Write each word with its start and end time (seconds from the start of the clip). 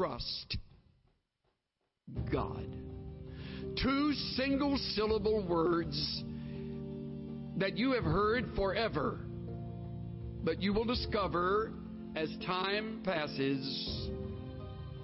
trust 0.00 0.56
God. 2.32 2.66
Two 3.82 4.14
single 4.34 4.78
syllable 4.94 5.46
words 5.46 6.24
that 7.58 7.76
you 7.76 7.92
have 7.92 8.04
heard 8.04 8.46
forever, 8.56 9.18
but 10.42 10.62
you 10.62 10.72
will 10.72 10.86
discover 10.86 11.72
as 12.16 12.30
time 12.46 13.02
passes 13.04 14.08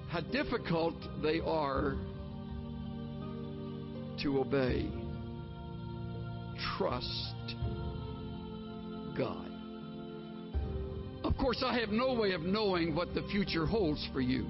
how 0.08 0.20
difficult 0.20 0.94
they 1.22 1.40
are 1.40 1.96
to 4.22 4.40
obey. 4.40 4.88
Trust 6.78 7.54
God. 9.18 9.50
Of 11.22 11.36
course, 11.36 11.62
I 11.62 11.78
have 11.80 11.90
no 11.90 12.14
way 12.14 12.32
of 12.32 12.40
knowing 12.40 12.94
what 12.94 13.12
the 13.12 13.24
future 13.30 13.66
holds 13.66 14.08
for 14.14 14.22
you. 14.22 14.46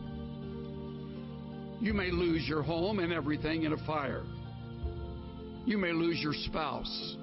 You 1.80 1.92
may 1.92 2.10
lose 2.10 2.48
your 2.48 2.62
home 2.62 2.98
and 3.00 3.12
everything 3.12 3.64
in 3.64 3.72
a 3.72 3.86
fire. 3.86 4.24
You 5.66 5.78
may 5.78 5.92
lose 5.92 6.18
your 6.20 6.32
spouse 6.32 7.16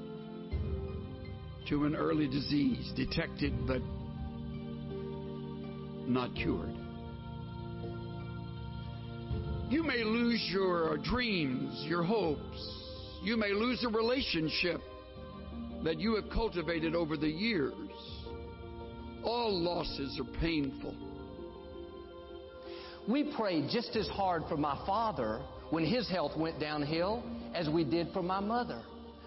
to 1.70 1.86
an 1.86 1.96
early 1.96 2.28
disease 2.28 2.92
detected 2.96 3.54
but 3.66 3.82
not 6.08 6.36
cured. 6.36 6.76
You 9.70 9.82
may 9.82 10.04
lose 10.04 10.46
your 10.52 10.98
dreams, 10.98 11.84
your 11.88 12.04
hopes. 12.04 13.20
You 13.24 13.38
may 13.38 13.54
lose 13.54 13.84
a 13.84 13.90
relationship 13.90 14.82
that 15.84 16.00
you 16.00 16.16
have 16.16 16.30
cultivated 16.30 16.94
over 16.94 17.18
the 17.18 17.30
years. 17.30 17.74
All 19.24 19.58
losses 19.58 20.20
are 20.20 20.40
painful. 20.40 20.96
We 23.08 23.34
prayed 23.36 23.68
just 23.70 23.98
as 23.98 24.08
hard 24.08 24.44
for 24.48 24.56
my 24.56 24.82
father 24.86 25.42
when 25.72 25.86
his 25.86 26.10
health 26.10 26.38
went 26.38 26.60
downhill 26.60 27.22
as 27.54 27.68
we 27.68 27.84
did 27.84 28.08
for 28.14 28.24
my 28.24 28.40
mother. 28.40 28.82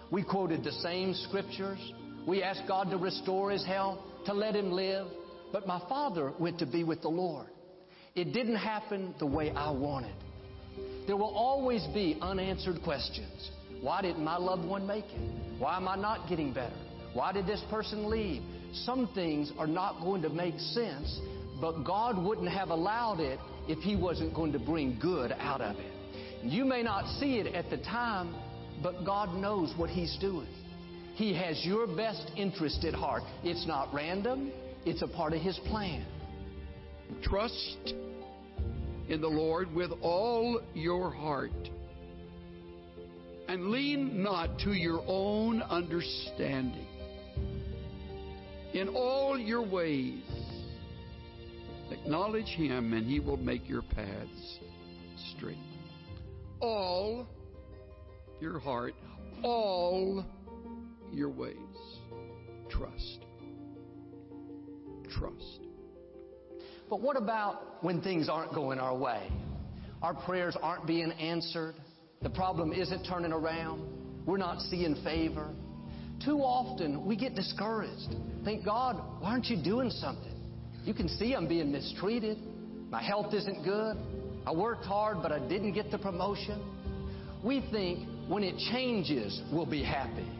We 0.09 0.23
quoted 0.23 0.63
the 0.63 0.71
same 0.71 1.13
scriptures. 1.13 1.79
We 2.25 2.41
asked 2.41 2.63
God 2.67 2.89
to 2.89 2.97
restore 2.97 3.51
his 3.51 3.63
health, 3.63 3.99
to 4.25 4.33
let 4.33 4.55
him 4.55 4.71
live. 4.71 5.07
But 5.51 5.67
my 5.67 5.79
father 5.87 6.33
went 6.39 6.57
to 6.59 6.65
be 6.65 6.83
with 6.83 7.01
the 7.03 7.09
Lord. 7.09 7.47
It 8.15 8.33
didn't 8.33 8.55
happen 8.55 9.13
the 9.19 9.27
way 9.27 9.51
I 9.51 9.69
wanted. 9.69 10.15
There 11.05 11.15
will 11.15 11.35
always 11.35 11.85
be 11.93 12.17
unanswered 12.19 12.81
questions. 12.83 13.51
Why 13.81 14.01
didn't 14.01 14.23
my 14.23 14.37
loved 14.37 14.65
one 14.65 14.87
make 14.87 15.05
it? 15.05 15.59
Why 15.59 15.77
am 15.77 15.87
I 15.87 15.95
not 15.95 16.27
getting 16.27 16.51
better? 16.51 16.75
Why 17.13 17.31
did 17.31 17.45
this 17.45 17.63
person 17.69 18.09
leave? 18.09 18.41
Some 18.73 19.09
things 19.13 19.51
are 19.59 19.67
not 19.67 20.01
going 20.01 20.23
to 20.23 20.29
make 20.29 20.59
sense, 20.59 21.19
but 21.61 21.83
God 21.83 22.17
wouldn't 22.17 22.49
have 22.49 22.69
allowed 22.69 23.19
it 23.19 23.39
if 23.67 23.79
He 23.79 23.95
wasn't 23.95 24.33
going 24.33 24.51
to 24.53 24.59
bring 24.59 24.97
good 24.99 25.31
out 25.39 25.61
of 25.61 25.77
it. 25.77 25.91
You 26.43 26.65
may 26.65 26.83
not 26.83 27.07
see 27.19 27.39
it 27.39 27.53
at 27.53 27.69
the 27.69 27.77
time, 27.77 28.35
but 28.81 29.05
God 29.05 29.33
knows 29.35 29.73
what 29.77 29.89
He's 29.89 30.17
doing. 30.19 30.47
He 31.15 31.33
has 31.33 31.65
your 31.65 31.87
best 31.87 32.31
interest 32.35 32.85
at 32.85 32.93
heart. 32.93 33.23
It's 33.43 33.65
not 33.65 33.93
random, 33.93 34.51
it's 34.85 35.01
a 35.01 35.07
part 35.07 35.33
of 35.33 35.41
His 35.41 35.59
plan. 35.67 36.05
Trust 37.23 37.93
in 39.09 39.21
the 39.21 39.27
Lord 39.27 39.73
with 39.73 39.91
all 40.01 40.61
your 40.73 41.09
heart. 41.09 41.51
And 43.47 43.69
lean 43.69 44.21
not 44.21 44.59
to 44.59 44.73
your 44.73 45.01
own 45.07 45.61
understanding. 45.61 46.85
In 48.73 48.89
all 48.89 49.39
your 49.39 49.65
ways, 49.65 50.21
acknowledge 51.91 52.47
Him, 52.47 52.93
and 52.93 53.05
He 53.05 53.19
will 53.19 53.37
make 53.37 53.67
your 53.67 53.81
paths 53.81 54.59
straight. 55.35 55.57
All 56.59 57.27
your 58.39 58.59
heart, 58.59 58.93
all 59.43 60.25
your 61.11 61.29
ways. 61.29 61.57
Trust. 62.69 63.19
Trust. 65.09 65.59
But 66.89 67.01
what 67.01 67.17
about 67.17 67.83
when 67.83 68.01
things 68.01 68.29
aren't 68.29 68.53
going 68.53 68.79
our 68.79 68.95
way? 68.95 69.29
Our 70.01 70.13
prayers 70.13 70.55
aren't 70.61 70.85
being 70.85 71.11
answered. 71.13 71.75
The 72.21 72.29
problem 72.29 72.71
isn't 72.71 73.03
turning 73.05 73.31
around. 73.31 73.81
We're 74.25 74.37
not 74.37 74.61
seeing 74.61 74.95
favor. 75.03 75.49
Too 76.23 76.39
often 76.39 77.05
we 77.05 77.15
get 77.15 77.35
discouraged. 77.35 78.15
Think, 78.43 78.65
God, 78.65 79.01
why 79.19 79.31
aren't 79.31 79.45
you 79.45 79.61
doing 79.61 79.89
something? 79.89 80.36
You 80.87 80.93
can 80.93 81.09
see 81.09 81.35
I'm 81.35 81.49
being 81.49 81.69
mistreated. 81.69 82.37
My 82.89 83.03
health 83.03 83.33
isn't 83.33 83.65
good. 83.65 83.97
I 84.45 84.53
worked 84.53 84.85
hard, 84.85 85.17
but 85.21 85.33
I 85.33 85.39
didn't 85.49 85.73
get 85.73 85.91
the 85.91 85.97
promotion. 85.97 86.63
We 87.43 87.59
think 87.71 88.07
when 88.29 88.41
it 88.41 88.57
changes, 88.71 89.41
we'll 89.51 89.65
be 89.65 89.83
happy. 89.83 90.31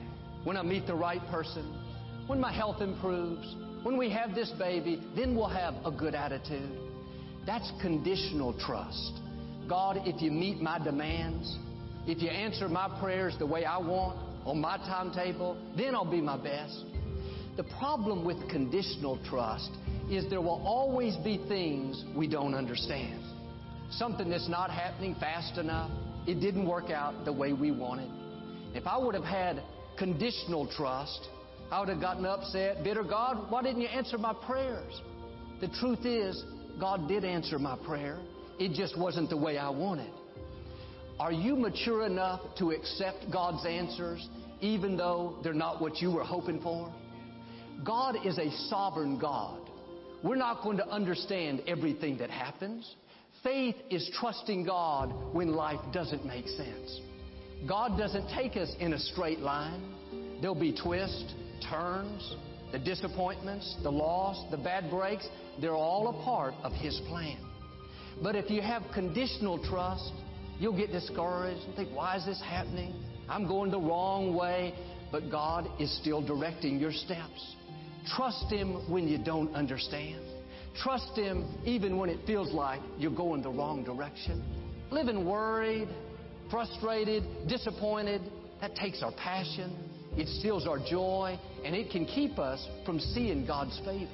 When 0.45 0.55
I 0.55 0.61
meet 0.61 0.87
the 0.87 0.95
right 0.95 1.19
person, 1.29 1.65
when 2.27 2.39
my 2.39 2.53
health 2.53 2.79
improves, 2.79 3.57
when 3.83 3.97
we 3.97 4.09
have 4.11 4.35
this 4.35 4.49
baby, 4.51 5.03
then 5.17 5.35
we'll 5.35 5.49
have 5.49 5.73
a 5.83 5.91
good 5.91 6.15
attitude. 6.15 6.79
That's 7.45 7.69
conditional 7.81 8.57
trust. 8.57 9.19
God, 9.67 9.97
if 10.05 10.21
you 10.21 10.31
meet 10.31 10.61
my 10.61 10.79
demands, 10.79 11.57
if 12.05 12.21
you 12.21 12.29
answer 12.29 12.69
my 12.69 12.87
prayers 13.01 13.35
the 13.37 13.45
way 13.45 13.65
I 13.65 13.79
want, 13.79 14.17
on 14.45 14.61
my 14.61 14.77
timetable, 14.77 15.57
then 15.75 15.93
I'll 15.93 16.09
be 16.09 16.21
my 16.21 16.37
best. 16.37 16.85
The 17.57 17.65
problem 17.77 18.23
with 18.23 18.37
conditional 18.49 19.19
trust 19.29 19.71
is 20.09 20.29
there 20.29 20.41
will 20.41 20.61
always 20.65 21.15
be 21.17 21.43
things 21.47 22.03
we 22.15 22.27
don't 22.27 22.53
understand. 22.53 23.21
Something 23.91 24.29
that's 24.29 24.49
not 24.49 24.71
happening 24.71 25.15
fast 25.19 25.57
enough. 25.57 25.91
It 26.25 26.39
didn't 26.39 26.67
work 26.67 26.89
out 26.89 27.25
the 27.25 27.33
way 27.33 27.53
we 27.53 27.71
wanted. 27.71 28.09
If 28.73 28.85
I 28.85 28.97
would 28.97 29.15
have 29.15 29.23
had 29.23 29.63
conditional 29.97 30.67
trust, 30.67 31.27
I 31.71 31.79
would 31.79 31.89
have 31.89 32.01
gotten 32.01 32.25
upset, 32.25 32.83
bitter. 32.83 33.03
God, 33.03 33.49
why 33.49 33.61
didn't 33.61 33.81
you 33.81 33.87
answer 33.87 34.17
my 34.17 34.33
prayers? 34.45 35.01
The 35.59 35.67
truth 35.79 36.05
is, 36.05 36.43
God 36.79 37.07
did 37.07 37.25
answer 37.25 37.59
my 37.59 37.77
prayer. 37.85 38.19
It 38.59 38.73
just 38.73 38.97
wasn't 38.97 39.29
the 39.29 39.37
way 39.37 39.57
I 39.57 39.69
wanted. 39.69 40.11
Are 41.19 41.31
you 41.31 41.55
mature 41.55 42.05
enough 42.05 42.41
to 42.59 42.71
accept 42.71 43.31
God's 43.31 43.65
answers 43.65 44.27
even 44.61 44.97
though 44.97 45.39
they're 45.43 45.53
not 45.53 45.81
what 45.81 45.97
you 46.01 46.11
were 46.11 46.23
hoping 46.23 46.61
for? 46.61 46.93
God 47.83 48.15
is 48.25 48.37
a 48.37 48.51
sovereign 48.69 49.17
God. 49.17 49.66
We're 50.23 50.35
not 50.35 50.63
going 50.63 50.77
to 50.77 50.87
understand 50.87 51.61
everything 51.67 52.17
that 52.17 52.29
happens. 52.29 52.95
Faith 53.43 53.75
is 53.89 54.09
trusting 54.19 54.65
God 54.65 55.13
when 55.33 55.53
life 55.53 55.79
doesn't 55.93 56.25
make 56.25 56.47
sense. 56.47 57.01
God 57.67 57.97
doesn't 57.97 58.27
take 58.35 58.57
us 58.57 58.73
in 58.79 58.93
a 58.93 58.99
straight 58.99 59.39
line. 59.39 59.81
There'll 60.41 60.55
be 60.55 60.75
twists, 60.75 61.33
turns, 61.69 62.35
the 62.71 62.79
disappointments, 62.79 63.77
the 63.83 63.91
loss, 63.91 64.43
the 64.51 64.57
bad 64.57 64.89
breaks. 64.89 65.27
They're 65.61 65.75
all 65.75 66.09
a 66.09 66.23
part 66.23 66.53
of 66.63 66.71
His 66.73 66.99
plan. 67.07 67.37
But 68.21 68.35
if 68.35 68.49
you 68.49 68.61
have 68.61 68.83
conditional 68.93 69.63
trust, 69.63 70.11
you'll 70.59 70.75
get 70.75 70.91
discouraged 70.91 71.63
and 71.65 71.75
think, 71.75 71.95
why 71.95 72.17
is 72.17 72.25
this 72.25 72.41
happening? 72.41 72.93
I'm 73.29 73.47
going 73.47 73.71
the 73.71 73.79
wrong 73.79 74.35
way. 74.35 74.73
But 75.11 75.31
God 75.31 75.69
is 75.79 75.95
still 76.01 76.21
directing 76.21 76.79
your 76.79 76.91
steps. 76.91 77.55
Trust 78.15 78.45
Him 78.49 78.89
when 78.89 79.07
you 79.07 79.17
don't 79.17 79.53
understand. 79.53 80.21
Trust 80.81 81.15
Him 81.15 81.45
even 81.65 81.97
when 81.97 82.09
it 82.09 82.19
feels 82.25 82.51
like 82.53 82.81
you're 82.97 83.11
going 83.11 83.41
the 83.41 83.49
wrong 83.49 83.83
direction. 83.83 84.43
Living 84.91 85.25
worried, 85.25 85.89
frustrated, 86.49 87.23
disappointed, 87.47 88.21
that 88.61 88.75
takes 88.75 89.03
our 89.03 89.11
passion. 89.13 89.75
It 90.15 90.27
steals 90.39 90.65
our 90.67 90.79
joy, 90.79 91.37
and 91.63 91.75
it 91.75 91.91
can 91.91 92.05
keep 92.05 92.39
us 92.39 92.65
from 92.85 92.99
seeing 92.99 93.45
God's 93.45 93.77
favor. 93.85 94.09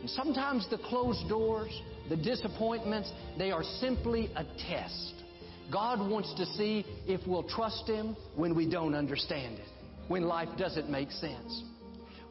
And 0.00 0.10
sometimes 0.10 0.68
the 0.68 0.78
closed 0.78 1.28
doors, 1.28 1.70
the 2.08 2.16
disappointments, 2.16 3.12
they 3.38 3.50
are 3.50 3.62
simply 3.62 4.30
a 4.34 4.44
test. 4.68 5.14
God 5.70 6.00
wants 6.10 6.34
to 6.34 6.46
see 6.46 6.84
if 7.06 7.20
we'll 7.26 7.44
trust 7.44 7.86
Him 7.86 8.16
when 8.34 8.54
we 8.54 8.68
don't 8.68 8.94
understand 8.94 9.58
it, 9.58 9.68
when 10.08 10.22
life 10.22 10.48
doesn't 10.58 10.90
make 10.90 11.10
sense. 11.10 11.62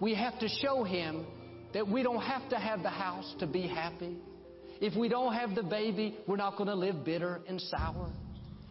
We 0.02 0.16
have 0.16 0.38
to 0.40 0.50
show 0.50 0.84
Him 0.84 1.26
that 1.74 1.88
we 1.88 2.02
don't 2.04 2.22
have 2.22 2.50
to 2.50 2.58
have 2.58 2.82
the 2.82 2.90
house 2.90 3.36
to 3.40 3.48
be 3.48 3.68
happy. 3.68 4.18
If 4.82 4.98
we 4.98 5.08
don't 5.08 5.34
have 5.34 5.54
the 5.54 5.62
baby, 5.62 6.18
we're 6.28 6.38
not 6.38 6.58
going 6.58 6.68
to 6.68 6.76
live 6.76 7.06
bitter 7.06 7.40
and 7.48 7.62
sour. 7.62 8.12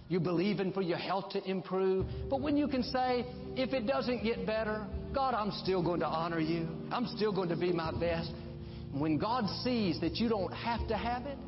You're 0.08 0.20
believing 0.20 0.72
for 0.72 0.82
your 0.82 0.98
health 0.98 1.30
to 1.30 1.44
improve. 1.48 2.06
But 2.28 2.40
when 2.40 2.56
you 2.56 2.66
can 2.66 2.82
say, 2.82 3.24
if 3.56 3.72
it 3.72 3.86
doesn't 3.86 4.24
get 4.24 4.44
better, 4.44 4.84
God, 5.14 5.34
I'm 5.34 5.52
still 5.62 5.84
going 5.84 6.00
to 6.00 6.06
honor 6.06 6.40
you. 6.40 6.68
I'm 6.90 7.06
still 7.16 7.32
going 7.32 7.48
to 7.48 7.56
be 7.56 7.72
my 7.72 7.92
best. 7.92 8.32
When 8.92 9.16
God 9.16 9.44
sees 9.62 10.00
that 10.00 10.16
you 10.16 10.28
don't 10.28 10.52
have 10.52 10.86
to 10.88 10.96
have 10.96 11.26
it, 11.26 11.38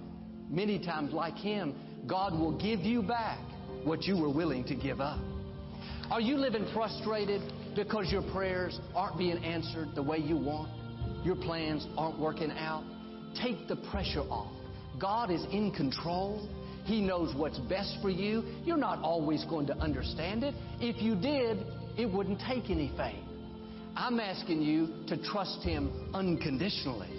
many 0.49 0.79
times 0.79 1.12
like 1.12 1.34
Him, 1.34 1.75
God 2.06 2.38
will 2.38 2.56
give 2.56 2.81
you 2.81 3.02
back 3.02 3.40
what 3.82 4.05
you 4.05 4.17
were 4.17 4.31
willing 4.31 4.62
to 4.67 4.76
give 4.76 5.00
up. 5.00 5.19
Are 6.08 6.20
you 6.20 6.37
living 6.37 6.69
frustrated 6.73 7.43
because 7.74 8.10
your 8.10 8.22
prayers 8.32 8.78
aren't 8.94 9.19
being 9.19 9.42
answered 9.44 9.88
the 9.94 10.02
way 10.02 10.19
you 10.19 10.36
want? 10.36 10.70
Your 11.24 11.36
plans 11.36 11.86
aren't 11.96 12.19
working 12.19 12.50
out? 12.50 12.84
Take 13.40 13.69
the 13.69 13.76
pressure 13.76 14.20
off. 14.20 14.52
God 14.98 15.30
is 15.30 15.44
in 15.52 15.70
control. 15.72 16.48
He 16.84 17.00
knows 17.00 17.34
what's 17.34 17.58
best 17.58 17.96
for 18.02 18.10
you. 18.10 18.42
You're 18.64 18.76
not 18.76 18.98
always 19.02 19.44
going 19.44 19.66
to 19.69 19.76
understand 19.78 20.42
it. 20.42 20.54
If 20.80 21.00
you 21.00 21.14
did, 21.14 21.64
it 21.96 22.06
wouldn't 22.06 22.40
take 22.40 22.70
any 22.70 22.92
faith. 22.96 23.24
I'm 23.96 24.20
asking 24.20 24.62
you 24.62 24.88
to 25.08 25.22
trust 25.22 25.62
Him 25.62 26.10
unconditionally. 26.14 27.10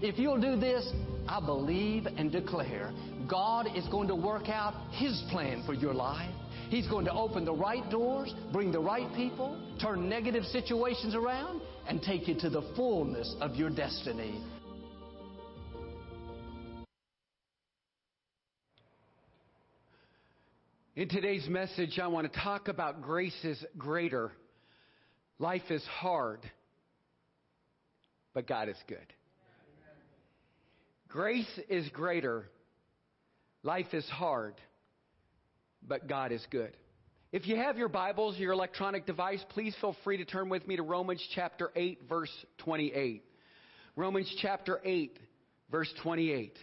If 0.00 0.18
you'll 0.18 0.40
do 0.40 0.56
this, 0.56 0.90
I 1.26 1.40
believe 1.40 2.06
and 2.06 2.30
declare 2.30 2.92
God 3.28 3.66
is 3.76 3.86
going 3.88 4.08
to 4.08 4.14
work 4.14 4.48
out 4.48 4.74
His 4.92 5.22
plan 5.30 5.62
for 5.66 5.74
your 5.74 5.94
life. 5.94 6.30
He's 6.68 6.86
going 6.86 7.06
to 7.06 7.12
open 7.12 7.46
the 7.46 7.54
right 7.54 7.88
doors, 7.90 8.34
bring 8.52 8.72
the 8.72 8.80
right 8.80 9.12
people, 9.14 9.58
turn 9.80 10.08
negative 10.08 10.44
situations 10.44 11.14
around, 11.14 11.62
and 11.88 12.02
take 12.02 12.28
you 12.28 12.38
to 12.40 12.50
the 12.50 12.62
fullness 12.76 13.34
of 13.40 13.54
your 13.54 13.70
destiny. 13.70 14.42
In 20.94 21.08
today's 21.08 21.48
message, 21.48 21.98
I 21.98 22.08
want 22.08 22.30
to 22.30 22.40
talk 22.40 22.68
about 22.68 23.00
grace 23.00 23.44
is 23.44 23.64
greater. 23.78 24.32
Life 25.38 25.70
is 25.70 25.84
hard, 25.84 26.40
but 28.34 28.46
God 28.46 28.68
is 28.68 28.76
good. 28.88 28.98
Grace 31.08 31.60
is 31.70 31.88
greater. 31.90 32.50
Life 33.62 33.94
is 33.94 34.04
hard, 34.08 34.56
but 35.86 36.08
God 36.08 36.32
is 36.32 36.44
good. 36.50 36.76
If 37.30 37.46
you 37.46 37.56
have 37.56 37.76
your 37.76 37.88
Bibles, 37.88 38.38
your 38.38 38.52
electronic 38.52 39.04
device, 39.04 39.44
please 39.50 39.74
feel 39.80 39.94
free 40.02 40.16
to 40.16 40.24
turn 40.24 40.48
with 40.48 40.66
me 40.66 40.76
to 40.76 40.82
Romans 40.82 41.22
chapter 41.34 41.70
8, 41.76 42.02
verse 42.08 42.32
28. 42.58 43.22
Romans 43.96 44.34
chapter 44.40 44.80
8, 44.82 45.18
verse 45.70 45.92
28. 46.02 46.56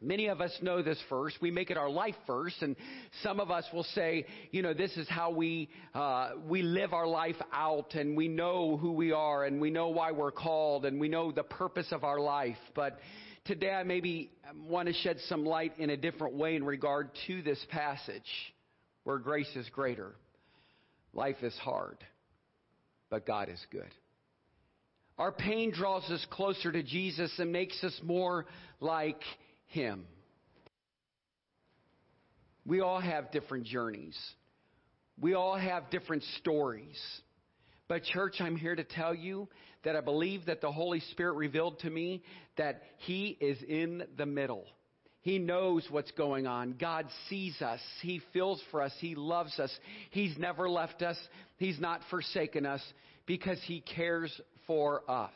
Many 0.00 0.26
of 0.26 0.40
us 0.40 0.50
know 0.60 0.82
this 0.82 0.98
verse. 1.08 1.34
We 1.40 1.50
make 1.50 1.70
it 1.70 1.76
our 1.76 1.88
life 1.88 2.16
verse, 2.26 2.54
and 2.60 2.74
some 3.22 3.38
of 3.38 3.50
us 3.50 3.64
will 3.72 3.84
say, 3.94 4.26
you 4.50 4.60
know, 4.60 4.74
this 4.74 4.96
is 4.96 5.08
how 5.08 5.30
we 5.30 5.68
uh, 5.94 6.30
we 6.46 6.62
live 6.62 6.92
our 6.92 7.06
life 7.06 7.40
out, 7.52 7.94
and 7.94 8.16
we 8.16 8.26
know 8.26 8.76
who 8.76 8.92
we 8.92 9.12
are, 9.12 9.44
and 9.44 9.60
we 9.60 9.70
know 9.70 9.88
why 9.88 10.10
we're 10.10 10.32
called, 10.32 10.84
and 10.84 10.98
we 10.98 11.08
know 11.08 11.30
the 11.30 11.44
purpose 11.44 11.86
of 11.92 12.02
our 12.02 12.18
life. 12.18 12.58
But 12.74 12.98
today, 13.44 13.70
I 13.70 13.82
maybe 13.82 14.30
want 14.68 14.88
to 14.88 14.94
shed 14.94 15.18
some 15.28 15.44
light 15.44 15.72
in 15.78 15.90
a 15.90 15.96
different 15.96 16.34
way 16.34 16.56
in 16.56 16.64
regard 16.64 17.10
to 17.26 17.42
this 17.42 17.64
passage, 17.70 18.22
where 19.04 19.18
grace 19.18 19.54
is 19.54 19.68
greater, 19.70 20.14
life 21.12 21.42
is 21.42 21.54
hard, 21.58 21.98
but 23.10 23.26
God 23.26 23.48
is 23.48 23.64
good. 23.70 23.90
Our 25.18 25.30
pain 25.30 25.70
draws 25.70 26.02
us 26.10 26.26
closer 26.30 26.72
to 26.72 26.82
Jesus 26.82 27.32
and 27.38 27.52
makes 27.52 27.82
us 27.84 27.98
more 28.02 28.46
like 28.80 29.20
him. 29.66 30.06
We 32.66 32.80
all 32.80 33.00
have 33.00 33.30
different 33.30 33.66
journeys. 33.66 34.18
We 35.20 35.34
all 35.34 35.56
have 35.56 35.90
different 35.90 36.24
stories. 36.38 36.98
But, 37.88 38.04
church, 38.04 38.36
I'm 38.40 38.56
here 38.56 38.74
to 38.74 38.84
tell 38.84 39.14
you 39.14 39.48
that 39.84 39.96
I 39.96 40.00
believe 40.00 40.46
that 40.46 40.60
the 40.60 40.72
Holy 40.72 41.00
Spirit 41.12 41.34
revealed 41.34 41.78
to 41.80 41.90
me 41.90 42.22
that 42.56 42.82
He 42.98 43.36
is 43.40 43.58
in 43.62 44.04
the 44.16 44.26
middle. 44.26 44.64
He 45.20 45.38
knows 45.38 45.86
what's 45.90 46.10
going 46.12 46.46
on. 46.46 46.76
God 46.78 47.06
sees 47.28 47.60
us. 47.62 47.80
He 48.02 48.20
feels 48.32 48.62
for 48.70 48.82
us. 48.82 48.92
He 48.98 49.14
loves 49.14 49.58
us. 49.58 49.70
He's 50.10 50.36
never 50.38 50.68
left 50.68 51.02
us. 51.02 51.16
He's 51.56 51.80
not 51.80 52.00
forsaken 52.10 52.66
us 52.66 52.82
because 53.26 53.58
He 53.64 53.80
cares 53.80 54.38
for 54.66 55.02
us. 55.10 55.30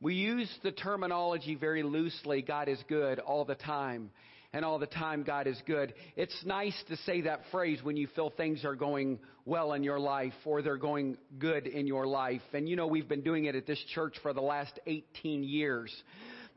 We 0.00 0.14
use 0.14 0.50
the 0.62 0.72
terminology 0.72 1.54
very 1.54 1.82
loosely 1.82 2.42
God 2.42 2.68
is 2.68 2.78
good 2.88 3.18
all 3.18 3.44
the 3.44 3.54
time. 3.54 4.10
And 4.52 4.64
all 4.64 4.78
the 4.78 4.86
time, 4.86 5.22
God 5.22 5.46
is 5.46 5.60
good. 5.66 5.94
It's 6.16 6.36
nice 6.44 6.74
to 6.88 6.96
say 6.98 7.22
that 7.22 7.42
phrase 7.50 7.80
when 7.82 7.96
you 7.96 8.06
feel 8.14 8.30
things 8.30 8.64
are 8.64 8.74
going 8.74 9.18
well 9.44 9.72
in 9.72 9.82
your 9.82 10.00
life 10.00 10.32
or 10.44 10.62
they're 10.62 10.76
going 10.76 11.18
good 11.38 11.66
in 11.66 11.86
your 11.86 12.06
life. 12.06 12.42
And 12.52 12.68
you 12.68 12.76
know, 12.76 12.86
we've 12.86 13.08
been 13.08 13.22
doing 13.22 13.44
it 13.46 13.54
at 13.54 13.66
this 13.66 13.82
church 13.94 14.14
for 14.22 14.32
the 14.32 14.40
last 14.40 14.78
18 14.86 15.42
years. 15.42 15.94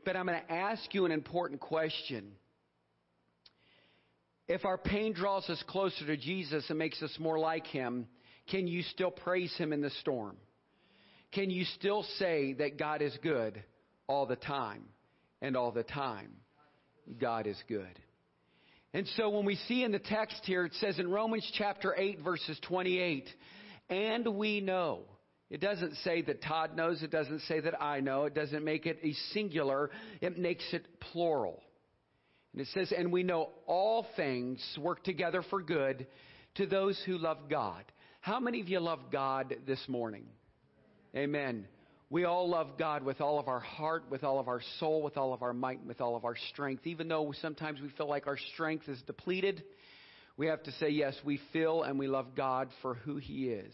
But 0.04 0.16
I'm 0.16 0.26
going 0.26 0.40
to 0.40 0.52
ask 0.52 0.94
you 0.94 1.04
an 1.04 1.12
important 1.12 1.60
question. 1.60 2.32
If 4.48 4.64
our 4.64 4.78
pain 4.78 5.12
draws 5.12 5.48
us 5.50 5.62
closer 5.68 6.06
to 6.06 6.16
Jesus 6.16 6.64
and 6.70 6.78
makes 6.78 7.02
us 7.02 7.14
more 7.20 7.38
like 7.38 7.66
Him, 7.66 8.06
can 8.50 8.66
you 8.66 8.82
still 8.82 9.10
praise 9.10 9.54
Him 9.56 9.72
in 9.72 9.80
the 9.80 9.90
storm? 10.00 10.36
can 11.32 11.50
you 11.50 11.64
still 11.76 12.04
say 12.18 12.54
that 12.54 12.78
God 12.78 13.02
is 13.02 13.16
good 13.22 13.62
all 14.06 14.26
the 14.26 14.36
time? 14.36 14.84
And 15.42 15.56
all 15.56 15.72
the 15.72 15.84
time, 15.84 16.32
God 17.18 17.46
is 17.46 17.60
good. 17.68 17.98
And 18.92 19.06
so 19.16 19.30
when 19.30 19.44
we 19.44 19.56
see 19.68 19.84
in 19.84 19.92
the 19.92 20.00
text 20.00 20.40
here, 20.44 20.64
it 20.64 20.74
says 20.74 20.98
in 20.98 21.10
Romans 21.10 21.48
chapter 21.56 21.94
8, 21.96 22.20
verses 22.22 22.58
28, 22.66 23.28
and 23.88 24.36
we 24.36 24.60
know. 24.60 25.00
It 25.48 25.60
doesn't 25.60 25.94
say 26.04 26.22
that 26.22 26.42
Todd 26.42 26.76
knows. 26.76 27.02
It 27.02 27.10
doesn't 27.10 27.40
say 27.42 27.60
that 27.60 27.80
I 27.82 28.00
know. 28.00 28.24
It 28.24 28.34
doesn't 28.34 28.64
make 28.64 28.86
it 28.86 28.98
a 29.02 29.12
singular. 29.32 29.90
It 30.20 30.38
makes 30.38 30.64
it 30.72 30.86
plural. 31.00 31.60
And 32.52 32.62
it 32.62 32.68
says, 32.72 32.92
and 32.96 33.12
we 33.12 33.22
know 33.22 33.50
all 33.66 34.06
things 34.16 34.60
work 34.80 35.04
together 35.04 35.42
for 35.50 35.62
good 35.62 36.06
to 36.56 36.66
those 36.66 37.00
who 37.06 37.18
love 37.18 37.38
God. 37.48 37.84
How 38.20 38.38
many 38.38 38.60
of 38.60 38.68
you 38.68 38.80
love 38.80 39.00
God 39.10 39.54
this 39.66 39.82
morning? 39.88 40.26
Amen. 41.16 41.66
We 42.12 42.24
all 42.24 42.48
love 42.48 42.76
God 42.76 43.04
with 43.04 43.20
all 43.20 43.38
of 43.38 43.46
our 43.46 43.60
heart, 43.60 44.10
with 44.10 44.24
all 44.24 44.40
of 44.40 44.48
our 44.48 44.60
soul, 44.80 45.00
with 45.00 45.16
all 45.16 45.32
of 45.32 45.42
our 45.42 45.52
might, 45.52 45.86
with 45.86 46.00
all 46.00 46.16
of 46.16 46.24
our 46.24 46.34
strength. 46.50 46.84
Even 46.88 47.06
though 47.06 47.32
sometimes 47.40 47.80
we 47.80 47.88
feel 47.90 48.08
like 48.08 48.26
our 48.26 48.38
strength 48.52 48.88
is 48.88 49.00
depleted, 49.02 49.62
we 50.36 50.48
have 50.48 50.60
to 50.64 50.72
say, 50.72 50.88
yes, 50.88 51.14
we 51.24 51.38
feel 51.52 51.84
and 51.84 52.00
we 52.00 52.08
love 52.08 52.34
God 52.34 52.68
for 52.82 52.94
who 52.94 53.18
He 53.18 53.50
is. 53.50 53.72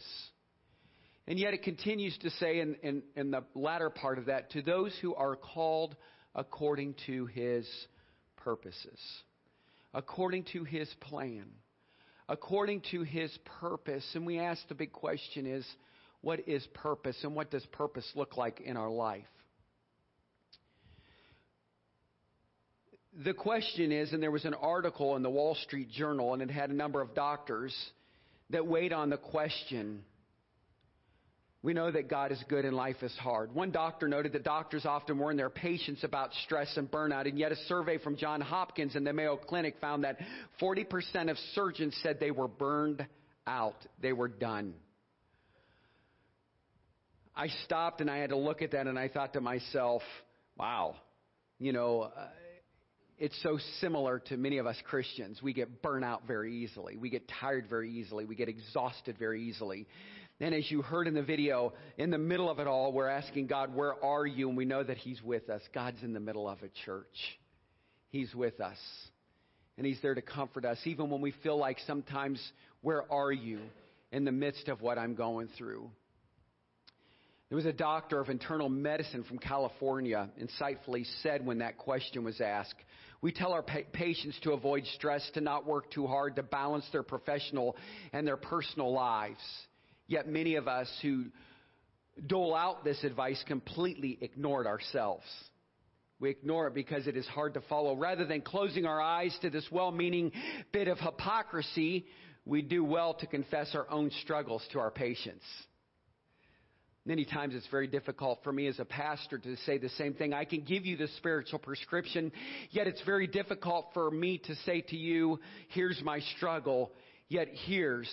And 1.27 1.39
yet 1.39 1.55
it 1.55 1.63
continues 1.63 2.17
to 2.19 2.31
say 2.31 2.61
in, 2.61 2.77
in, 2.83 3.03
in 3.17 3.31
the 3.31 3.43
latter 3.55 3.89
part 3.89 4.19
of 4.19 4.27
that, 4.27 4.51
to 4.51 4.61
those 4.61 4.95
who 5.01 5.15
are 5.15 5.35
called 5.35 5.97
according 6.35 6.95
to 7.07 7.25
His 7.25 7.67
purposes, 8.37 9.01
according 9.95 10.45
to 10.53 10.63
His 10.65 10.93
plan, 11.01 11.47
according 12.29 12.83
to 12.91 13.01
His 13.01 13.35
purpose. 13.61 14.05
And 14.15 14.27
we 14.27 14.39
ask 14.39 14.61
the 14.69 14.75
big 14.75 14.93
question 14.93 15.47
is, 15.47 15.67
what 16.27 16.49
is 16.49 16.67
purpose 16.75 17.17
and 17.23 17.37
what 17.37 17.53
does 17.53 17.65
purpose 17.67 18.05
look 18.17 18.37
like 18.37 18.61
in 18.61 18.77
our 18.77 18.91
life? 18.91 19.23
The 23.25 23.33
question 23.33 23.93
is, 23.93 24.13
and 24.13 24.21
there 24.21 24.33
was 24.33 24.45
an 24.45 24.55
article 24.55 25.15
in 25.15 25.23
the 25.23 25.31
Wall 25.31 25.55
Street 25.55 25.89
Journal, 25.89 26.33
and 26.33 26.43
it 26.43 26.51
had 26.51 26.71
a 26.71 26.75
number 26.75 27.01
of 27.01 27.15
doctors 27.15 27.73
that 28.51 28.67
weighed 28.67 28.93
on 28.93 29.09
the 29.09 29.17
question. 29.17 30.03
We 31.63 31.75
know 31.75 31.93
that 31.93 32.11
God 32.11 32.33
is 32.33 32.43
good 32.49 32.65
and 32.65 32.75
life 32.75 33.05
is 33.05 33.15
hard. 33.21 33.55
One 33.55 33.71
doctor 33.71 34.09
noted 34.09 34.33
that 34.33 34.43
doctors 34.43 34.85
often 34.85 35.21
warn 35.21 35.37
their 35.37 35.49
patients 35.49 36.03
about 36.03 36.31
stress 36.45 36.77
and 36.77 36.91
burnout, 36.91 37.29
and 37.29 37.39
yet 37.39 37.53
a 37.53 37.57
survey 37.69 37.99
from 37.99 38.17
Johns 38.17 38.43
Hopkins 38.43 38.97
and 38.97 39.07
the 39.07 39.13
Mayo 39.13 39.37
Clinic 39.37 39.77
found 39.81 40.03
that 40.03 40.19
40% 40.61 41.31
of 41.31 41.39
surgeons 41.55 41.97
said 42.03 42.19
they 42.19 42.33
were 42.33 42.49
burned 42.49 43.07
out. 43.47 43.77
They 44.03 44.13
were 44.13 44.27
done. 44.27 44.75
I 47.37 47.49
stopped 47.65 48.01
and 48.01 48.11
I 48.11 48.19
had 48.19 48.31
to 48.31 48.37
look 48.37 48.63
at 48.63 48.71
that 48.73 48.87
and 48.87 48.99
I 48.99 49.09
thought 49.09 49.35
to 49.35 49.41
myself, 49.41 50.03
wow, 50.57 50.97
you 51.59 51.73
know, 51.73 52.03
uh, 52.17 52.29
it's 53.19 53.39
so 53.43 53.59
similar 53.81 54.21
to 54.27 54.37
many 54.37 54.59
of 54.59 54.67
us 54.67 54.77
Christians. 54.89 55.43
We 55.43 55.53
get 55.53 55.83
burnt 55.83 56.05
out 56.05 56.23
very 56.27 56.55
easily. 56.55 56.97
We 56.97 57.11
get 57.11 57.31
tired 57.41 57.67
very 57.69 57.91
easily. 57.93 58.25
We 58.25 58.37
get 58.37 58.49
exhausted 58.49 59.17
very 59.19 59.43
easily. 59.43 59.87
And 60.41 60.55
as 60.55 60.71
you 60.71 60.83
heard 60.83 61.09
in 61.09 61.15
the 61.15 61.23
video, 61.23 61.73
in 61.97 62.11
the 62.11 62.19
middle 62.19 62.51
of 62.51 62.59
it 62.59 62.67
all, 62.67 62.93
we're 62.93 63.09
asking 63.09 63.47
God, 63.47 63.75
where 63.75 64.03
are 64.05 64.27
you? 64.27 64.49
And 64.49 64.57
we 64.57 64.67
know 64.67 64.83
that 64.83 64.99
He's 64.99 65.23
with 65.23 65.49
us. 65.49 65.63
God's 65.75 66.03
in 66.03 66.13
the 66.13 66.21
middle 66.21 66.49
of 66.49 66.59
a 66.63 66.69
church. 66.85 67.39
He's 68.11 68.35
with 68.35 68.61
us. 68.61 68.79
And 69.79 69.87
He's 69.87 69.99
there 70.03 70.15
to 70.15 70.23
comfort 70.23 70.67
us, 70.67 70.79
even 70.85 71.09
when 71.09 71.23
we 71.23 71.33
feel 71.43 71.57
like 71.57 71.79
sometimes, 71.87 72.41
where 72.83 73.11
are 73.11 73.33
you 73.33 73.61
in 74.13 74.25
the 74.25 74.33
midst 74.33 74.69
of 74.69 74.83
what 74.83 74.99
I'm 74.99 75.15
going 75.15 75.49
through? 75.57 75.91
There 77.49 77.57
was 77.57 77.67
a 77.67 77.73
doctor 77.73 78.19
of 78.21 78.29
internal 78.29 78.69
medicine 78.69 79.23
from 79.23 79.39
California 79.39 80.29
insightfully 80.41 81.07
said 81.23 81.47
when 81.47 81.59
that 81.59 81.79
question 81.79 82.25
was 82.25 82.41
asked, 82.41 82.75
we 83.23 83.31
tell 83.31 83.53
our 83.53 83.63
pa- 83.63 83.79
patients 83.93 84.39
to 84.43 84.53
avoid 84.53 84.85
stress, 84.95 85.29
to 85.35 85.41
not 85.41 85.65
work 85.65 85.91
too 85.91 86.07
hard, 86.07 86.37
to 86.37 86.43
balance 86.43 86.85
their 86.91 87.05
professional 87.05 87.77
and 88.13 88.27
their 88.27 88.37
personal 88.37 88.93
lives. 88.93 89.41
Yet 90.09 90.29
many 90.29 90.57
of 90.57 90.67
us 90.67 90.89
who 91.03 91.27
dole 92.27 92.55
out 92.55 92.85
this 92.85 93.03
advice 93.05 93.43
completely 93.47 94.19
ignore 94.21 94.63
it 94.63 94.67
ourselves. 94.67 95.25
We 96.19 96.31
ignore 96.31 96.67
it 96.67 96.75
because 96.75 97.07
it 97.07 97.17
is 97.17 97.27
hard 97.27 97.55
to 97.55 97.61
follow. 97.63 97.95
Rather 97.95 98.25
than 98.25 98.41
closing 98.41 98.87
our 98.87 99.01
eyes 99.01 99.37
to 99.43 99.51
this 99.51 99.67
well-meaning 99.71 100.33
bit 100.73 100.89
of 100.89 100.99
hypocrisy, 100.99 102.07
we 102.45 102.63
do 102.63 102.83
well 102.83 103.15
to 103.15 103.27
confess 103.27 103.75
our 103.75 103.89
own 103.91 104.11
struggles 104.23 104.67
to 104.73 104.79
our 104.81 104.91
patients. 104.91 105.45
Many 107.07 107.25
times 107.25 107.55
it's 107.55 107.69
very 107.69 107.87
difficult 107.87 108.41
for 108.43 108.53
me 108.53 108.67
as 108.67 108.81
a 108.81 108.85
pastor 108.85 109.39
to 109.39 109.57
say 109.59 109.79
the 109.79 109.91
same 109.91 110.15
thing. 110.15 110.35
I 110.35 110.45
can 110.45 110.63
give 110.63 110.85
you 110.85 110.97
the 110.97 111.07
spiritual 111.19 111.61
prescription, 111.61 112.33
yet 112.73 112.89
it's 112.89 113.01
very 113.03 113.29
difficult 113.29 113.87
for 113.95 114.11
me 114.11 114.39
to 114.39 114.57
say 114.67 114.81
to 114.81 114.97
you, 114.97 115.39
here's 115.69 116.03
my 116.03 116.19
struggle, 116.37 116.91
yet 117.29 117.47
here's 117.67 118.11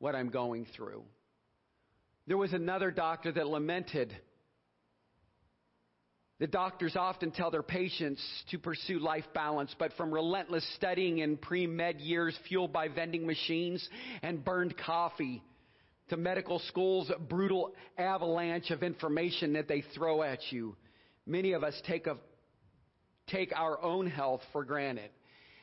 what 0.00 0.14
I'm 0.14 0.28
going 0.28 0.66
through. 0.76 1.02
There 2.26 2.36
was 2.36 2.52
another 2.52 2.90
doctor 2.90 3.32
that 3.32 3.46
lamented. 3.46 4.14
The 6.40 6.46
doctors 6.46 6.96
often 6.96 7.30
tell 7.30 7.50
their 7.50 7.62
patients 7.62 8.22
to 8.50 8.58
pursue 8.58 8.98
life 8.98 9.24
balance, 9.32 9.74
but 9.78 9.94
from 9.94 10.12
relentless 10.12 10.66
studying 10.76 11.20
in 11.20 11.38
pre 11.38 11.66
med 11.66 12.02
years 12.02 12.38
fueled 12.48 12.70
by 12.70 12.88
vending 12.88 13.26
machines 13.26 13.88
and 14.22 14.44
burned 14.44 14.76
coffee, 14.76 15.42
to 16.08 16.16
medical 16.16 16.58
school's 16.60 17.10
brutal 17.28 17.72
avalanche 17.96 18.70
of 18.70 18.82
information 18.82 19.54
that 19.54 19.68
they 19.68 19.82
throw 19.94 20.22
at 20.22 20.40
you. 20.50 20.76
Many 21.26 21.52
of 21.52 21.64
us 21.64 21.74
take, 21.86 22.06
a, 22.06 22.16
take 23.28 23.52
our 23.56 23.82
own 23.82 24.06
health 24.06 24.42
for 24.52 24.64
granted. 24.64 25.10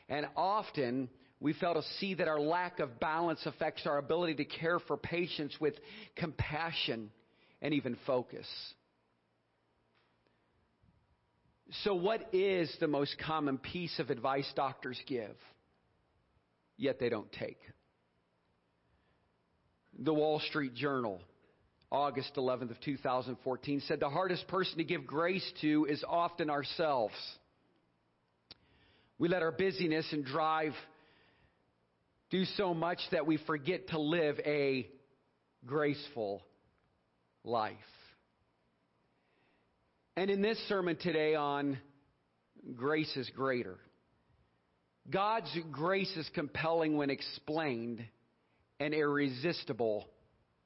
And 0.10 0.25
often 0.36 1.10
we 1.39 1.53
fail 1.53 1.75
to 1.75 1.83
see 2.00 2.15
that 2.15 2.27
our 2.27 2.39
lack 2.39 2.79
of 2.79 3.00
balance 3.00 3.41
affects 3.45 3.86
our 3.86 3.98
ability 3.98 4.36
to 4.36 4.45
care 4.45 4.79
for 4.79 4.98
patients 4.98 5.55
with 5.60 5.74
compassion 6.15 7.12
and 7.62 7.74
even 7.74 7.98
focus. 8.05 8.48
So, 11.83 11.95
what 11.95 12.33
is 12.33 12.74
the 12.79 12.88
most 12.88 13.15
common 13.25 13.57
piece 13.57 13.98
of 14.00 14.10
advice 14.10 14.51
doctors 14.55 15.00
give, 15.07 15.36
yet 16.77 17.00
they 17.00 17.07
don't 17.07 17.31
take? 17.31 17.60
The 20.00 20.13
Wall 20.13 20.39
Street 20.39 20.74
Journal, 20.74 21.21
August 21.91 22.36
11th 22.36 22.71
of 22.71 22.79
2014 22.81 23.81
said 23.88 24.00
the 24.00 24.10
hardest 24.10 24.48
person 24.48 24.77
to 24.77 24.83
give 24.83 25.05
grace 25.05 25.50
to 25.62 25.86
is 25.89 26.03
often 26.07 26.50
ourselves. 26.50 27.13
We 29.19 29.27
let 29.27 29.43
our 29.43 29.51
busyness 29.51 30.07
and 30.12 30.25
drive 30.25 30.74
do 32.31 32.45
so 32.45 32.74
much 32.74 33.00
that 33.12 33.27
we 33.27 33.38
forget 33.45 33.89
to 33.89 34.00
live 34.00 34.39
a 34.45 34.88
graceful 35.65 36.41
life. 37.43 37.75
And 40.15 40.29
in 40.29 40.41
this 40.41 40.57
sermon 40.67 40.95
today 40.95 41.36
on 41.36 41.77
grace 42.75 43.15
is 43.17 43.29
greater, 43.36 43.77
God's 45.10 45.55
grace 45.71 46.15
is 46.15 46.29
compelling 46.33 46.95
when 46.95 47.10
explained 47.10 48.03
and 48.81 48.95
irresistible 48.95 50.09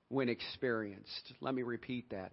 when 0.07 0.29
experienced. 0.29 1.33
Let 1.41 1.53
me 1.53 1.63
repeat 1.63 2.11
that. 2.11 2.31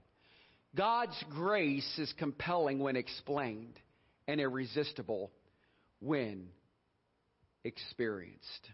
God's 0.77 1.25
grace 1.31 1.99
is 1.99 2.13
compelling 2.19 2.79
when 2.79 2.95
explained 2.95 3.81
and 4.29 4.41
irresistible 4.41 5.33
when 6.01 6.47
experienced. 7.65 8.71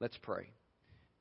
Let's 0.00 0.16
pray. 0.22 0.48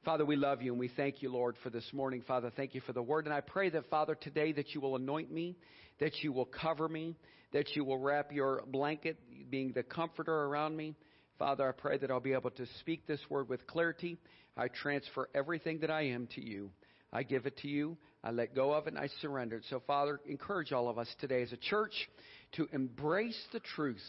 Father, 0.05 0.25
we 0.25 0.37
love 0.37 0.61
you 0.61 0.71
and 0.71 0.79
we 0.79 0.87
thank 0.87 1.21
you, 1.21 1.29
Lord, 1.29 1.57
for 1.63 1.69
this 1.69 1.91
morning. 1.91 2.23
Father, 2.25 2.49
thank 2.55 2.73
you 2.73 2.79
for 2.81 2.93
the 2.93 3.03
word. 3.03 3.25
And 3.25 3.33
I 3.33 3.41
pray 3.41 3.69
that, 3.71 3.89
Father, 3.89 4.15
today 4.15 4.53
that 4.53 4.73
you 4.73 4.79
will 4.79 4.95
anoint 4.95 5.29
me, 5.29 5.57
that 5.99 6.23
you 6.23 6.31
will 6.31 6.45
cover 6.45 6.87
me, 6.87 7.17
that 7.51 7.75
you 7.75 7.83
will 7.83 7.97
wrap 7.97 8.31
your 8.31 8.63
blanket, 8.67 9.19
being 9.49 9.73
the 9.73 9.83
comforter 9.83 10.33
around 10.45 10.77
me. 10.77 10.95
Father, 11.39 11.67
I 11.67 11.71
pray 11.71 11.97
that 11.97 12.11
I'll 12.11 12.19
be 12.19 12.33
able 12.33 12.51
to 12.51 12.65
speak 12.79 13.07
this 13.07 13.21
word 13.29 13.49
with 13.49 13.65
clarity 13.65 14.19
I 14.59 14.67
transfer 14.67 15.29
everything 15.33 15.79
that 15.79 15.89
I 15.89 16.07
am 16.07 16.27
to 16.35 16.41
you. 16.41 16.69
I 17.13 17.23
give 17.23 17.45
it 17.45 17.57
to 17.59 17.67
you. 17.69 17.97
I 18.23 18.31
let 18.31 18.53
go 18.53 18.73
of 18.73 18.87
it 18.87 18.93
and 18.93 18.99
I 18.99 19.07
surrender 19.21 19.55
it. 19.55 19.63
So, 19.69 19.81
Father, 19.87 20.19
encourage 20.27 20.73
all 20.73 20.89
of 20.89 20.97
us 20.97 21.07
today 21.21 21.41
as 21.41 21.53
a 21.53 21.57
church 21.57 22.09
to 22.53 22.67
embrace 22.73 23.41
the 23.53 23.61
truth 23.61 24.03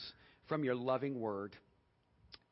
from 0.48 0.64
your 0.64 0.74
loving 0.74 1.20
word. 1.20 1.56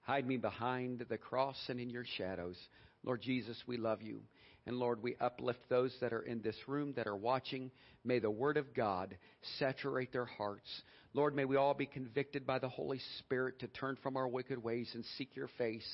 Hide 0.02 0.26
me 0.26 0.36
behind 0.36 1.04
the 1.08 1.18
cross 1.18 1.56
and 1.68 1.80
in 1.80 1.90
your 1.90 2.04
shadows. 2.16 2.56
Lord 3.02 3.20
Jesus, 3.20 3.60
we 3.66 3.76
love 3.76 4.00
you. 4.00 4.20
And 4.68 4.76
Lord, 4.76 5.02
we 5.02 5.16
uplift 5.18 5.60
those 5.70 5.96
that 6.02 6.12
are 6.12 6.20
in 6.20 6.42
this 6.42 6.54
room, 6.66 6.92
that 6.96 7.06
are 7.06 7.16
watching. 7.16 7.70
May 8.04 8.18
the 8.18 8.30
Word 8.30 8.58
of 8.58 8.74
God 8.74 9.16
saturate 9.58 10.12
their 10.12 10.26
hearts. 10.26 10.68
Lord, 11.14 11.34
may 11.34 11.46
we 11.46 11.56
all 11.56 11.72
be 11.72 11.86
convicted 11.86 12.46
by 12.46 12.58
the 12.58 12.68
Holy 12.68 13.00
Spirit 13.18 13.60
to 13.60 13.68
turn 13.68 13.96
from 14.02 14.18
our 14.18 14.28
wicked 14.28 14.62
ways 14.62 14.90
and 14.92 15.06
seek 15.16 15.34
your 15.34 15.48
face, 15.56 15.88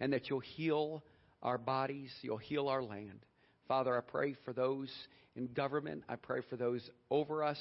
and 0.00 0.12
that 0.12 0.28
you'll 0.28 0.40
heal 0.40 1.04
our 1.40 1.56
bodies, 1.56 2.10
you'll 2.22 2.36
heal 2.36 2.66
our 2.66 2.82
land. 2.82 3.24
Father, 3.68 3.96
I 3.96 4.00
pray 4.00 4.34
for 4.44 4.52
those 4.52 4.90
in 5.36 5.46
government. 5.46 6.02
I 6.08 6.16
pray 6.16 6.40
for 6.50 6.56
those 6.56 6.82
over 7.12 7.44
us. 7.44 7.60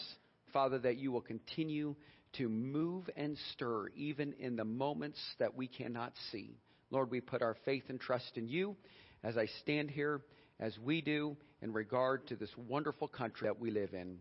Father, 0.52 0.80
that 0.80 0.98
you 0.98 1.12
will 1.12 1.22
continue 1.22 1.96
to 2.38 2.50
move 2.50 3.08
and 3.16 3.38
stir 3.54 3.90
even 3.96 4.34
in 4.40 4.56
the 4.56 4.66
moments 4.66 5.20
that 5.38 5.56
we 5.56 5.68
cannot 5.68 6.14
see. 6.32 6.58
Lord, 6.90 7.12
we 7.12 7.22
put 7.22 7.44
our 7.44 7.56
faith 7.66 7.84
and 7.90 8.00
trust 8.00 8.32
in 8.36 8.48
you 8.48 8.76
as 9.24 9.38
I 9.38 9.48
stand 9.62 9.92
here, 9.92 10.22
as 10.60 10.78
we 10.80 11.02
do, 11.02 11.38
in 11.62 11.74
regard 11.74 12.28
to 12.28 12.36
this 12.36 12.50
wonderful 12.68 13.08
country 13.08 13.48
that 13.48 13.60
we 13.60 13.72
live 13.72 13.94
in, 13.94 14.18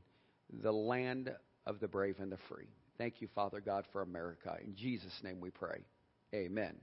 the 0.62 0.72
land 0.72 1.30
of 1.66 1.80
the 1.80 1.88
brave 1.88 2.16
and 2.18 2.32
the 2.32 2.38
free. 2.48 2.68
Thank 2.96 3.20
you, 3.20 3.28
Father 3.34 3.60
God, 3.60 3.84
for 3.92 4.02
America. 4.02 4.56
In 4.64 4.74
Jesus' 4.74 5.12
name 5.22 5.40
we 5.40 5.50
pray. 5.50 5.84
Amen. 6.34 6.74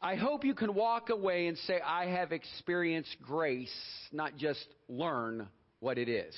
I 0.00 0.14
hope 0.14 0.44
you 0.44 0.54
can 0.54 0.74
walk 0.74 1.10
away 1.10 1.48
and 1.48 1.58
say, 1.58 1.80
I 1.84 2.06
have 2.06 2.30
experienced 2.30 3.16
grace, 3.20 3.74
not 4.12 4.36
just 4.36 4.64
learn 4.88 5.48
what 5.80 5.98
it 5.98 6.08
is. 6.08 6.34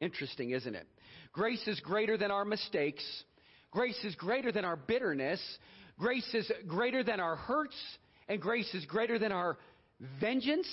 Interesting, 0.00 0.52
isn't 0.52 0.74
it? 0.74 0.86
Grace 1.32 1.66
is 1.66 1.80
greater 1.80 2.16
than 2.16 2.30
our 2.30 2.44
mistakes. 2.44 3.04
Grace 3.70 3.98
is 4.04 4.14
greater 4.14 4.52
than 4.52 4.64
our 4.64 4.76
bitterness. 4.76 5.40
Grace 5.98 6.28
is 6.32 6.50
greater 6.66 7.02
than 7.02 7.20
our 7.20 7.36
hurts. 7.36 7.76
And 8.28 8.40
grace 8.40 8.72
is 8.74 8.84
greater 8.84 9.18
than 9.18 9.32
our 9.32 9.56
vengeance. 10.20 10.68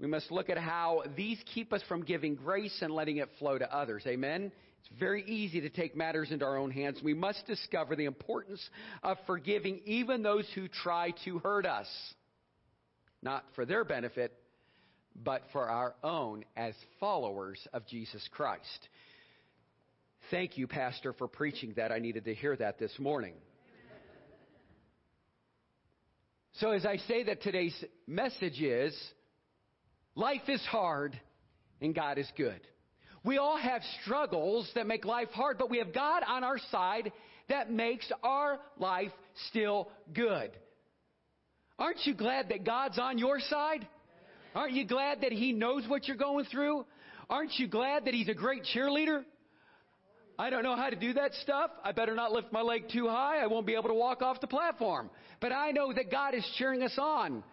We 0.00 0.08
must 0.08 0.32
look 0.32 0.50
at 0.50 0.58
how 0.58 1.04
these 1.16 1.38
keep 1.54 1.72
us 1.72 1.82
from 1.88 2.02
giving 2.02 2.34
grace 2.34 2.76
and 2.82 2.92
letting 2.92 3.18
it 3.18 3.28
flow 3.38 3.56
to 3.56 3.74
others. 3.74 4.02
Amen? 4.06 4.50
It's 4.80 4.98
very 4.98 5.22
easy 5.24 5.60
to 5.60 5.70
take 5.70 5.96
matters 5.96 6.32
into 6.32 6.44
our 6.44 6.56
own 6.56 6.72
hands. 6.72 7.00
We 7.02 7.14
must 7.14 7.46
discover 7.46 7.94
the 7.94 8.06
importance 8.06 8.60
of 9.04 9.16
forgiving 9.26 9.80
even 9.84 10.22
those 10.22 10.48
who 10.56 10.66
try 10.66 11.12
to 11.24 11.38
hurt 11.38 11.66
us. 11.66 11.86
Not 13.22 13.44
for 13.54 13.64
their 13.64 13.84
benefit, 13.84 14.32
but 15.14 15.42
for 15.52 15.68
our 15.68 15.94
own 16.02 16.44
as 16.56 16.74
followers 16.98 17.60
of 17.72 17.86
Jesus 17.86 18.26
Christ. 18.32 18.88
Thank 20.32 20.58
you, 20.58 20.66
Pastor, 20.66 21.12
for 21.12 21.28
preaching 21.28 21.74
that. 21.76 21.92
I 21.92 22.00
needed 22.00 22.24
to 22.24 22.34
hear 22.34 22.56
that 22.56 22.78
this 22.80 22.98
morning. 22.98 23.34
So, 26.56 26.70
as 26.72 26.84
I 26.84 26.98
say 27.08 27.24
that 27.24 27.42
today's 27.42 27.74
message 28.06 28.60
is 28.60 28.94
life 30.14 30.48
is 30.48 30.60
hard 30.66 31.18
and 31.80 31.94
God 31.94 32.18
is 32.18 32.30
good. 32.36 32.60
We 33.24 33.38
all 33.38 33.56
have 33.56 33.80
struggles 34.02 34.70
that 34.74 34.86
make 34.86 35.04
life 35.04 35.28
hard, 35.30 35.56
but 35.56 35.70
we 35.70 35.78
have 35.78 35.94
God 35.94 36.22
on 36.26 36.44
our 36.44 36.58
side 36.70 37.10
that 37.48 37.70
makes 37.70 38.10
our 38.22 38.58
life 38.78 39.12
still 39.48 39.88
good. 40.12 40.50
Aren't 41.78 42.04
you 42.04 42.14
glad 42.14 42.50
that 42.50 42.64
God's 42.64 42.98
on 42.98 43.16
your 43.16 43.40
side? 43.40 43.86
Aren't 44.54 44.74
you 44.74 44.86
glad 44.86 45.22
that 45.22 45.32
He 45.32 45.52
knows 45.52 45.84
what 45.88 46.06
you're 46.06 46.16
going 46.18 46.44
through? 46.46 46.84
Aren't 47.30 47.58
you 47.58 47.66
glad 47.66 48.04
that 48.04 48.14
He's 48.14 48.28
a 48.28 48.34
great 48.34 48.64
cheerleader? 48.74 49.24
I 50.38 50.50
don't 50.50 50.62
know 50.62 50.76
how 50.76 50.90
to 50.90 50.96
do 50.96 51.12
that 51.14 51.34
stuff. 51.34 51.70
I 51.84 51.92
better 51.92 52.14
not 52.14 52.32
lift 52.32 52.52
my 52.52 52.62
leg 52.62 52.84
too 52.92 53.08
high. 53.08 53.42
I 53.42 53.46
won't 53.46 53.66
be 53.66 53.74
able 53.74 53.88
to 53.88 53.94
walk 53.94 54.22
off 54.22 54.40
the 54.40 54.46
platform. 54.46 55.10
But 55.40 55.52
I 55.52 55.70
know 55.70 55.92
that 55.92 56.10
God 56.10 56.34
is 56.34 56.46
cheering 56.58 56.82
us 56.82 56.94
on. 56.98 57.44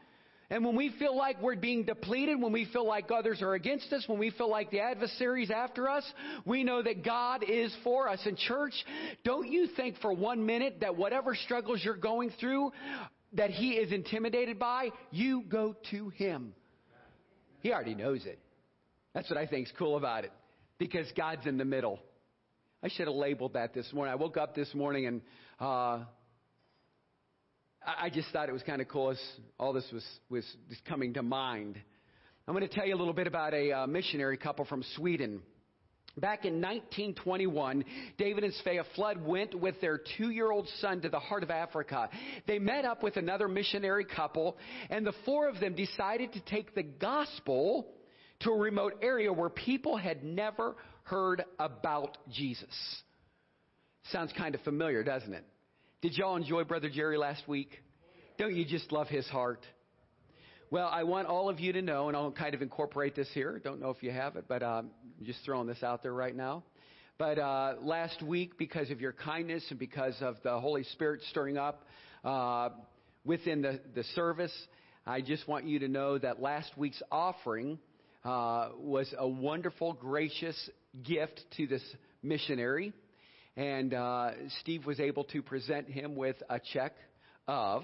And 0.51 0.65
when 0.65 0.75
we 0.75 0.91
feel 0.97 1.15
like 1.15 1.39
we're 1.41 1.55
being 1.55 1.83
depleted, 1.83 2.41
when 2.41 2.51
we 2.51 2.65
feel 2.65 2.85
like 2.85 3.11
others 3.11 3.41
are 3.43 3.53
against 3.53 3.93
us, 3.93 4.03
when 4.07 4.17
we 4.17 4.31
feel 4.31 4.49
like 4.49 4.71
the 4.71 4.79
adversary's 4.79 5.51
after 5.51 5.87
us, 5.87 6.03
we 6.43 6.63
know 6.63 6.81
that 6.81 7.05
God 7.05 7.43
is 7.47 7.75
for 7.83 8.09
us. 8.09 8.19
And 8.25 8.35
church, 8.35 8.73
don't 9.23 9.47
you 9.47 9.67
think 9.75 9.97
for 10.01 10.11
one 10.11 10.45
minute 10.45 10.77
that 10.81 10.95
whatever 10.95 11.35
struggles 11.35 11.81
you're 11.83 11.95
going 11.95 12.31
through, 12.39 12.71
that 13.33 13.51
he 13.51 13.73
is 13.73 13.91
intimidated 13.91 14.57
by, 14.57 14.89
you 15.11 15.43
go 15.47 15.75
to 15.91 16.09
him. 16.09 16.53
He 17.61 17.71
already 17.71 17.93
knows 17.93 18.25
it. 18.25 18.39
That's 19.13 19.29
what 19.29 19.37
I 19.37 19.45
think 19.45 19.67
is 19.67 19.73
cool 19.77 19.97
about 19.97 20.23
it. 20.23 20.31
Because 20.79 21.05
God's 21.15 21.45
in 21.45 21.57
the 21.57 21.65
middle. 21.65 21.99
I 22.81 22.87
should 22.87 23.07
have 23.07 23.15
labeled 23.15 23.53
that 23.53 23.73
this 23.73 23.91
morning. 23.91 24.13
I 24.13 24.15
woke 24.15 24.37
up 24.37 24.55
this 24.55 24.73
morning 24.73 25.05
and 25.05 25.21
uh, 25.59 25.99
I 27.85 28.09
just 28.09 28.29
thought 28.31 28.47
it 28.47 28.53
was 28.53 28.63
kind 28.63 28.81
of 28.81 28.87
cool 28.87 29.09
as 29.09 29.21
all 29.59 29.73
this 29.73 29.83
was, 29.91 30.05
was 30.29 30.45
just 30.69 30.85
coming 30.85 31.13
to 31.15 31.21
mind. 31.21 31.77
I'm 32.47 32.55
going 32.55 32.65
to 32.65 32.73
tell 32.73 32.87
you 32.87 32.95
a 32.95 32.97
little 32.97 33.13
bit 33.13 33.27
about 33.27 33.53
a 33.53 33.71
uh, 33.73 33.87
missionary 33.87 34.37
couple 34.37 34.63
from 34.63 34.83
Sweden. 34.95 35.41
Back 36.17 36.45
in 36.45 36.61
1921, 36.61 37.83
David 38.17 38.45
and 38.45 38.53
Svea 38.65 38.83
Flood 38.95 39.21
went 39.21 39.59
with 39.59 39.79
their 39.81 39.99
two 40.17 40.29
year 40.29 40.49
old 40.49 40.69
son 40.79 41.01
to 41.01 41.09
the 41.09 41.19
heart 41.19 41.43
of 41.43 41.51
Africa. 41.51 42.09
They 42.47 42.59
met 42.59 42.85
up 42.85 43.03
with 43.03 43.17
another 43.17 43.49
missionary 43.49 44.05
couple, 44.05 44.57
and 44.89 45.05
the 45.05 45.13
four 45.25 45.49
of 45.49 45.59
them 45.59 45.75
decided 45.75 46.31
to 46.31 46.39
take 46.39 46.75
the 46.75 46.83
gospel 46.83 47.87
to 48.41 48.51
a 48.51 48.57
remote 48.57 48.99
area 49.01 49.33
where 49.33 49.49
people 49.49 49.97
had 49.97 50.23
never 50.23 50.77
heard 51.09 51.43
about 51.57 52.17
Jesus. 52.31 53.03
Sounds 54.11 54.31
kind 54.37 54.53
of 54.53 54.61
familiar, 54.61 55.03
doesn't 55.03 55.33
it? 55.33 55.43
Did 56.01 56.13
y'all 56.13 56.35
enjoy 56.35 56.63
Brother 56.65 56.87
Jerry 56.87 57.17
last 57.17 57.47
week? 57.47 57.71
Don't 58.37 58.55
you 58.55 58.63
just 58.63 58.91
love 58.91 59.07
his 59.07 59.27
heart? 59.27 59.65
Well, 60.69 60.87
I 60.87 61.03
want 61.03 61.27
all 61.27 61.49
of 61.49 61.59
you 61.59 61.73
to 61.73 61.81
know, 61.81 62.09
and 62.09 62.15
I'll 62.15 62.31
kind 62.31 62.53
of 62.53 62.61
incorporate 62.61 63.15
this 63.15 63.27
here. 63.33 63.59
Don't 63.63 63.81
know 63.81 63.89
if 63.89 64.03
you 64.03 64.11
have 64.11 64.35
it, 64.35 64.45
but 64.47 64.61
um, 64.61 64.91
I'm 65.19 65.25
just 65.25 65.39
throwing 65.43 65.65
this 65.65 65.81
out 65.81 66.03
there 66.03 66.13
right 66.13 66.35
now. 66.35 66.63
But 67.17 67.39
uh, 67.39 67.73
last 67.81 68.21
week, 68.21 68.59
because 68.59 68.91
of 68.91 69.01
your 69.01 69.13
kindness 69.13 69.65
and 69.71 69.79
because 69.79 70.15
of 70.21 70.35
the 70.43 70.59
Holy 70.59 70.83
Spirit 70.83 71.21
stirring 71.31 71.57
up 71.57 71.85
uh, 72.23 72.69
within 73.25 73.63
the, 73.63 73.79
the 73.95 74.03
service, 74.15 74.53
I 75.07 75.21
just 75.21 75.47
want 75.47 75.65
you 75.65 75.79
to 75.79 75.87
know 75.87 76.19
that 76.19 76.39
last 76.39 76.69
week's 76.77 77.01
offering 77.11 77.79
uh, 78.23 78.69
was 78.77 79.11
a 79.17 79.27
wonderful, 79.27 79.93
gracious 79.93 80.69
gift 81.03 81.43
to 81.57 81.67
this 81.67 81.83
missionary. 82.23 82.93
And 83.55 83.93
uh, 83.93 84.31
Steve 84.61 84.85
was 84.85 84.99
able 84.99 85.25
to 85.25 85.41
present 85.41 85.89
him 85.89 86.15
with 86.15 86.37
a 86.49 86.59
check 86.59 86.93
of 87.47 87.83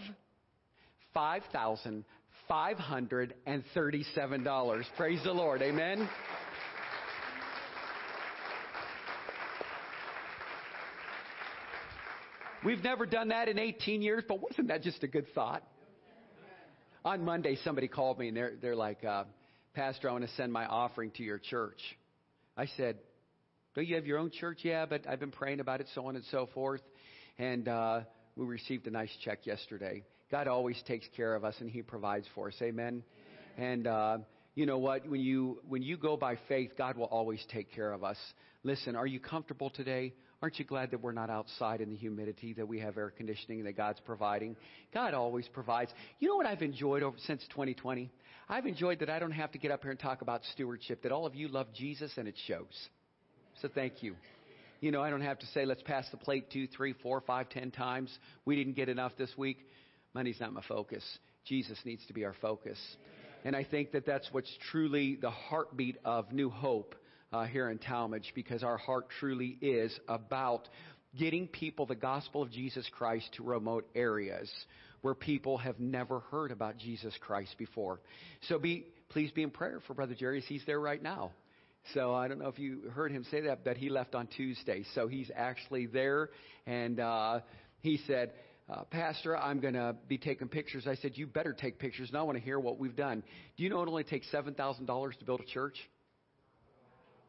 five 1.13 1.43
thousand 1.51 2.05
$537. 2.49 4.83
Praise 4.97 5.19
the 5.23 5.33
Lord. 5.33 5.61
Amen. 5.61 6.09
We've 12.63 12.83
never 12.83 13.05
done 13.05 13.27
that 13.29 13.47
in 13.47 13.57
18 13.59 14.01
years, 14.01 14.23
but 14.27 14.41
wasn't 14.41 14.69
that 14.69 14.81
just 14.81 15.03
a 15.03 15.07
good 15.07 15.27
thought? 15.35 15.61
On 17.03 17.23
Monday, 17.23 17.57
somebody 17.63 17.87
called 17.87 18.17
me 18.17 18.29
and 18.29 18.37
they're, 18.37 18.53
they're 18.59 18.75
like, 18.75 19.05
uh, 19.05 19.25
Pastor, 19.75 20.09
I 20.09 20.13
want 20.13 20.23
to 20.23 20.31
send 20.35 20.51
my 20.51 20.65
offering 20.65 21.11
to 21.11 21.23
your 21.23 21.37
church. 21.37 21.77
I 22.57 22.67
said, 22.77 22.97
Don't 23.75 23.85
you 23.85 23.95
have 23.95 24.05
your 24.05 24.17
own 24.17 24.31
church? 24.31 24.59
Yeah, 24.63 24.85
but 24.85 25.07
I've 25.07 25.19
been 25.19 25.31
praying 25.31 25.59
about 25.59 25.81
it, 25.81 25.87
so 25.93 26.07
on 26.07 26.15
and 26.15 26.23
so 26.31 26.47
forth. 26.53 26.81
And 27.37 27.67
uh, 27.67 28.01
we 28.37 28.45
received 28.45 28.87
a 28.87 28.91
nice 28.91 29.11
check 29.25 29.45
yesterday. 29.45 30.03
God 30.31 30.47
always 30.47 30.81
takes 30.87 31.05
care 31.15 31.35
of 31.35 31.43
us 31.43 31.55
and 31.59 31.69
He 31.69 31.81
provides 31.81 32.25
for 32.33 32.47
us. 32.47 32.55
Amen. 32.61 33.03
And 33.57 33.87
uh, 33.87 34.17
you 34.55 34.65
know 34.65 34.77
what? 34.77 35.07
When 35.07 35.19
you 35.19 35.59
when 35.67 35.81
you 35.81 35.97
go 35.97 36.15
by 36.15 36.37
faith, 36.47 36.71
God 36.77 36.97
will 36.97 37.05
always 37.05 37.45
take 37.51 37.73
care 37.73 37.91
of 37.91 38.03
us. 38.03 38.17
Listen, 38.63 38.95
are 38.95 39.05
you 39.05 39.19
comfortable 39.19 39.69
today? 39.69 40.13
Aren't 40.41 40.59
you 40.59 40.65
glad 40.65 40.91
that 40.91 41.01
we're 41.01 41.11
not 41.11 41.29
outside 41.29 41.81
in 41.81 41.89
the 41.89 41.95
humidity, 41.95 42.53
that 42.53 42.67
we 42.67 42.79
have 42.79 42.97
air 42.97 43.09
conditioning, 43.09 43.63
that 43.63 43.75
God's 43.75 43.99
providing? 44.01 44.55
God 44.93 45.13
always 45.13 45.47
provides. 45.47 45.91
You 46.19 46.29
know 46.29 46.35
what 46.35 46.45
I've 46.45 46.61
enjoyed 46.61 47.03
over, 47.03 47.17
since 47.25 47.41
2020? 47.49 48.11
I've 48.47 48.65
enjoyed 48.65 48.99
that 48.99 49.09
I 49.09 49.19
don't 49.19 49.31
have 49.31 49.51
to 49.53 49.57
get 49.57 49.71
up 49.71 49.81
here 49.81 49.91
and 49.91 49.99
talk 49.99 50.21
about 50.21 50.41
stewardship, 50.53 51.01
that 51.03 51.11
all 51.11 51.25
of 51.25 51.35
you 51.35 51.47
love 51.47 51.67
Jesus 51.73 52.11
and 52.17 52.27
it 52.27 52.35
shows. 52.47 52.89
So 53.61 53.69
thank 53.73 54.03
you. 54.03 54.15
You 54.81 54.91
know, 54.91 55.01
I 55.01 55.09
don't 55.09 55.21
have 55.21 55.39
to 55.39 55.47
say, 55.47 55.65
let's 55.65 55.81
pass 55.81 56.05
the 56.11 56.17
plate 56.17 56.51
two, 56.51 56.67
three, 56.67 56.93
four, 56.93 57.21
five, 57.21 57.49
ten 57.49 57.71
times. 57.71 58.15
We 58.45 58.55
didn't 58.55 58.75
get 58.75 58.89
enough 58.89 59.13
this 59.17 59.31
week. 59.37 59.57
Money's 60.13 60.39
not 60.39 60.53
my 60.53 60.61
focus. 60.67 61.03
Jesus 61.45 61.77
needs 61.85 62.05
to 62.07 62.13
be 62.13 62.23
our 62.23 62.35
focus. 62.41 62.77
And 63.43 63.55
I 63.55 63.63
think 63.63 63.91
that 63.93 64.05
that's 64.05 64.27
what's 64.31 64.51
truly 64.71 65.15
the 65.15 65.31
heartbeat 65.31 65.97
of 66.05 66.31
New 66.31 66.49
Hope 66.49 66.95
uh, 67.31 67.45
here 67.45 67.69
in 67.69 67.79
Tallmadge 67.79 68.33
because 68.35 68.63
our 68.63 68.77
heart 68.77 69.07
truly 69.19 69.57
is 69.61 69.97
about 70.07 70.67
getting 71.17 71.47
people 71.47 71.85
the 71.85 71.95
gospel 71.95 72.41
of 72.41 72.51
Jesus 72.51 72.87
Christ 72.95 73.29
to 73.37 73.43
remote 73.43 73.87
areas 73.95 74.51
where 75.05 75.13
people 75.13 75.59
have 75.59 75.79
never 75.79 76.21
heard 76.31 76.51
about 76.51 76.79
Jesus 76.79 77.13
Christ 77.19 77.55
before. 77.59 77.99
So 78.47 78.57
be, 78.57 78.87
please 79.09 79.29
be 79.29 79.43
in 79.43 79.51
prayer 79.51 79.79
for 79.85 79.93
Brother 79.93 80.15
Jerry 80.15 80.41
he's 80.41 80.63
there 80.65 80.79
right 80.79 80.99
now. 80.99 81.31
So 81.93 82.15
I 82.15 82.27
don't 82.27 82.39
know 82.39 82.47
if 82.47 82.57
you 82.57 82.89
heard 82.91 83.11
him 83.11 83.23
say 83.29 83.41
that, 83.41 83.63
but 83.63 83.77
he 83.77 83.89
left 83.89 84.15
on 84.15 84.25
Tuesday. 84.25 84.83
So 84.95 85.07
he's 85.07 85.29
actually 85.35 85.85
there 85.85 86.31
and, 86.65 86.99
uh, 86.99 87.41
he 87.81 87.99
said, 88.07 88.31
uh, 88.67 88.83
Pastor, 88.85 89.37
I'm 89.37 89.59
going 89.59 89.75
to 89.75 89.95
be 90.07 90.17
taking 90.17 90.47
pictures. 90.47 90.87
I 90.87 90.95
said, 90.95 91.11
You 91.13 91.27
better 91.27 91.53
take 91.53 91.77
pictures, 91.77 92.09
and 92.09 92.17
I 92.17 92.23
want 92.23 92.39
to 92.39 92.43
hear 92.43 92.59
what 92.59 92.79
we've 92.79 92.95
done. 92.95 93.21
Do 93.57 93.63
you 93.63 93.69
know 93.69 93.83
it 93.83 93.87
only 93.87 94.03
takes 94.03 94.25
$7,000 94.33 95.19
to 95.19 95.23
build 95.23 95.39
a 95.39 95.45
church? 95.45 95.77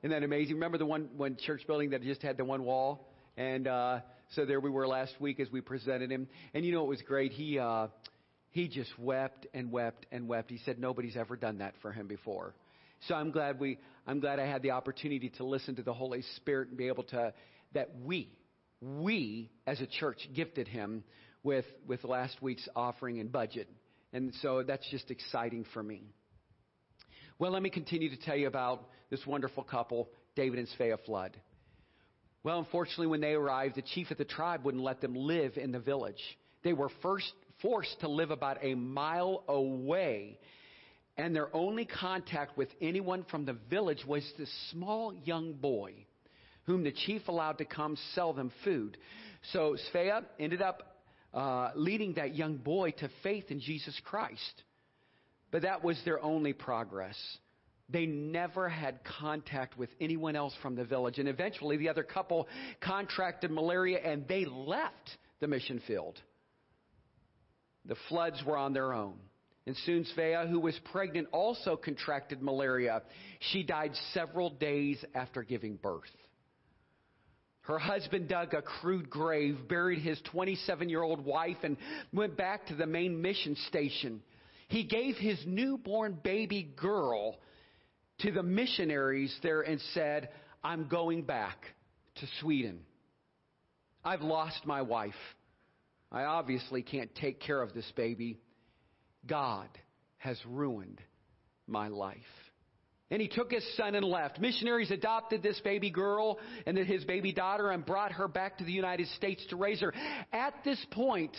Isn't 0.01 0.13
that 0.13 0.25
amazing? 0.25 0.55
Remember 0.55 0.79
the 0.79 0.87
one, 0.87 1.11
one 1.15 1.37
church 1.37 1.67
building 1.67 1.91
that 1.91 2.01
just 2.01 2.23
had 2.23 2.39
the 2.39 2.45
one 2.47 2.65
wall? 2.65 3.07
And 3.37 3.69
uh, 3.69 4.01
so 4.31 4.45
there 4.45 4.61
we 4.61 4.71
were 4.71 4.87
last 4.87 5.15
week 5.21 5.41
as 5.41 5.51
we 5.51 5.61
presented 5.61 6.11
him. 6.11 6.29
And 6.55 6.65
you 6.65 6.73
know 6.73 6.83
it 6.85 6.89
was 6.89 7.03
great? 7.03 7.33
He, 7.33 7.59
uh, 7.59 7.89
he 8.51 8.69
just 8.69 8.91
wept 8.99 9.47
and 9.55 9.71
wept 9.71 10.07
and 10.11 10.29
wept. 10.29 10.51
He 10.51 10.59
said 10.65 10.79
nobody's 10.79 11.17
ever 11.17 11.37
done 11.37 11.59
that 11.59 11.75
for 11.83 11.93
him 11.93 12.07
before. 12.07 12.55
So 13.09 13.15
I'm 13.15 13.31
glad 13.31 13.61
we, 13.61 13.79
I'm 14.07 14.21
glad 14.21 14.39
I 14.39 14.47
had 14.47 14.63
the 14.63 14.73
opportunity 14.73 15.29
to 15.37 15.45
listen 15.45 15.77
to 15.77 15.83
the 15.83 15.93
Holy 15.93 16.23
Spirit 16.37 16.69
and 16.69 16.77
be 16.77 16.89
able 16.89 17.05
to, 17.05 17.33
that 17.75 17.91
we, 18.05 18.31
we 18.81 19.51
as 19.67 19.81
a 19.81 19.87
church 19.87 20.19
gifted 20.35 20.69
him 20.69 21.05
with, 21.43 21.67
with 21.87 22.03
last 22.05 22.43
week's 22.43 22.69
offering 22.75 23.21
and 23.21 23.31
budget. 23.31 23.69
And 24.13 24.33
so 24.41 24.63
that's 24.67 24.89
just 24.91 25.11
exciting 25.11 25.65
for 25.73 25.83
me. 25.83 26.03
Well, 27.39 27.53
let 27.53 27.63
me 27.63 27.71
continue 27.71 28.09
to 28.09 28.17
tell 28.17 28.37
you 28.37 28.47
about 28.47 28.89
this 29.11 29.21
wonderful 29.27 29.63
couple, 29.63 30.09
David 30.35 30.59
and 30.59 30.69
Svea 30.79 30.97
Flood. 31.05 31.37
Well, 32.43 32.59
unfortunately, 32.59 33.09
when 33.09 33.21
they 33.21 33.33
arrived, 33.33 33.75
the 33.75 33.83
chief 33.83 34.11
of 34.11 34.19
the 34.19 34.25
tribe 34.25 34.65
wouldn't 34.65 34.85
let 34.85 35.01
them 35.01 35.15
live 35.15 35.57
in 35.57 35.73
the 35.73 35.81
village. 35.81 36.23
They 36.63 36.73
were 36.73 36.91
first 37.03 37.33
forced 37.63 38.01
to 38.01 38.09
live 38.09 38.31
about 38.31 38.59
a 38.63 38.75
mile 38.75 39.43
away, 39.49 40.39
and 41.17 41.35
their 41.35 41.55
only 41.55 41.87
contact 41.87 42.57
with 42.57 42.69
anyone 42.81 43.25
from 43.31 43.45
the 43.45 43.57
village 43.71 44.05
was 44.07 44.23
this 44.39 44.53
small 44.71 45.15
young 45.25 45.55
boy 45.55 45.95
whom 46.65 46.85
the 46.85 46.93
chief 46.93 47.27
allowed 47.29 47.59
to 47.59 47.65
come 47.65 47.97
sell 48.15 48.33
them 48.33 48.53
food. 48.65 48.97
So 49.53 49.77
Svea 49.93 50.25
ended 50.39 50.61
up 50.61 50.97
uh, 51.33 51.71
leading 51.75 52.15
that 52.15 52.35
young 52.35 52.57
boy 52.57 52.91
to 52.99 53.09
faith 53.23 53.45
in 53.51 53.61
Jesus 53.61 53.99
Christ. 54.05 54.63
But 55.51 55.63
that 55.63 55.85
was 55.85 56.01
their 56.05 56.23
only 56.23 56.53
progress. 56.53 57.17
They 57.89 58.07
never 58.07 58.69
had 58.69 59.01
contact 59.05 59.79
with 59.79 59.91
anyone 60.01 60.35
else 60.35 60.55
from 60.61 60.75
the 60.75 60.85
village. 60.85 61.19
And 61.19 61.29
eventually, 61.29 61.77
the 61.77 61.89
other 61.89 62.03
couple 62.03 62.49
contracted 62.81 63.51
malaria 63.51 63.99
and 63.99 64.27
they 64.27 64.45
left 64.45 65.11
the 65.41 65.47
mission 65.47 65.81
field. 65.87 66.21
The 67.85 67.97
floods 68.09 68.43
were 68.45 68.57
on 68.57 68.73
their 68.73 68.93
own. 68.93 69.19
And 69.67 69.77
soon 69.85 70.05
Svea, 70.17 70.49
who 70.49 70.61
was 70.61 70.79
pregnant, 70.93 71.29
also 71.33 71.77
contracted 71.77 72.43
malaria. 72.43 73.03
She 73.53 73.63
died 73.63 73.93
several 74.13 74.51
days 74.51 75.05
after 75.15 75.43
giving 75.43 75.77
birth. 75.77 76.03
Her 77.63 77.79
husband 77.79 78.29
dug 78.29 78.55
a 78.55 78.63
crude 78.63 79.11
grave, 79.11 79.59
buried 79.69 79.99
his 79.99 80.21
27 80.31 80.89
year 80.89 81.03
old 81.03 81.25
wife, 81.25 81.57
and 81.65 81.77
went 82.13 82.37
back 82.37 82.67
to 82.67 82.77
the 82.77 82.87
main 82.87 83.21
mission 83.21 83.57
station. 83.67 84.23
He 84.69 84.85
gave 84.85 85.17
his 85.17 85.39
newborn 85.47 86.19
baby 86.23 86.63
girl 86.77 87.37
to 88.21 88.33
the 88.33 88.43
missionaries 88.43 89.37
there 89.43 89.63
and 89.63 89.81
said, 89.95 90.29
I'm 90.63 90.89
going 90.89 91.23
back 91.23 91.59
to 92.17 92.27
Sweden. 92.41 92.81
I've 94.05 94.23
lost 94.23 94.65
my 94.65 94.83
wife. 94.83 95.15
I 96.11 96.25
obviously 96.25 96.83
can't 96.83 97.15
take 97.15 97.41
care 97.41 97.61
of 97.61 97.75
this 97.75 97.91
baby. 97.97 98.39
God 99.27 99.69
has 100.19 100.39
ruined 100.47 101.01
my 101.67 101.89
life. 101.89 102.17
And 103.11 103.21
he 103.23 103.29
took 103.29 103.53
his 103.53 103.65
son 103.77 103.95
and 103.95 104.05
left. 104.05 104.41
Missionaries 104.41 104.91
adopted 104.91 105.43
this 105.43 105.61
baby 105.61 105.91
girl 105.91 106.39
and 106.67 106.77
his 106.77 107.05
baby 107.05 107.33
daughter 107.33 107.71
and 107.71 107.87
brought 107.87 108.13
her 108.13 108.27
back 108.27 108.59
to 108.59 108.65
the 108.65 108.73
United 108.73 109.07
States 109.09 109.45
to 109.51 109.57
raise 109.57 109.81
her. 109.81 109.93
At 110.33 110.55
this 110.65 110.85
point, 110.91 111.37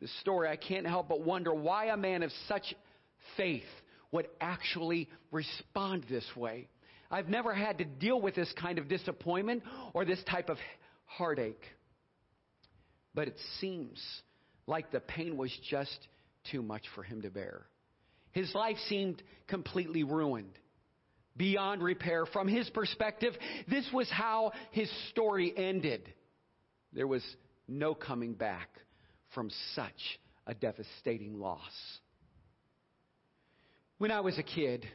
the 0.00 0.08
story, 0.20 0.48
I 0.48 0.56
can't 0.56 0.86
help 0.86 1.08
but 1.08 1.22
wonder 1.22 1.54
why 1.54 1.86
a 1.86 1.96
man 1.96 2.22
of 2.22 2.30
such 2.46 2.74
faith 3.36 3.62
would 4.12 4.28
actually 4.40 5.08
respond 5.30 6.04
this 6.08 6.24
way. 6.36 6.68
I've 7.10 7.28
never 7.28 7.54
had 7.54 7.78
to 7.78 7.84
deal 7.84 8.20
with 8.20 8.34
this 8.34 8.52
kind 8.60 8.78
of 8.78 8.88
disappointment 8.88 9.62
or 9.94 10.04
this 10.04 10.22
type 10.30 10.50
of 10.50 10.58
heartache. 11.06 11.62
But 13.14 13.28
it 13.28 13.36
seems 13.60 14.02
like 14.66 14.90
the 14.90 15.00
pain 15.00 15.36
was 15.36 15.50
just 15.70 15.98
too 16.50 16.62
much 16.62 16.82
for 16.94 17.02
him 17.02 17.22
to 17.22 17.30
bear. 17.30 17.62
His 18.32 18.54
life 18.54 18.76
seemed 18.88 19.22
completely 19.46 20.04
ruined 20.04 20.52
beyond 21.36 21.82
repair. 21.82 22.26
From 22.26 22.46
his 22.46 22.68
perspective, 22.70 23.32
this 23.68 23.86
was 23.92 24.10
how 24.10 24.52
his 24.70 24.90
story 25.10 25.52
ended. 25.56 26.12
There 26.92 27.06
was 27.06 27.22
no 27.66 27.94
coming 27.94 28.34
back 28.34 28.68
from 29.34 29.50
such 29.74 30.18
a 30.46 30.54
devastating 30.54 31.38
loss. 31.38 31.60
When 33.98 34.10
I 34.12 34.20
was 34.20 34.38
a 34.38 34.42
kid, 34.42 34.86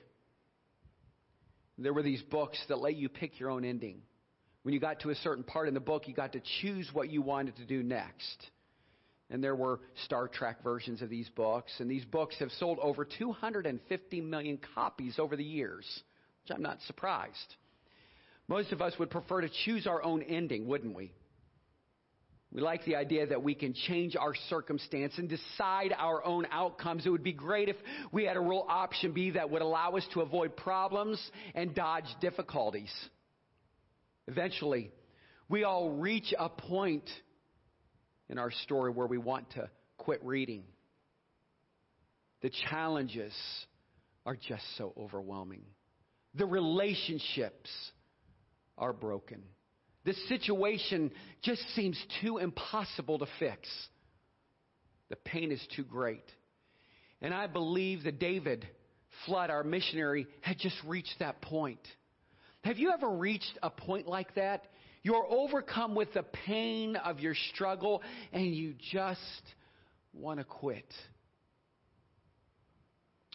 There 1.78 1.94
were 1.94 2.04
these 2.04 2.22
books 2.22 2.58
that 2.68 2.80
let 2.80 2.96
you 2.96 3.10
pick 3.10 3.40
your 3.40 3.50
own 3.50 3.66
ending. 3.66 4.02
When 4.62 4.74
you 4.74 4.80
got 4.80 5.02
to 5.02 5.10
a 5.10 5.16
certain 5.16 5.44
part 5.44 5.68
in 5.68 5.74
the 5.74 5.80
book, 5.80 6.08
you 6.08 6.14
got 6.14 6.34
to 6.34 6.42
choose 6.62 6.90
what 6.94 7.10
you 7.10 7.22
wanted 7.22 7.56
to 7.58 7.66
do 7.66 7.84
next. 7.84 8.52
And 9.30 9.44
there 9.44 9.56
were 9.56 9.80
Star 10.06 10.28
Trek 10.28 10.64
versions 10.64 11.02
of 11.02 11.10
these 11.10 11.28
books, 11.30 11.72
and 11.80 11.90
these 11.90 12.06
books 12.06 12.36
have 12.40 12.52
sold 12.52 12.78
over 12.80 13.04
250 13.06 14.22
million 14.22 14.60
copies 14.76 15.18
over 15.18 15.36
the 15.36 15.44
years, 15.44 15.86
which 16.44 16.56
I'm 16.56 16.62
not 16.62 16.80
surprised. 16.86 17.56
Most 18.48 18.72
of 18.72 18.82
us 18.82 18.94
would 19.00 19.10
prefer 19.10 19.42
to 19.42 19.50
choose 19.66 19.88
our 19.88 20.04
own 20.04 20.22
ending, 20.22 20.68
wouldn't 20.68 20.96
we? 20.96 21.12
We 22.54 22.62
like 22.62 22.86
the 22.86 22.96
idea 22.96 23.26
that 23.26 23.42
we 23.42 23.56
can 23.56 23.74
change 23.74 24.16
our 24.16 24.36
circumstance 24.48 25.14
and 25.18 25.28
decide 25.28 25.92
our 25.98 26.24
own 26.24 26.46
outcomes. 26.52 27.04
It 27.04 27.10
would 27.10 27.24
be 27.24 27.34
great 27.34 27.68
if 27.68 27.76
we 28.12 28.26
had 28.26 28.38
a 28.38 28.42
real 28.42 28.66
option 28.70 29.12
B 29.12 29.32
that 29.32 29.50
would 29.50 29.64
allow 29.64 29.94
us 29.94 30.06
to 30.14 30.22
avoid 30.22 30.56
problems 30.56 31.20
and 31.56 31.74
dodge 31.74 32.06
difficulties. 32.22 32.94
Eventually, 34.28 34.92
we 35.50 35.64
all 35.64 35.90
reach 35.94 36.32
a 36.38 36.48
point 36.48 37.10
in 38.30 38.38
our 38.38 38.52
story 38.52 38.92
where 38.92 39.08
we 39.08 39.18
want 39.18 39.50
to 39.52 39.68
quit 39.98 40.24
reading. 40.24 40.64
The 42.42 42.52
challenges 42.70 43.34
are 44.28 44.36
just 44.36 44.64
so 44.78 44.94
overwhelming. 44.96 45.64
The 46.36 46.46
relationships 46.46 47.70
are 48.78 48.94
broken. 48.94 49.42
This 50.06 50.18
situation 50.28 51.12
just 51.42 51.62
seems 51.76 52.02
too 52.22 52.38
impossible 52.38 53.20
to 53.20 53.28
fix. 53.40 53.68
The 55.10 55.16
pain 55.16 55.52
is 55.52 55.66
too 55.76 55.84
great. 55.84 56.26
And 57.22 57.34
I 57.34 57.48
believe 57.48 58.04
that 58.04 58.20
David 58.20 58.68
Flood, 59.26 59.50
our 59.50 59.64
missionary, 59.64 60.28
had 60.42 60.58
just 60.58 60.76
reached 60.86 61.16
that 61.20 61.42
point. 61.42 61.80
Have 62.64 62.78
you 62.78 62.92
ever 62.92 63.10
reached 63.10 63.58
a 63.62 63.70
point 63.70 64.08
like 64.08 64.36
that? 64.36 64.66
You're 65.04 65.26
overcome 65.30 65.96
with 65.96 66.14
the 66.14 66.24
pain 66.24 66.96
of 66.96 67.20
your 67.20 67.36
struggle 67.54 68.02
and 68.32 68.56
you 68.56 68.74
just 68.92 69.20
want 70.14 70.40
to 70.40 70.46
quit. 70.46 70.92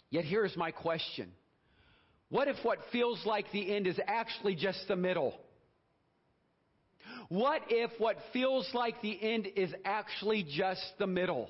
Yet 0.09 0.25
here's 0.25 0.57
my 0.57 0.71
question. 0.71 1.31
What 2.29 2.47
if 2.47 2.57
what 2.63 2.79
feels 2.91 3.23
like 3.25 3.51
the 3.51 3.75
end 3.75 3.87
is 3.87 3.99
actually 4.07 4.55
just 4.55 4.87
the 4.87 4.95
middle? 4.95 5.33
What 7.29 7.61
if 7.69 7.91
what 7.99 8.17
feels 8.33 8.67
like 8.73 9.01
the 9.01 9.17
end 9.21 9.47
is 9.55 9.71
actually 9.85 10.43
just 10.43 10.83
the 10.97 11.07
middle? 11.07 11.49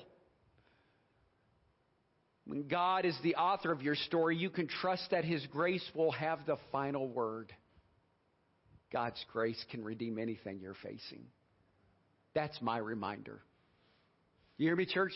When 2.44 2.68
God 2.68 3.06
is 3.06 3.16
the 3.22 3.36
author 3.36 3.72
of 3.72 3.82
your 3.82 3.94
story, 3.94 4.36
you 4.36 4.50
can 4.50 4.68
trust 4.68 5.10
that 5.10 5.24
His 5.24 5.44
grace 5.46 5.88
will 5.94 6.12
have 6.12 6.40
the 6.46 6.56
final 6.70 7.08
word. 7.08 7.52
God's 8.92 9.24
grace 9.32 9.62
can 9.70 9.84
redeem 9.84 10.18
anything 10.18 10.58
you're 10.60 10.74
facing. 10.82 11.24
That's 12.34 12.60
my 12.60 12.78
reminder. 12.78 13.40
You 14.58 14.66
hear 14.66 14.76
me, 14.76 14.84
church? 14.84 15.12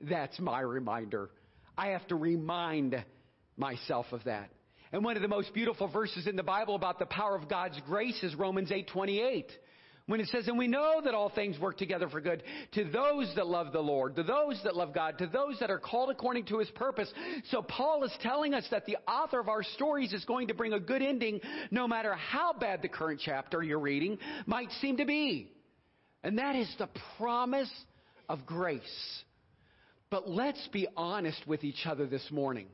That's 0.00 0.38
my 0.40 0.60
reminder. 0.60 1.30
I 1.76 1.88
have 1.88 2.06
to 2.08 2.16
remind 2.16 3.04
myself 3.56 4.06
of 4.12 4.24
that. 4.24 4.50
And 4.90 5.04
one 5.04 5.16
of 5.16 5.22
the 5.22 5.28
most 5.28 5.52
beautiful 5.52 5.88
verses 5.88 6.26
in 6.26 6.36
the 6.36 6.42
Bible 6.42 6.74
about 6.74 6.98
the 6.98 7.06
power 7.06 7.36
of 7.36 7.48
God's 7.48 7.78
grace 7.86 8.20
is 8.22 8.34
Romans 8.34 8.70
8:28 8.72 9.46
when 10.08 10.20
it 10.20 10.28
says, 10.28 10.48
and 10.48 10.56
we 10.56 10.66
know 10.66 11.02
that 11.04 11.12
all 11.12 11.28
things 11.28 11.58
work 11.58 11.76
together 11.76 12.08
for 12.08 12.22
good 12.22 12.42
to 12.72 12.84
those 12.84 13.30
that 13.36 13.46
love 13.46 13.72
the 13.72 13.80
Lord, 13.80 14.16
to 14.16 14.22
those 14.22 14.58
that 14.64 14.74
love 14.74 14.94
God, 14.94 15.18
to 15.18 15.26
those 15.26 15.58
that 15.60 15.70
are 15.70 15.78
called 15.78 16.08
according 16.08 16.46
to 16.46 16.58
his 16.58 16.70
purpose. 16.70 17.12
So 17.50 17.60
Paul 17.60 18.02
is 18.04 18.12
telling 18.22 18.54
us 18.54 18.66
that 18.70 18.86
the 18.86 18.96
author 19.06 19.38
of 19.38 19.50
our 19.50 19.62
stories 19.62 20.14
is 20.14 20.24
going 20.24 20.48
to 20.48 20.54
bring 20.54 20.72
a 20.72 20.80
good 20.80 21.02
ending 21.02 21.40
no 21.70 21.86
matter 21.86 22.14
how 22.14 22.54
bad 22.54 22.80
the 22.80 22.88
current 22.88 23.20
chapter 23.22 23.62
you're 23.62 23.78
reading 23.78 24.16
might 24.46 24.70
seem 24.80 24.96
to 24.96 25.04
be. 25.04 25.52
And 26.24 26.38
that 26.38 26.56
is 26.56 26.74
the 26.78 26.88
promise 27.18 27.70
of 28.30 28.46
grace. 28.46 28.80
But 30.08 30.26
let's 30.26 30.66
be 30.72 30.88
honest 30.96 31.46
with 31.46 31.64
each 31.64 31.84
other 31.84 32.06
this 32.06 32.26
morning. 32.30 32.68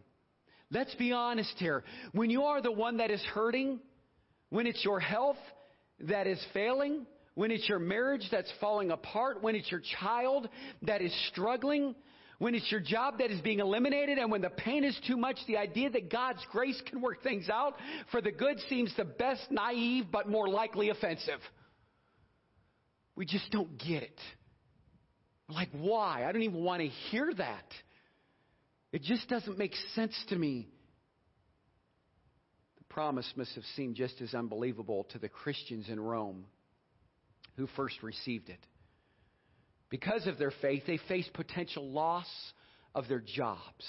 Let's 0.71 0.95
be 0.95 1.11
honest 1.11 1.55
here. 1.59 1.83
When 2.13 2.31
you 2.31 2.45
are 2.45 2.63
the 2.63 2.71
one 2.71 2.99
that 2.99 3.11
is 3.11 3.23
hurting, 3.23 3.81
when 4.51 4.69
it's 4.69 4.85
your 4.85 5.01
health 5.01 5.37
that 5.99 6.29
is 6.29 6.41
failing, 6.53 7.07
when 7.35 7.51
it's 7.51 7.69
your 7.69 7.79
marriage 7.79 8.27
that's 8.31 8.53
falling 8.61 8.91
apart, 8.91 9.43
when 9.43 9.55
it's 9.55 9.71
your 9.71 9.83
child 10.01 10.49
that 10.83 11.03
is 11.03 11.13
struggling, 11.33 11.95
when 12.39 12.55
it's 12.55 12.71
your 12.71 12.81
job 12.81 13.19
that 13.19 13.31
is 13.31 13.41
being 13.41 13.61
eliminated, 13.61 14.19
and 14.19 14.31
when 14.31 14.41
the 14.41 14.51
pain 14.51 14.85
is 14.85 14.99
too 15.07 15.17
much, 15.17 15.37
the 15.47 15.57
idea 15.57 15.91
that 15.91 16.11
God's 16.11 16.45
grace 16.53 16.81
can 16.87 17.01
work 17.01 17.23
things 17.23 17.49
out 17.49 17.75
for 18.11 18.21
the 18.21 18.31
good 18.31 18.59
seems 18.69 18.95
the 18.97 19.05
best 19.05 19.51
naive 19.51 20.07
but 20.13 20.29
more 20.29 20.49
likely 20.49 20.91
offensive. 20.91 21.41
We 23.17 23.27
just 23.27 23.51
don't 23.51 23.79
get 23.79 24.03
it. 24.03 24.21
Like, 25.49 25.69
why? 25.73 26.25
I 26.27 26.33
don't 26.33 26.43
even 26.43 26.65
want 26.65 26.83
to 26.83 26.89
hear 26.89 27.33
that. 27.37 27.67
It 28.93 29.03
just 29.03 29.29
doesn't 29.29 29.59
make 29.59 29.75
sense 29.95 30.15
to 30.29 30.37
me. 30.37 30.69
The 32.79 32.85
promise 32.85 33.31
must 33.37 33.55
have 33.57 33.65
seemed 33.77 33.97
just 33.97 34.21
as 34.21 34.35
unbelievable 34.35 35.05
to 35.11 35.19
the 35.19 35.29
Christians 35.29 35.89
in 35.89 35.99
Rome 36.01 36.47
who 37.57 37.67
first 37.77 38.03
received 38.03 38.49
it. 38.49 38.61
Because 39.91 40.27
of 40.27 40.39
their 40.39 40.53
faith, 40.63 40.83
they 40.87 40.99
faced 41.09 41.33
potential 41.33 41.89
loss 41.89 42.27
of 42.95 43.09
their 43.09 43.21
jobs. 43.21 43.85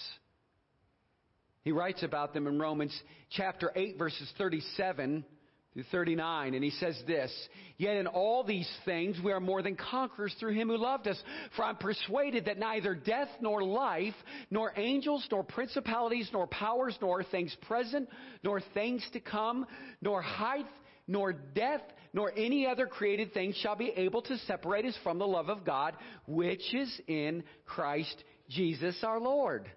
He 1.63 1.71
writes 1.71 2.03
about 2.03 2.33
them 2.33 2.45
in 2.45 2.59
Romans 2.59 2.95
chapter 3.31 3.71
8, 3.75 3.97
verses 3.97 4.31
37 4.37 5.25
through 5.73 5.83
39, 5.91 6.53
and 6.53 6.63
he 6.63 6.69
says 6.69 6.95
this 7.05 7.31
Yet 7.77 7.97
in 7.97 8.07
all 8.07 8.43
these 8.43 8.69
things 8.85 9.17
we 9.21 9.33
are 9.33 9.41
more 9.41 9.61
than 9.61 9.75
conquerors 9.75 10.33
through 10.39 10.53
him 10.53 10.69
who 10.69 10.77
loved 10.77 11.07
us. 11.07 11.21
For 11.55 11.65
I'm 11.65 11.75
persuaded 11.75 12.45
that 12.45 12.57
neither 12.57 12.95
death 12.95 13.27
nor 13.41 13.63
life, 13.63 14.13
nor 14.49 14.71
angels, 14.77 15.27
nor 15.31 15.43
principalities, 15.43 16.29
nor 16.31 16.47
powers, 16.47 16.97
nor 17.01 17.23
things 17.23 17.55
present, 17.63 18.07
nor 18.41 18.61
things 18.73 19.05
to 19.13 19.19
come, 19.19 19.65
nor 20.01 20.21
height, 20.21 20.65
nor 21.07 21.33
death, 21.33 21.81
nor 22.13 22.31
any 22.35 22.67
other 22.67 22.87
created 22.87 23.33
thing 23.33 23.53
shall 23.61 23.75
be 23.75 23.91
able 23.95 24.21
to 24.23 24.37
separate 24.39 24.85
us 24.85 24.97
from 25.03 25.19
the 25.19 25.27
love 25.27 25.49
of 25.49 25.65
God, 25.65 25.95
which 26.27 26.73
is 26.73 27.01
in 27.07 27.43
Christ 27.65 28.23
Jesus 28.49 28.95
our 29.03 29.19
Lord. 29.19 29.69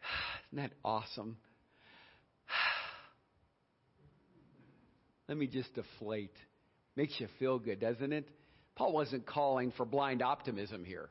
Isn't 0.52 0.62
that 0.62 0.72
awesome? 0.84 1.36
Let 5.28 5.38
me 5.38 5.46
just 5.46 5.74
deflate. 5.74 6.34
Makes 6.96 7.20
you 7.20 7.28
feel 7.38 7.58
good, 7.58 7.80
doesn't 7.80 8.12
it? 8.12 8.28
Paul 8.76 8.92
wasn't 8.92 9.26
calling 9.26 9.72
for 9.76 9.84
blind 9.84 10.22
optimism 10.22 10.84
here. 10.84 11.08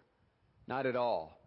Not 0.68 0.86
at 0.86 0.96
all. 0.96 1.38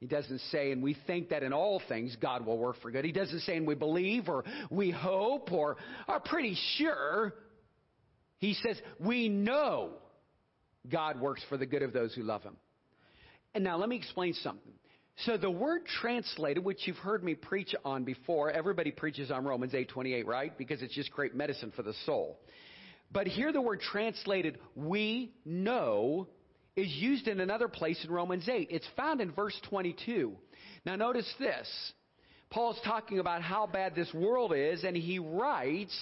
He 0.00 0.06
doesn't 0.06 0.40
say, 0.50 0.72
and 0.72 0.82
we 0.82 0.96
think 1.06 1.28
that 1.28 1.42
in 1.42 1.52
all 1.52 1.80
things 1.86 2.16
God 2.20 2.46
will 2.46 2.56
work 2.56 2.76
for 2.80 2.90
good. 2.90 3.04
He 3.04 3.12
doesn't 3.12 3.40
say, 3.40 3.56
and 3.56 3.66
we 3.66 3.74
believe 3.74 4.30
or 4.30 4.44
we 4.70 4.90
hope 4.90 5.52
or 5.52 5.76
are 6.08 6.20
pretty 6.20 6.56
sure. 6.78 7.34
He 8.38 8.54
says, 8.54 8.80
we 8.98 9.28
know 9.28 9.90
God 10.90 11.20
works 11.20 11.42
for 11.50 11.58
the 11.58 11.66
good 11.66 11.82
of 11.82 11.92
those 11.92 12.14
who 12.14 12.22
love 12.22 12.42
Him. 12.42 12.56
And 13.54 13.62
now 13.62 13.76
let 13.76 13.90
me 13.90 13.96
explain 13.96 14.32
something. 14.32 14.72
So 15.26 15.36
the 15.36 15.50
word 15.50 15.82
translated, 16.00 16.64
which 16.64 16.86
you've 16.86 16.96
heard 16.96 17.22
me 17.22 17.34
preach 17.34 17.74
on 17.84 18.04
before, 18.04 18.50
everybody 18.50 18.90
preaches 18.90 19.30
on 19.30 19.44
Romans 19.44 19.74
8:28, 19.74 20.24
right? 20.24 20.56
Because 20.56 20.80
it's 20.80 20.94
just 20.94 21.10
great 21.10 21.34
medicine 21.34 21.72
for 21.76 21.82
the 21.82 21.92
soul. 22.06 22.40
But 23.12 23.26
here 23.26 23.52
the 23.52 23.60
word 23.60 23.80
translated, 23.80 24.58
we 24.74 25.34
know 25.44 26.28
is 26.76 26.88
used 26.88 27.28
in 27.28 27.40
another 27.40 27.68
place 27.68 28.02
in 28.04 28.10
Romans 28.10 28.48
8. 28.48 28.68
It's 28.70 28.88
found 28.96 29.20
in 29.20 29.32
verse 29.32 29.58
22. 29.68 30.32
Now, 30.86 30.96
notice 30.96 31.32
this. 31.38 31.68
Paul's 32.50 32.80
talking 32.84 33.20
about 33.20 33.42
how 33.42 33.68
bad 33.68 33.94
this 33.94 34.12
world 34.12 34.52
is, 34.54 34.82
and 34.82 34.96
he 34.96 35.20
writes, 35.20 35.96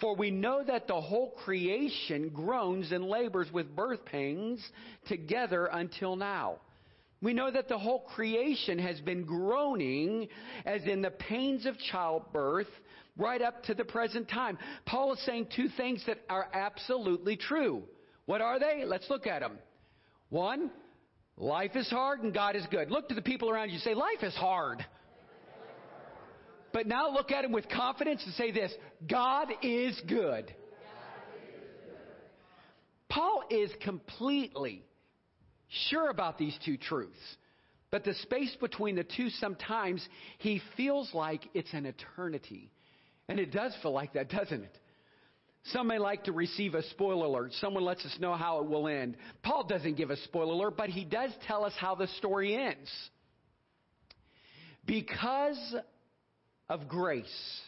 For 0.00 0.16
we 0.16 0.30
know 0.30 0.64
that 0.64 0.86
the 0.86 1.00
whole 1.00 1.32
creation 1.44 2.30
groans 2.30 2.92
and 2.92 3.04
labors 3.04 3.52
with 3.52 3.76
birth 3.76 4.04
pains 4.06 4.66
together 5.06 5.66
until 5.66 6.16
now. 6.16 6.60
We 7.20 7.34
know 7.34 7.50
that 7.50 7.68
the 7.68 7.78
whole 7.78 8.00
creation 8.00 8.78
has 8.78 9.00
been 9.00 9.24
groaning 9.24 10.28
as 10.64 10.82
in 10.84 11.02
the 11.02 11.10
pains 11.10 11.66
of 11.66 11.78
childbirth 11.78 12.66
right 13.16 13.42
up 13.42 13.62
to 13.64 13.74
the 13.74 13.84
present 13.84 14.28
time. 14.28 14.58
Paul 14.86 15.12
is 15.12 15.24
saying 15.24 15.48
two 15.54 15.68
things 15.76 16.02
that 16.06 16.18
are 16.28 16.48
absolutely 16.52 17.36
true. 17.36 17.82
What 18.24 18.40
are 18.40 18.58
they? 18.58 18.84
Let's 18.84 19.08
look 19.10 19.26
at 19.26 19.40
them. 19.40 19.58
One, 20.32 20.70
life 21.36 21.76
is 21.76 21.90
hard 21.90 22.22
and 22.22 22.32
God 22.32 22.56
is 22.56 22.64
good. 22.70 22.90
Look 22.90 23.10
to 23.10 23.14
the 23.14 23.20
people 23.20 23.50
around 23.50 23.68
you 23.68 23.74
and 23.74 23.82
say, 23.82 23.92
life 23.92 24.22
is 24.22 24.34
hard. 24.34 24.82
But 26.72 26.86
now 26.86 27.12
look 27.12 27.30
at 27.30 27.44
him 27.44 27.52
with 27.52 27.68
confidence 27.68 28.22
and 28.24 28.32
say 28.36 28.50
this 28.50 28.72
God 29.06 29.48
is 29.60 30.00
good. 30.08 30.50
Paul 33.10 33.42
is 33.50 33.70
completely 33.82 34.86
sure 35.90 36.08
about 36.08 36.38
these 36.38 36.58
two 36.64 36.78
truths. 36.78 37.20
But 37.90 38.04
the 38.04 38.14
space 38.14 38.56
between 38.58 38.96
the 38.96 39.04
two, 39.04 39.28
sometimes 39.28 40.08
he 40.38 40.62
feels 40.78 41.12
like 41.12 41.42
it's 41.52 41.74
an 41.74 41.84
eternity. 41.84 42.70
And 43.28 43.38
it 43.38 43.52
does 43.52 43.74
feel 43.82 43.92
like 43.92 44.14
that, 44.14 44.30
doesn't 44.30 44.64
it? 44.64 44.78
Some 45.66 45.86
may 45.86 45.98
like 45.98 46.24
to 46.24 46.32
receive 46.32 46.74
a 46.74 46.82
spoiler 46.90 47.26
alert. 47.26 47.52
Someone 47.60 47.84
lets 47.84 48.04
us 48.04 48.16
know 48.18 48.34
how 48.34 48.58
it 48.60 48.68
will 48.68 48.88
end. 48.88 49.16
Paul 49.42 49.64
doesn't 49.64 49.96
give 49.96 50.10
a 50.10 50.16
spoiler 50.16 50.52
alert, 50.52 50.76
but 50.76 50.90
he 50.90 51.04
does 51.04 51.30
tell 51.46 51.64
us 51.64 51.72
how 51.78 51.94
the 51.94 52.08
story 52.18 52.56
ends. 52.56 52.90
Because 54.84 55.76
of 56.68 56.88
grace, 56.88 57.60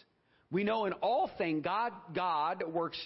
we 0.51 0.65
know 0.65 0.87
in 0.87 0.93
all 0.95 1.31
things 1.39 1.63
God, 1.63 1.93
God 2.13 2.65
works 2.67 2.99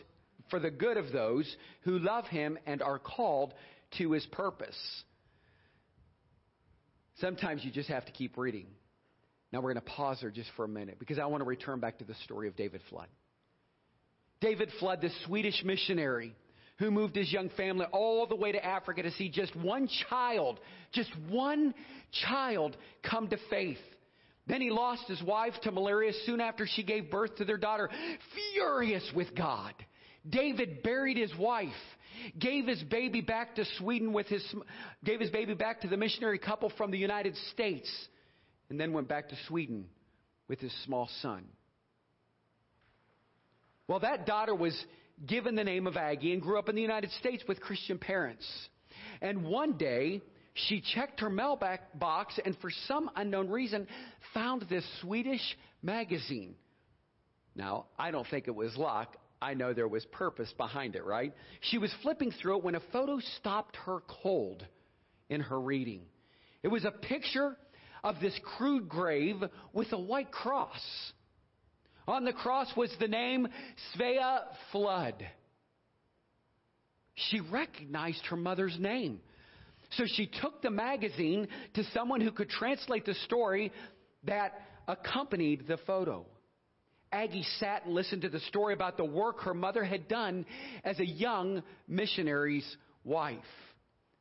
for 0.49 0.59
the 0.59 0.71
good 0.71 0.97
of 0.97 1.13
those 1.13 1.55
who 1.83 1.99
love 1.99 2.27
him 2.27 2.59
and 2.67 2.81
are 2.81 2.99
called 2.99 3.53
to 3.99 4.13
his 4.13 4.25
purpose. 4.27 4.77
Sometimes 7.21 7.65
you 7.65 7.71
just 7.71 7.89
have 7.91 8.07
to 8.07 8.13
keep 8.13 8.39
reading. 8.39 8.67
Now 9.53 9.61
we're 9.61 9.73
going 9.75 9.85
to 9.85 9.91
pause 9.93 10.19
there 10.21 10.31
just 10.31 10.51
for 10.57 10.65
a 10.65 10.69
minute 10.69 10.99
because 10.99 11.19
I 11.19 11.27
want 11.27 11.43
to 11.43 11.47
return 11.47 11.81
back 11.81 11.99
to 11.99 12.05
the 12.05 12.15
story 12.25 12.49
of 12.49 12.57
David 12.57 12.81
Flood. 12.89 13.09
David 14.41 14.71
Flood, 14.79 15.01
the 15.01 15.11
Swedish 15.27 15.63
missionary 15.65 16.35
who 16.79 16.91
moved 16.91 17.17
his 17.17 17.33
young 17.33 17.51
family 17.51 17.87
all 17.93 18.27
the 18.27 18.37
way 18.37 18.53
to 18.53 18.65
Africa 18.65 19.03
to 19.03 19.11
see 19.13 19.29
just 19.29 19.55
one 19.57 19.89
child, 20.09 20.61
just 20.93 21.11
one 21.29 21.75
child 22.25 22.77
come 23.03 23.29
to 23.29 23.37
faith. 23.51 23.79
Then 24.47 24.61
he 24.61 24.71
lost 24.71 25.07
his 25.09 25.23
wife 25.23 25.55
to 25.63 25.73
malaria 25.73 26.13
soon 26.25 26.41
after 26.41 26.67
she 26.67 26.83
gave 26.83 27.11
birth 27.11 27.37
to 27.37 27.45
their 27.45 27.59
daughter, 27.59 27.91
furious 28.55 29.11
with 29.15 29.35
God. 29.35 29.75
David 30.29 30.83
buried 30.83 31.17
his 31.17 31.35
wife, 31.37 31.69
gave 32.39 32.67
his 32.67 32.83
baby 32.85 33.21
back 33.21 33.57
to 33.57 33.65
Sweden 33.79 34.13
with 34.13 34.27
his, 34.29 34.43
gave 35.05 35.21
his 35.21 35.31
baby 35.31 35.55
back 35.55 35.83
to 35.83 35.89
the 35.89 35.97
missionary 35.97 36.39
couple 36.39 36.73
from 36.79 36.91
the 36.91 36.99
United 36.99 37.37
States, 37.53 37.91
and 38.71 38.81
then 38.81 38.93
went 38.93 39.09
back 39.09 39.29
to 39.31 39.37
Sweden 39.49 39.87
with 40.49 40.61
his 40.61 40.73
small 40.85 41.09
son. 41.21 41.45
Well, 43.89 44.01
that 44.01 44.27
daughter 44.27 44.55
was 44.55 44.79
given 45.27 45.55
the 45.55 45.65
name 45.65 45.87
of 45.87 45.97
Aggie 45.97 46.33
and 46.33 46.43
grew 46.43 46.59
up 46.59 46.69
in 46.69 46.77
the 46.77 46.83
United 46.83 47.11
States 47.13 47.43
with 47.49 47.61
Christian 47.61 47.99
parents. 47.99 48.47
And 49.21 49.45
one 49.45 49.73
day, 49.73 50.21
she 50.55 50.83
checked 50.95 51.21
her 51.21 51.31
mailbox 51.31 52.39
and 52.45 52.57
for 52.61 52.71
some 52.87 53.11
unknown 53.17 53.49
reason 53.49 53.87
found 54.35 54.67
this 54.69 54.85
Swedish 55.01 55.57
magazine. 55.83 56.55
Now, 57.55 57.87
I 57.99 58.11
don't 58.11 58.27
think 58.29 58.47
it 58.47 58.55
was 58.55 58.77
luck. 58.77 59.17
I 59.41 59.55
know 59.55 59.73
there 59.73 59.89
was 59.89 60.05
purpose 60.07 60.53
behind 60.57 60.95
it, 60.95 61.05
right? 61.05 61.33
She 61.61 61.79
was 61.79 61.93
flipping 62.03 62.31
through 62.33 62.59
it 62.59 62.65
when 62.65 62.75
a 62.75 62.83
photo 62.93 63.19
stopped 63.39 63.77
her 63.87 64.01
cold 64.23 64.67
in 65.31 65.41
her 65.41 65.61
reading. 65.61 66.03
It 66.63 66.69
was 66.69 66.85
a 66.85 66.91
picture 66.91 67.57
of 68.05 68.17
this 68.21 68.39
crude 68.57 68.89
grave 68.89 69.43
with 69.73 69.93
a 69.93 69.99
white 69.99 70.31
cross. 70.31 70.81
On 72.09 72.25
the 72.25 72.33
cross 72.33 72.75
was 72.75 72.91
the 72.99 73.07
name 73.07 73.47
Svea 73.95 74.41
Flood. 74.73 75.27
She 77.15 77.41
recognized 77.41 78.25
her 78.31 78.37
mother's 78.37 78.77
name. 78.81 79.21
So 79.91 80.05
she 80.07 80.31
took 80.41 80.63
the 80.63 80.71
magazine 80.71 81.49
to 81.75 81.85
someone 81.93 82.23
who 82.23 82.33
could 82.33 82.49
translate 82.49 83.05
the 83.05 83.15
story 83.27 83.73
that 84.25 84.55
accompanied 84.87 85.69
the 85.69 85.77
photo. 85.87 86.25
Aggie 87.13 87.45
sat 87.59 87.85
and 87.85 87.95
listened 87.95 88.23
to 88.23 88.31
the 88.31 88.41
story 88.41 88.73
about 88.73 88.97
the 88.97 89.05
work 89.05 89.41
her 89.41 89.55
mother 89.55 89.85
had 89.85 90.09
done 90.09 90.47
as 90.85 90.99
a 91.01 91.07
young 91.07 91.63
missionary's 91.87 92.77
wife. 93.05 93.39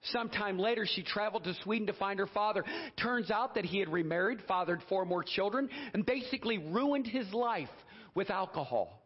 Sometime 0.04 0.58
later, 0.60 0.86
she 0.86 1.04
traveled 1.04 1.44
to 1.46 1.54
Sweden 1.64 1.88
to 1.88 1.94
find 1.94 2.20
her 2.20 2.28
father. 2.28 2.64
Turns 3.02 3.32
out 3.32 3.56
that 3.56 3.66
he 3.66 3.80
had 3.80 3.90
remarried, 3.90 4.40
fathered 4.48 4.82
four 4.88 5.06
more 5.06 5.24
children, 5.24 5.70
and 5.94 6.06
basically 6.06 6.58
ruined 6.58 7.08
his 7.08 7.32
life 7.34 7.70
with 8.16 8.30
alcohol. 8.30 9.02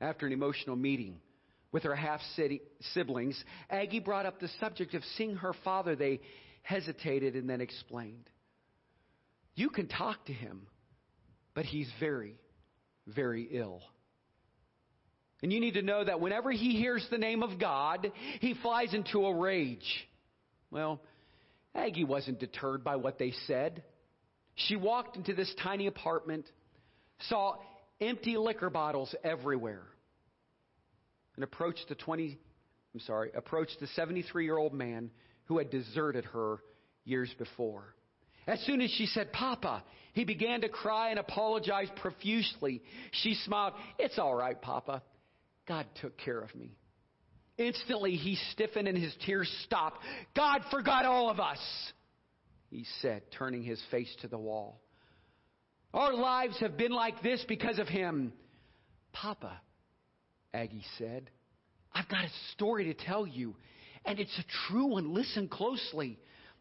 After 0.00 0.26
an 0.26 0.32
emotional 0.32 0.76
meeting 0.76 1.20
with 1.72 1.84
her 1.84 1.94
half 1.94 2.20
siblings, 2.92 3.42
Aggie 3.70 4.00
brought 4.00 4.26
up 4.26 4.40
the 4.40 4.50
subject 4.60 4.94
of 4.94 5.02
seeing 5.16 5.36
her 5.36 5.54
father. 5.64 5.96
They 5.96 6.20
hesitated 6.62 7.34
and 7.34 7.48
then 7.48 7.60
explained. 7.60 8.28
You 9.54 9.70
can 9.70 9.88
talk 9.88 10.26
to 10.26 10.32
him, 10.32 10.66
but 11.54 11.64
he's 11.64 11.90
very, 11.98 12.34
very 13.06 13.48
ill. 13.50 13.80
And 15.42 15.52
you 15.52 15.60
need 15.60 15.74
to 15.74 15.82
know 15.82 16.02
that 16.02 16.20
whenever 16.20 16.50
he 16.50 16.76
hears 16.76 17.06
the 17.10 17.18
name 17.18 17.42
of 17.42 17.58
God, 17.58 18.10
he 18.40 18.54
flies 18.62 18.94
into 18.94 19.26
a 19.26 19.34
rage. 19.34 20.08
Well, 20.70 21.00
Aggie 21.74 22.04
wasn't 22.04 22.40
deterred 22.40 22.82
by 22.82 22.96
what 22.96 23.18
they 23.18 23.32
said. 23.46 23.82
She 24.54 24.76
walked 24.76 25.16
into 25.16 25.34
this 25.34 25.52
tiny 25.62 25.86
apartment, 25.86 26.46
saw 27.28 27.56
empty 28.00 28.36
liquor 28.38 28.70
bottles 28.70 29.14
everywhere, 29.22 29.82
and 31.34 31.44
approached 31.44 31.84
the 31.88 31.94
20, 31.94 32.38
I'm 32.94 33.00
sorry, 33.00 33.30
approached 33.34 33.78
the 33.80 33.86
73 33.88 34.44
year 34.44 34.56
old 34.56 34.72
man 34.72 35.10
who 35.44 35.58
had 35.58 35.70
deserted 35.70 36.24
her 36.26 36.58
years 37.04 37.32
before. 37.38 37.94
As 38.46 38.60
soon 38.60 38.80
as 38.80 38.90
she 38.90 39.06
said, 39.06 39.32
Papa, 39.32 39.82
he 40.14 40.24
began 40.24 40.62
to 40.62 40.68
cry 40.68 41.10
and 41.10 41.18
apologize 41.18 41.88
profusely. 41.96 42.80
She 43.10 43.34
smiled, 43.34 43.74
It's 43.98 44.18
all 44.18 44.34
right, 44.34 44.60
Papa. 44.60 45.02
God 45.66 45.86
took 46.00 46.16
care 46.18 46.40
of 46.40 46.54
me. 46.54 46.76
Instantly, 47.58 48.16
he 48.16 48.36
stiffened 48.52 48.86
and 48.86 48.96
his 48.96 49.14
tears 49.24 49.50
stopped. 49.64 49.98
God 50.34 50.60
forgot 50.70 51.04
all 51.04 51.30
of 51.30 51.40
us, 51.40 51.58
he 52.70 52.84
said, 53.00 53.22
turning 53.38 53.62
his 53.62 53.80
face 53.90 54.14
to 54.20 54.28
the 54.28 54.38
wall. 54.38 54.80
Our 55.94 56.12
lives 56.12 56.58
have 56.60 56.76
been 56.76 56.92
like 56.92 57.22
this 57.22 57.42
because 57.48 57.78
of 57.78 57.88
him. 57.88 58.32
Papa, 59.12 59.60
Aggie 60.52 60.84
said, 60.98 61.30
I've 61.92 62.08
got 62.08 62.24
a 62.24 62.30
story 62.52 62.84
to 62.84 62.94
tell 62.94 63.26
you, 63.26 63.54
and 64.04 64.20
it's 64.20 64.38
a 64.38 64.44
true 64.68 64.86
one. 64.86 65.14
Listen 65.14 65.48
closely. 65.48 66.18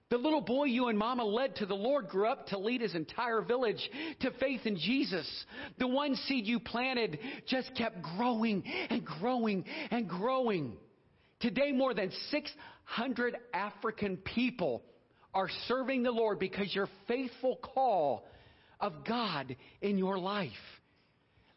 The 0.10 0.18
little 0.18 0.42
boy 0.42 0.66
you 0.66 0.90
and 0.90 1.00
mama 1.00 1.26
led 1.26 1.56
to 1.58 1.66
the 1.66 1.76
Lord 1.76 2.10
grew 2.10 2.28
up 2.28 2.48
to 2.48 2.60
lead 2.60 2.82
his 2.82 2.94
entire 2.94 3.42
village 3.42 3.90
to 4.20 4.32
faith 4.40 4.62
in 4.66 4.78
Jesus. 4.78 5.28
The 5.80 5.88
one 5.88 6.16
seed 6.16 6.46
you 6.46 6.60
planted 6.60 7.18
just 7.48 7.74
kept 7.76 8.04
growing 8.04 8.64
and 8.90 9.04
growing 9.04 9.66
and 9.90 10.08
growing. 10.08 10.78
Today, 11.40 11.72
more 11.72 11.96
than 11.96 12.12
600 12.30 13.38
African 13.54 14.18
people 14.18 14.84
are 15.34 15.50
serving 15.68 16.04
the 16.04 16.12
Lord 16.12 16.38
because 16.38 16.74
your 16.74 16.88
faithful 17.08 17.58
call 17.58 18.26
of 18.80 19.06
God 19.06 19.56
in 19.82 19.98
your 19.98 20.20
life. 20.20 20.52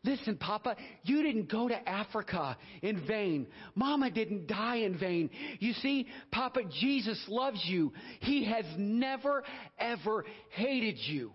Listen, 0.04 0.37
Papa, 0.37 0.76
you 1.02 1.22
didn't 1.22 1.50
go 1.50 1.68
to 1.68 1.88
Africa 1.88 2.56
in 2.82 3.04
vain. 3.06 3.48
Mama 3.74 4.11
didn't 4.11 4.46
die 4.46 4.76
in 4.76 4.96
vain. 4.96 5.28
You 5.58 5.72
see, 5.74 6.06
Papa, 6.30 6.61
Jesus 6.80 7.22
loves 7.28 7.61
you. 7.66 7.92
He 8.20 8.44
has 8.44 8.64
never, 8.76 9.42
ever 9.78 10.24
hated 10.50 10.96
you. 10.98 11.32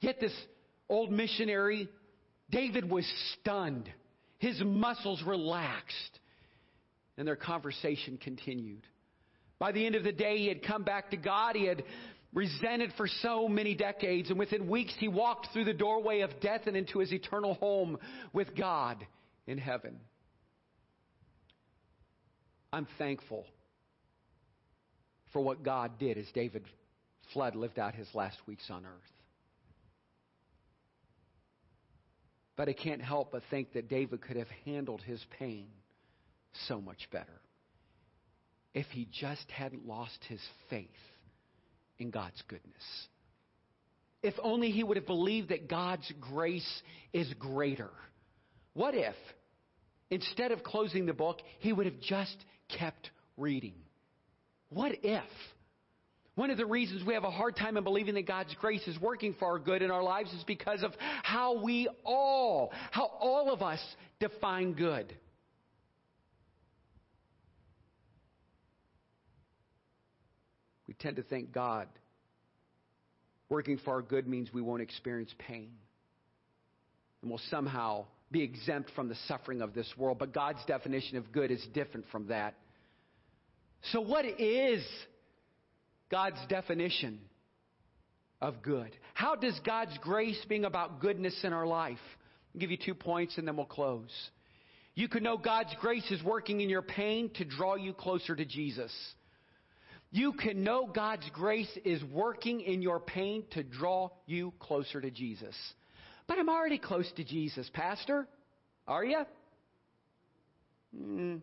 Yet 0.00 0.20
this 0.20 0.34
old 0.88 1.10
missionary, 1.10 1.88
David 2.50 2.88
was 2.88 3.06
stunned. 3.40 3.90
His 4.38 4.60
muscles 4.64 5.22
relaxed. 5.26 6.20
And 7.18 7.26
their 7.26 7.36
conversation 7.36 8.18
continued. 8.18 8.86
By 9.58 9.72
the 9.72 9.84
end 9.84 9.94
of 9.94 10.02
the 10.02 10.12
day, 10.12 10.38
he 10.38 10.48
had 10.48 10.64
come 10.64 10.82
back 10.82 11.10
to 11.10 11.16
God. 11.16 11.54
He 11.54 11.66
had 11.66 11.84
resented 12.32 12.92
for 12.96 13.06
so 13.06 13.46
many 13.46 13.74
decades, 13.74 14.30
and 14.30 14.38
within 14.38 14.68
weeks 14.68 14.94
he 14.98 15.08
walked 15.08 15.48
through 15.52 15.64
the 15.64 15.74
doorway 15.74 16.20
of 16.20 16.40
death 16.40 16.62
and 16.66 16.76
into 16.76 16.98
his 16.98 17.12
eternal 17.12 17.54
home 17.54 17.98
with 18.32 18.54
God 18.56 19.06
in 19.46 19.58
heaven. 19.58 19.98
I'm 22.72 22.86
thankful 22.96 23.44
for 25.32 25.42
what 25.42 25.62
God 25.62 25.98
did 25.98 26.16
as 26.16 26.26
David 26.34 26.64
Flood 27.32 27.54
lived 27.54 27.78
out 27.78 27.94
his 27.94 28.08
last 28.14 28.36
weeks 28.46 28.64
on 28.70 28.84
earth. 28.84 28.92
But 32.56 32.68
I 32.68 32.72
can't 32.72 33.02
help 33.02 33.32
but 33.32 33.42
think 33.50 33.72
that 33.72 33.88
David 33.88 34.20
could 34.22 34.36
have 34.36 34.48
handled 34.64 35.00
his 35.02 35.22
pain 35.38 35.66
so 36.68 36.80
much 36.80 37.08
better 37.10 37.40
if 38.74 38.86
he 38.90 39.08
just 39.10 39.50
hadn't 39.50 39.86
lost 39.86 40.18
his 40.28 40.40
faith 40.68 40.88
in 42.02 42.10
God's 42.10 42.42
goodness. 42.48 42.82
If 44.22 44.34
only 44.42 44.70
he 44.70 44.84
would 44.84 44.96
have 44.96 45.06
believed 45.06 45.48
that 45.48 45.68
God's 45.68 46.10
grace 46.20 46.82
is 47.12 47.32
greater. 47.38 47.90
What 48.74 48.94
if, 48.94 49.16
instead 50.10 50.52
of 50.52 50.62
closing 50.62 51.06
the 51.06 51.12
book, 51.12 51.40
he 51.58 51.72
would 51.72 51.86
have 51.86 52.00
just 52.00 52.36
kept 52.68 53.10
reading? 53.36 53.74
What 54.68 54.92
if? 55.02 55.24
One 56.34 56.50
of 56.50 56.56
the 56.56 56.66
reasons 56.66 57.04
we 57.04 57.14
have 57.14 57.24
a 57.24 57.30
hard 57.30 57.56
time 57.56 57.76
in 57.76 57.84
believing 57.84 58.14
that 58.14 58.26
God's 58.26 58.54
grace 58.54 58.86
is 58.86 58.98
working 58.98 59.34
for 59.38 59.48
our 59.48 59.58
good 59.58 59.82
in 59.82 59.90
our 59.90 60.02
lives 60.02 60.32
is 60.32 60.44
because 60.44 60.82
of 60.82 60.92
how 61.22 61.62
we 61.62 61.88
all, 62.04 62.72
how 62.90 63.04
all 63.20 63.52
of 63.52 63.60
us 63.60 63.80
define 64.18 64.72
good. 64.72 65.14
We 70.92 70.96
tend 71.00 71.16
to 71.16 71.22
think 71.22 71.52
God 71.52 71.88
working 73.48 73.78
for 73.82 73.94
our 73.94 74.02
good 74.02 74.28
means 74.28 74.52
we 74.52 74.60
won't 74.60 74.82
experience 74.82 75.34
pain. 75.38 75.70
and 77.22 77.30
will 77.30 77.40
somehow 77.48 78.04
be 78.30 78.42
exempt 78.42 78.90
from 78.94 79.08
the 79.08 79.14
suffering 79.26 79.62
of 79.62 79.72
this 79.72 79.90
world. 79.96 80.18
But 80.18 80.34
God's 80.34 80.62
definition 80.66 81.16
of 81.16 81.32
good 81.32 81.50
is 81.50 81.66
different 81.72 82.04
from 82.12 82.26
that. 82.26 82.56
So, 83.92 84.02
what 84.02 84.26
is 84.38 84.86
God's 86.10 86.36
definition 86.50 87.20
of 88.42 88.60
good? 88.60 88.90
How 89.14 89.34
does 89.34 89.58
God's 89.64 89.96
grace 90.02 90.44
being 90.46 90.66
about 90.66 91.00
goodness 91.00 91.40
in 91.42 91.54
our 91.54 91.66
life? 91.66 91.96
I'll 92.54 92.60
give 92.60 92.70
you 92.70 92.76
two 92.76 92.94
points 92.94 93.38
and 93.38 93.48
then 93.48 93.56
we'll 93.56 93.64
close. 93.64 94.10
You 94.94 95.08
can 95.08 95.22
know 95.22 95.38
God's 95.38 95.74
grace 95.80 96.10
is 96.10 96.22
working 96.22 96.60
in 96.60 96.68
your 96.68 96.82
pain 96.82 97.30
to 97.36 97.46
draw 97.46 97.76
you 97.76 97.94
closer 97.94 98.36
to 98.36 98.44
Jesus. 98.44 98.92
You 100.14 100.34
can 100.34 100.62
know 100.62 100.86
God's 100.86 101.28
grace 101.32 101.70
is 101.86 102.04
working 102.04 102.60
in 102.60 102.82
your 102.82 103.00
pain 103.00 103.44
to 103.52 103.62
draw 103.62 104.10
you 104.26 104.52
closer 104.60 105.00
to 105.00 105.10
Jesus. 105.10 105.56
But 106.28 106.38
I'm 106.38 106.50
already 106.50 106.78
close 106.78 107.10
to 107.16 107.24
Jesus, 107.24 107.68
Pastor. 107.72 108.28
Are 108.86 109.04
you? 109.04 109.22
Mm. 110.94 111.40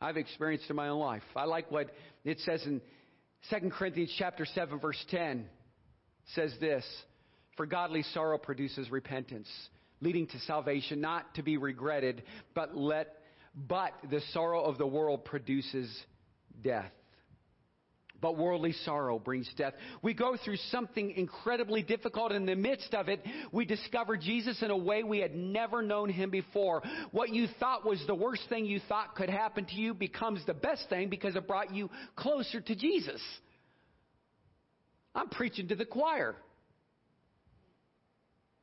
I've 0.00 0.16
experienced 0.16 0.70
in 0.70 0.76
my 0.76 0.88
own 0.88 1.00
life. 1.00 1.22
I 1.36 1.44
like 1.44 1.70
what 1.70 1.90
it 2.24 2.40
says 2.40 2.64
in 2.64 2.80
2 3.50 3.70
Corinthians 3.70 4.14
chapter 4.18 4.46
7 4.46 4.78
verse 4.78 5.04
10. 5.10 5.40
It 5.40 5.46
says 6.34 6.54
this, 6.58 6.84
for 7.58 7.66
godly 7.66 8.02
sorrow 8.14 8.38
produces 8.38 8.90
repentance, 8.90 9.48
leading 10.00 10.26
to 10.28 10.38
salvation, 10.40 11.02
not 11.02 11.34
to 11.34 11.42
be 11.42 11.58
regretted, 11.58 12.22
but 12.54 12.74
let 12.74 13.14
but 13.54 13.92
the 14.08 14.20
sorrow 14.32 14.62
of 14.62 14.78
the 14.78 14.86
world 14.86 15.24
produces 15.24 15.90
death. 16.62 16.92
But 18.20 18.36
worldly 18.36 18.72
sorrow 18.84 19.20
brings 19.20 19.48
death. 19.56 19.74
We 20.02 20.12
go 20.12 20.36
through 20.44 20.56
something 20.72 21.12
incredibly 21.12 21.82
difficult. 21.82 22.32
In 22.32 22.46
the 22.46 22.56
midst 22.56 22.92
of 22.92 23.08
it, 23.08 23.24
we 23.52 23.64
discover 23.64 24.16
Jesus 24.16 24.60
in 24.60 24.72
a 24.72 24.76
way 24.76 25.04
we 25.04 25.20
had 25.20 25.36
never 25.36 25.82
known 25.82 26.08
him 26.08 26.30
before. 26.30 26.82
What 27.12 27.30
you 27.30 27.46
thought 27.60 27.86
was 27.86 28.02
the 28.08 28.16
worst 28.16 28.42
thing 28.48 28.66
you 28.66 28.80
thought 28.88 29.14
could 29.14 29.30
happen 29.30 29.66
to 29.66 29.74
you 29.74 29.94
becomes 29.94 30.44
the 30.46 30.54
best 30.54 30.88
thing 30.88 31.10
because 31.10 31.36
it 31.36 31.46
brought 31.46 31.72
you 31.72 31.90
closer 32.16 32.60
to 32.60 32.74
Jesus. 32.74 33.22
I'm 35.14 35.28
preaching 35.28 35.68
to 35.68 35.76
the 35.76 35.84
choir. 35.84 36.34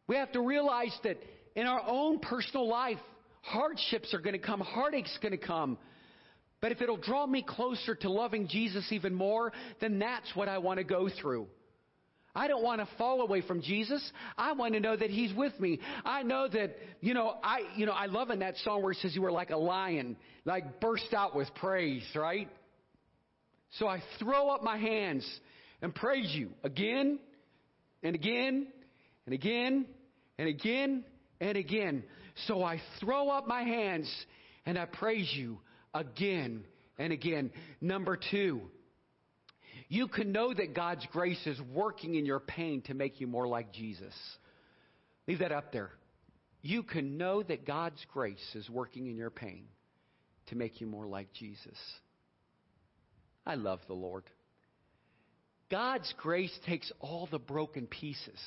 We 0.08 0.18
have 0.18 0.34
to 0.34 0.42
realize 0.42 0.96
that 1.04 1.18
in 1.56 1.66
our 1.66 1.82
own 1.88 2.20
personal 2.20 2.68
life, 2.68 3.00
hardships 3.42 4.14
are 4.14 4.20
going 4.20 4.34
to 4.34 4.40
come, 4.40 4.60
heartache's 4.60 5.18
going 5.22 5.32
to 5.32 5.46
come. 5.46 5.78
But 6.66 6.72
if 6.72 6.82
it'll 6.82 6.98
draw 6.98 7.28
me 7.28 7.44
closer 7.48 7.94
to 7.94 8.10
loving 8.10 8.48
Jesus 8.48 8.92
even 8.92 9.14
more, 9.14 9.54
then 9.82 10.00
that's 10.00 10.36
what 10.36 10.50
I 10.50 10.58
want 10.58 10.80
to 10.80 10.84
go 10.84 11.10
through. 11.22 11.46
I 12.34 12.48
don't 12.48 12.64
want 12.64 12.82
to 12.82 12.88
fall 12.98 13.22
away 13.22 13.42
from 13.42 13.62
Jesus. 13.62 14.02
I 14.36 14.54
want 14.54 14.74
to 14.74 14.80
know 14.80 14.96
that 14.96 15.12
He's 15.12 15.32
with 15.36 15.60
me. 15.60 15.80
I 16.04 16.24
know 16.24 16.48
that, 16.48 16.76
you 17.02 17.14
know, 17.14 17.36
I, 17.44 17.60
you 17.76 17.86
know, 17.86 17.92
I 17.92 18.08
love 18.08 18.32
in 18.32 18.40
that 18.40 18.58
song 18.64 18.82
where 18.82 18.94
it 18.94 18.98
says 19.04 19.14
you 19.14 19.22
were 19.22 19.32
like 19.32 19.52
a 19.52 19.58
lion, 19.58 20.18
like 20.44 20.80
burst 20.80 21.14
out 21.14 21.36
with 21.36 21.54
praise, 21.54 22.02
right? 22.16 22.50
So 23.78 23.88
I 23.88 24.02
throw 24.18 24.50
up 24.50 24.64
my 24.64 24.80
hands 24.80 25.24
and 25.84 25.94
praise 25.94 26.34
you 26.34 26.50
again 26.64 27.20
and 28.02 28.16
again 28.16 28.66
and 29.28 29.36
again 29.36 29.86
and 30.40 30.48
again 30.48 31.04
and 31.40 31.58
again. 31.58 32.04
So 32.48 32.64
I 32.64 32.82
throw 33.00 33.30
up 33.30 33.46
my 33.46 33.62
hands 33.62 34.12
and 34.66 34.80
I 34.80 34.86
praise 34.86 35.32
you 35.36 35.60
again 35.96 36.66
and 37.00 37.12
again. 37.12 37.50
Number 37.82 38.20
two, 38.30 38.62
you 39.88 40.08
can 40.08 40.32
know 40.32 40.54
that 40.54 40.76
God's 40.76 41.06
grace 41.12 41.42
is 41.48 41.60
working 41.74 42.16
in 42.16 42.26
your 42.26 42.40
pain 42.40 42.82
to 42.84 42.94
make 42.94 43.20
you 43.20 43.28
more 43.28 43.48
like 43.48 43.72
Jesus. 43.72 44.14
Leave 45.28 45.40
that 45.40 45.52
up 45.52 45.72
there. 45.72 45.92
You 46.62 46.84
can 46.84 47.18
know 47.18 47.42
that 47.44 47.66
God's 47.66 48.04
grace 48.14 48.56
is 48.56 48.70
working 48.70 49.08
in 49.08 49.16
your 49.16 49.30
pain 49.30 49.66
to 50.48 50.56
make 50.56 50.82
you 50.82 50.88
more 50.88 51.08
like 51.08 51.32
Jesus. 51.34 51.78
I 53.46 53.56
love 53.56 53.80
the 53.88 53.94
Lord. 53.94 54.24
God's 55.70 56.12
grace 56.18 56.56
takes 56.66 56.92
all 57.00 57.28
the 57.32 57.40
broken 57.40 57.88
pieces. 57.88 58.40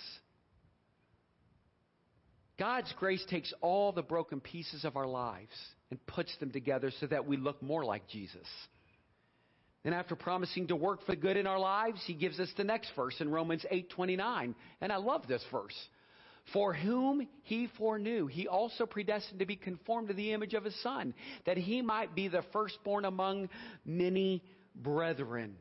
God's 2.59 2.93
grace 2.99 3.25
takes 3.31 3.53
all 3.61 3.93
the 3.93 4.03
broken 4.03 4.41
pieces 4.41 4.85
of 4.85 4.97
our 4.97 5.07
lives 5.07 5.55
and 5.91 6.07
puts 6.07 6.37
them 6.39 6.51
together 6.51 6.91
so 7.01 7.07
that 7.07 7.27
we 7.27 7.37
look 7.37 7.63
more 7.63 7.85
like 7.85 8.07
Jesus. 8.09 8.47
And 9.85 9.95
after 9.95 10.17
promising 10.17 10.67
to 10.69 10.77
work 10.77 11.05
for 11.07 11.17
good 11.17 11.37
in 11.37 11.47
our 11.47 11.59
lives, 11.59 12.03
he 12.07 12.15
gives 12.15 12.39
us 12.41 12.53
the 12.57 12.65
next 12.65 12.91
verse 12.95 13.21
in 13.21 13.31
Romans 13.31 13.65
8:29. 13.71 14.55
And 14.81 14.93
I 14.93 14.97
love 14.97 15.27
this 15.27 15.45
verse. 15.51 15.89
For 16.53 16.73
whom 16.73 17.29
he 17.43 17.69
foreknew, 17.79 18.27
he 18.27 18.49
also 18.49 18.87
predestined 18.87 19.41
to 19.41 19.47
be 19.47 19.57
conformed 19.57 20.09
to 20.09 20.15
the 20.15 20.33
image 20.33 20.55
of 20.55 20.65
his 20.65 20.75
son, 20.83 21.15
that 21.45 21.59
he 21.59 21.83
might 21.83 22.15
be 22.15 22.29
the 22.29 22.43
firstborn 22.53 23.05
among 23.05 23.51
many 23.85 24.43
brethren. 24.75 25.57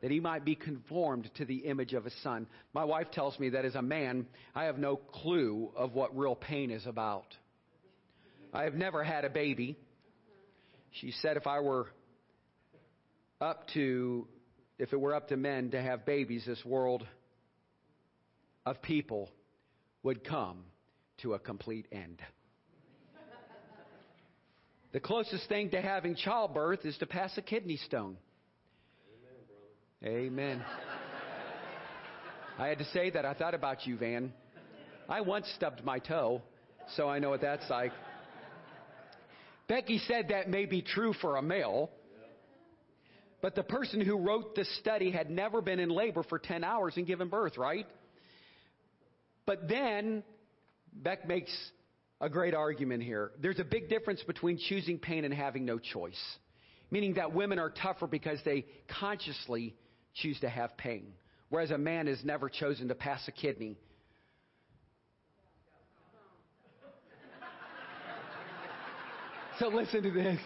That 0.00 0.10
he 0.10 0.18
might 0.18 0.44
be 0.44 0.56
conformed 0.56 1.30
to 1.36 1.44
the 1.44 1.58
image 1.58 1.92
of 1.92 2.04
his 2.04 2.14
son. 2.22 2.48
My 2.72 2.84
wife 2.84 3.10
tells 3.12 3.38
me 3.38 3.50
that 3.50 3.64
as 3.64 3.76
a 3.76 3.82
man, 3.82 4.26
I 4.54 4.64
have 4.64 4.78
no 4.78 4.96
clue 4.96 5.70
of 5.76 5.94
what 5.94 6.16
real 6.16 6.34
pain 6.34 6.70
is 6.70 6.86
about. 6.86 7.36
I 8.52 8.64
have 8.64 8.74
never 8.74 9.02
had 9.02 9.24
a 9.24 9.30
baby. 9.30 9.78
She 11.00 11.12
said 11.22 11.36
if 11.36 11.46
I 11.46 11.60
were 11.60 11.86
up 13.40 13.66
to, 13.74 14.28
if 14.78 14.92
it 14.92 15.00
were 15.00 15.14
up 15.14 15.28
to 15.28 15.36
men 15.36 15.70
to 15.70 15.80
have 15.80 16.04
babies, 16.04 16.44
this 16.46 16.62
world 16.64 17.06
of 18.66 18.82
people 18.82 19.30
would 20.02 20.22
come 20.24 20.64
to 21.22 21.34
a 21.34 21.38
complete 21.38 21.86
end. 21.90 22.20
The 24.92 25.00
closest 25.00 25.48
thing 25.48 25.70
to 25.70 25.80
having 25.80 26.14
childbirth 26.14 26.84
is 26.84 26.98
to 26.98 27.06
pass 27.06 27.32
a 27.38 27.42
kidney 27.42 27.78
stone. 27.78 28.18
Amen. 30.04 30.26
Amen. 30.26 30.64
I 32.58 32.66
had 32.66 32.78
to 32.78 32.84
say 32.86 33.08
that. 33.08 33.24
I 33.24 33.32
thought 33.32 33.54
about 33.54 33.86
you, 33.86 33.96
Van. 33.96 34.34
I 35.08 35.22
once 35.22 35.50
stubbed 35.56 35.82
my 35.82 35.98
toe, 35.98 36.42
so 36.96 37.08
I 37.08 37.18
know 37.18 37.30
what 37.30 37.40
that's 37.40 37.68
like. 37.70 37.92
Becky 39.72 40.00
said 40.06 40.28
that 40.28 40.50
may 40.50 40.66
be 40.66 40.82
true 40.82 41.14
for 41.14 41.36
a 41.36 41.42
male, 41.42 41.88
but 43.40 43.54
the 43.54 43.62
person 43.62 44.02
who 44.02 44.18
wrote 44.18 44.54
this 44.54 44.68
study 44.80 45.10
had 45.10 45.30
never 45.30 45.62
been 45.62 45.80
in 45.80 45.88
labor 45.88 46.22
for 46.22 46.38
10 46.38 46.62
hours 46.62 46.92
and 46.98 47.06
given 47.06 47.28
birth, 47.28 47.56
right? 47.56 47.86
But 49.46 49.70
then, 49.70 50.24
Beck 50.92 51.26
makes 51.26 51.50
a 52.20 52.28
great 52.28 52.52
argument 52.52 53.02
here. 53.02 53.30
There's 53.40 53.60
a 53.60 53.64
big 53.64 53.88
difference 53.88 54.22
between 54.24 54.58
choosing 54.58 54.98
pain 54.98 55.24
and 55.24 55.32
having 55.32 55.64
no 55.64 55.78
choice. 55.78 56.22
Meaning 56.90 57.14
that 57.14 57.32
women 57.32 57.58
are 57.58 57.70
tougher 57.70 58.06
because 58.06 58.40
they 58.44 58.66
consciously 59.00 59.74
choose 60.12 60.38
to 60.40 60.50
have 60.50 60.76
pain, 60.76 61.14
whereas 61.48 61.70
a 61.70 61.78
man 61.78 62.08
has 62.08 62.22
never 62.22 62.50
chosen 62.50 62.88
to 62.88 62.94
pass 62.94 63.26
a 63.26 63.32
kidney 63.32 63.78
So 69.62 69.68
listen 69.68 70.02
to 70.02 70.10
this. 70.10 70.40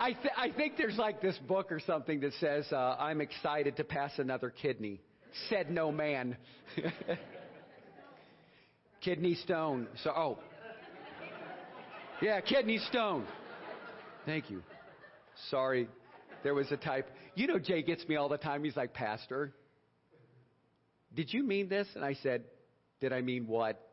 I, 0.00 0.12
th- 0.12 0.34
I 0.36 0.50
think 0.50 0.76
there's 0.76 0.96
like 0.96 1.22
this 1.22 1.38
book 1.46 1.70
or 1.70 1.78
something 1.78 2.18
that 2.18 2.32
says, 2.40 2.66
uh, 2.72 2.96
I'm 2.98 3.20
excited 3.20 3.76
to 3.76 3.84
pass 3.84 4.10
another 4.18 4.50
kidney. 4.50 5.00
Said 5.48 5.70
no 5.70 5.92
man. 5.92 6.36
kidney 9.00 9.36
stone. 9.36 9.86
So, 10.02 10.10
oh. 10.10 10.38
Yeah, 12.20 12.40
kidney 12.40 12.78
stone. 12.78 13.24
Thank 14.26 14.50
you. 14.50 14.64
Sorry, 15.48 15.88
there 16.42 16.54
was 16.54 16.72
a 16.72 16.76
type. 16.76 17.08
You 17.36 17.46
know, 17.46 17.60
Jay 17.60 17.82
gets 17.82 18.08
me 18.08 18.16
all 18.16 18.28
the 18.28 18.36
time. 18.36 18.64
He's 18.64 18.76
like, 18.76 18.94
Pastor, 18.94 19.52
did 21.14 21.32
you 21.32 21.44
mean 21.44 21.68
this? 21.68 21.86
And 21.94 22.04
I 22.04 22.14
said, 22.14 22.42
Did 23.00 23.12
I 23.12 23.20
mean 23.20 23.46
what? 23.46 23.91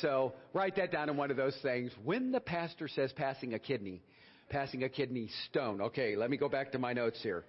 So 0.00 0.32
write 0.52 0.76
that 0.76 0.92
down 0.92 1.08
in 1.08 1.16
one 1.16 1.30
of 1.30 1.36
those 1.36 1.56
things. 1.62 1.92
When 2.04 2.32
the 2.32 2.40
pastor 2.40 2.88
says 2.88 3.12
passing 3.12 3.54
a 3.54 3.58
kidney, 3.58 4.02
passing 4.48 4.82
a 4.84 4.88
kidney 4.88 5.30
stone. 5.46 5.80
Okay, 5.80 6.16
let 6.16 6.30
me 6.30 6.36
go 6.36 6.48
back 6.48 6.72
to 6.72 6.78
my 6.78 6.92
notes 6.92 7.18
here. 7.22 7.44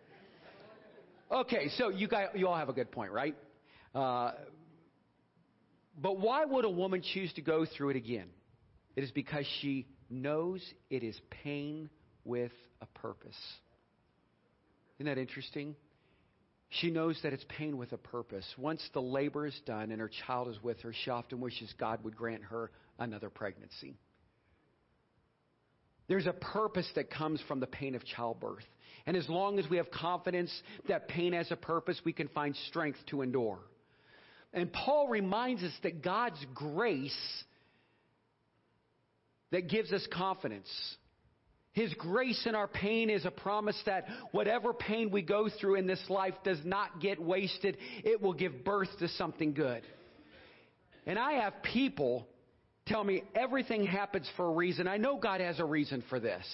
Okay, 1.32 1.70
so 1.78 1.89
you 1.89 2.07
guys, 2.07 2.28
you 2.36 2.47
all 2.47 2.55
have 2.55 2.70
a 2.70 2.74
good 2.74 2.91
point, 2.91 3.11
right? 3.11 3.36
Uh, 3.93 4.32
but 6.01 6.20
why 6.20 6.45
would 6.45 6.65
a 6.65 6.70
woman 6.70 7.01
choose 7.01 7.34
to 7.34 7.41
go 7.41 7.65
through 7.65 7.89
it 7.89 7.95
again? 7.95 8.28
It 8.95 9.03
is 9.03 9.11
because 9.11 9.45
she 9.61 9.88
knows 10.09 10.61
it 10.89 11.03
is 11.03 11.20
pain 11.43 11.89
with 12.24 12.51
a 12.82 12.86
purpose. 12.88 13.38
Isn't 14.99 15.07
that 15.07 15.20
interesting? 15.20 15.76
She 16.70 16.91
knows 16.91 17.20
that 17.24 17.34
it's 17.34 17.45
pain 17.47 17.78
with 17.78 17.93
a 17.93 17.97
purpose. 17.97 18.45
Once 18.57 18.82
the 18.93 19.01
labor 19.01 19.45
is 19.45 19.59
done 19.66 19.91
and 19.91 20.01
her 20.01 20.11
child 20.26 20.49
is 20.49 20.61
with 20.61 20.82
her, 20.82 20.93
she 20.93 21.09
often 21.09 21.39
wishes 21.39 21.74
God 21.80 22.03
would 22.03 22.16
grant 22.16 22.43
her 22.43 22.72
another 22.99 23.30
pregnancy. 23.30 23.97
There's 26.07 26.28
a 26.28 26.34
purpose 26.34 26.89
that 26.95 27.09
comes 27.09 27.41
from 27.47 27.59
the 27.59 27.68
pain 27.68 27.95
of 27.95 28.05
childbirth. 28.05 28.66
And 29.05 29.16
as 29.16 29.28
long 29.30 29.59
as 29.59 29.70
we 29.70 29.78
have 29.78 29.89
confidence 29.91 30.51
that 30.88 31.07
pain 31.07 31.34
has 31.34 31.51
a 31.51 31.55
purpose, 31.55 31.99
we 32.03 32.13
can 32.13 32.28
find 32.30 32.55
strength 32.68 32.99
to 33.07 33.22
endure. 33.22 33.59
And 34.53 34.72
Paul 34.72 35.07
reminds 35.07 35.63
us 35.63 35.74
that 35.84 36.03
God's 36.03 36.43
grace 36.53 37.43
that 39.51 39.70
gives 39.70 39.91
us 39.91 40.05
confidence. 40.11 40.70
His 41.76 41.93
grace 41.95 42.41
in 42.47 42.55
our 42.55 42.69
pain 42.69 43.09
is 43.09 43.26
a 43.26 43.32
promise 43.32 43.78
that 43.86 44.05
whatever 44.32 44.73
pain 44.73 45.11
we 45.11 45.21
go 45.21 45.49
through 45.59 45.76
in 45.76 45.88
this 45.88 46.01
life 46.09 46.34
does 46.45 46.59
not 46.63 47.01
get 47.01 47.21
wasted. 47.21 47.78
It 48.05 48.21
will 48.21 48.34
give 48.34 48.63
birth 48.63 48.88
to 48.99 49.09
something 49.09 49.53
good. 49.53 49.84
And 51.05 51.19
I 51.19 51.34
have 51.34 51.61
people 51.63 52.28
tell 52.86 53.03
me 53.03 53.23
everything 53.36 53.86
happens 53.86 54.30
for 54.38 54.47
a 54.47 54.53
reason. 54.53 54.88
I 54.88 54.95
know 54.95 55.17
God 55.17 55.41
has 55.41 55.59
a 55.59 55.65
reason 55.65 56.01
for 56.09 56.17
this. 56.17 56.45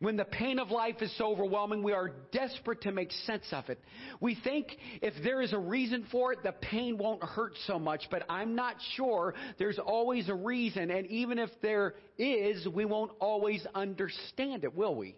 When 0.00 0.16
the 0.16 0.24
pain 0.24 0.58
of 0.58 0.70
life 0.70 1.02
is 1.02 1.14
so 1.18 1.26
overwhelming, 1.26 1.82
we 1.82 1.92
are 1.92 2.12
desperate 2.32 2.80
to 2.82 2.92
make 2.92 3.12
sense 3.26 3.44
of 3.52 3.68
it. 3.68 3.78
We 4.18 4.34
think 4.34 4.68
if 5.02 5.12
there 5.22 5.42
is 5.42 5.52
a 5.52 5.58
reason 5.58 6.06
for 6.10 6.32
it, 6.32 6.42
the 6.42 6.52
pain 6.52 6.96
won't 6.96 7.22
hurt 7.22 7.52
so 7.66 7.78
much, 7.78 8.04
but 8.10 8.24
I'm 8.30 8.54
not 8.54 8.76
sure 8.94 9.34
there's 9.58 9.78
always 9.78 10.30
a 10.30 10.34
reason. 10.34 10.90
And 10.90 11.06
even 11.08 11.38
if 11.38 11.50
there 11.60 11.94
is, 12.16 12.66
we 12.66 12.86
won't 12.86 13.12
always 13.20 13.66
understand 13.74 14.64
it, 14.64 14.74
will 14.74 14.94
we? 14.94 15.16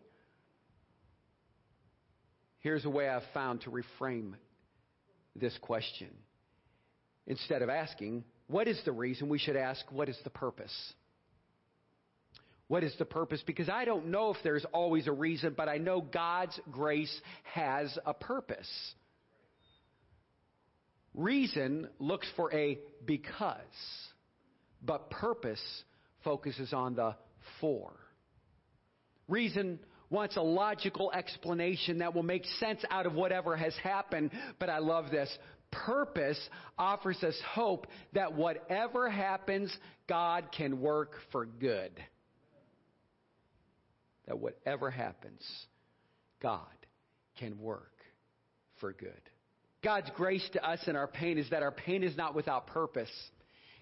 Here's 2.59 2.85
a 2.85 2.91
way 2.91 3.09
I've 3.09 3.23
found 3.33 3.61
to 3.63 3.71
reframe 3.71 4.33
this 5.37 5.57
question. 5.63 6.11
Instead 7.29 7.63
of 7.63 7.69
asking, 7.69 8.25
what 8.49 8.67
is 8.67 8.81
the 8.85 8.91
reason, 8.91 9.29
we 9.29 9.39
should 9.39 9.57
ask, 9.57 9.85
what 9.93 10.09
is 10.09 10.19
the 10.25 10.31
purpose? 10.31 10.75
What 12.73 12.85
is 12.85 12.95
the 12.99 13.05
purpose? 13.05 13.43
Because 13.47 13.69
I 13.69 13.85
don't 13.85 14.07
know 14.07 14.31
if 14.31 14.39
there's 14.43 14.65
always 14.73 15.07
a 15.07 15.13
reason, 15.13 15.53
but 15.55 15.69
I 15.69 15.77
know 15.77 16.01
God's 16.01 16.59
grace 16.71 17.15
has 17.43 17.99
a 18.07 18.15
purpose. 18.15 18.67
Reason 21.13 21.87
looks 21.99 22.27
for 22.35 22.51
a 22.55 22.79
because, 23.05 23.59
but 24.83 25.11
purpose 25.11 25.61
focuses 26.25 26.73
on 26.73 26.95
the 26.95 27.15
for. 27.61 27.93
Reason 29.29 29.79
wants 30.09 30.39
a 30.39 30.43
logical 30.43 31.13
explanation 31.13 31.99
that 31.99 32.15
will 32.15 32.23
make 32.23 32.47
sense 32.59 32.83
out 32.89 33.05
of 33.05 33.13
whatever 33.13 33.55
has 33.55 33.75
happened, 33.83 34.31
but 34.59 34.71
I 34.71 34.79
love 34.79 35.11
this. 35.11 35.29
Purpose 35.71 36.41
offers 36.79 37.23
us 37.23 37.39
hope 37.51 37.87
that 38.15 38.33
whatever 38.33 39.11
happens, 39.11 39.71
God 40.09 40.47
can 40.57 40.81
work 40.81 41.17
for 41.33 41.45
good 41.45 41.93
that 44.27 44.39
whatever 44.39 44.91
happens, 44.91 45.43
God 46.41 46.61
can 47.39 47.59
work 47.59 47.93
for 48.81 48.93
good. 48.93 49.21
God's 49.83 50.11
grace 50.15 50.49
to 50.53 50.65
us 50.65 50.81
in 50.87 50.97
our 50.97 51.09
pain 51.09 51.39
is 51.39 51.51
that 51.51 51.63
our 51.63 51.73
pain 51.73 52.03
is 52.05 52.17
not 52.17 52.35
without 52.35 52.69
purpose. 52.69 53.11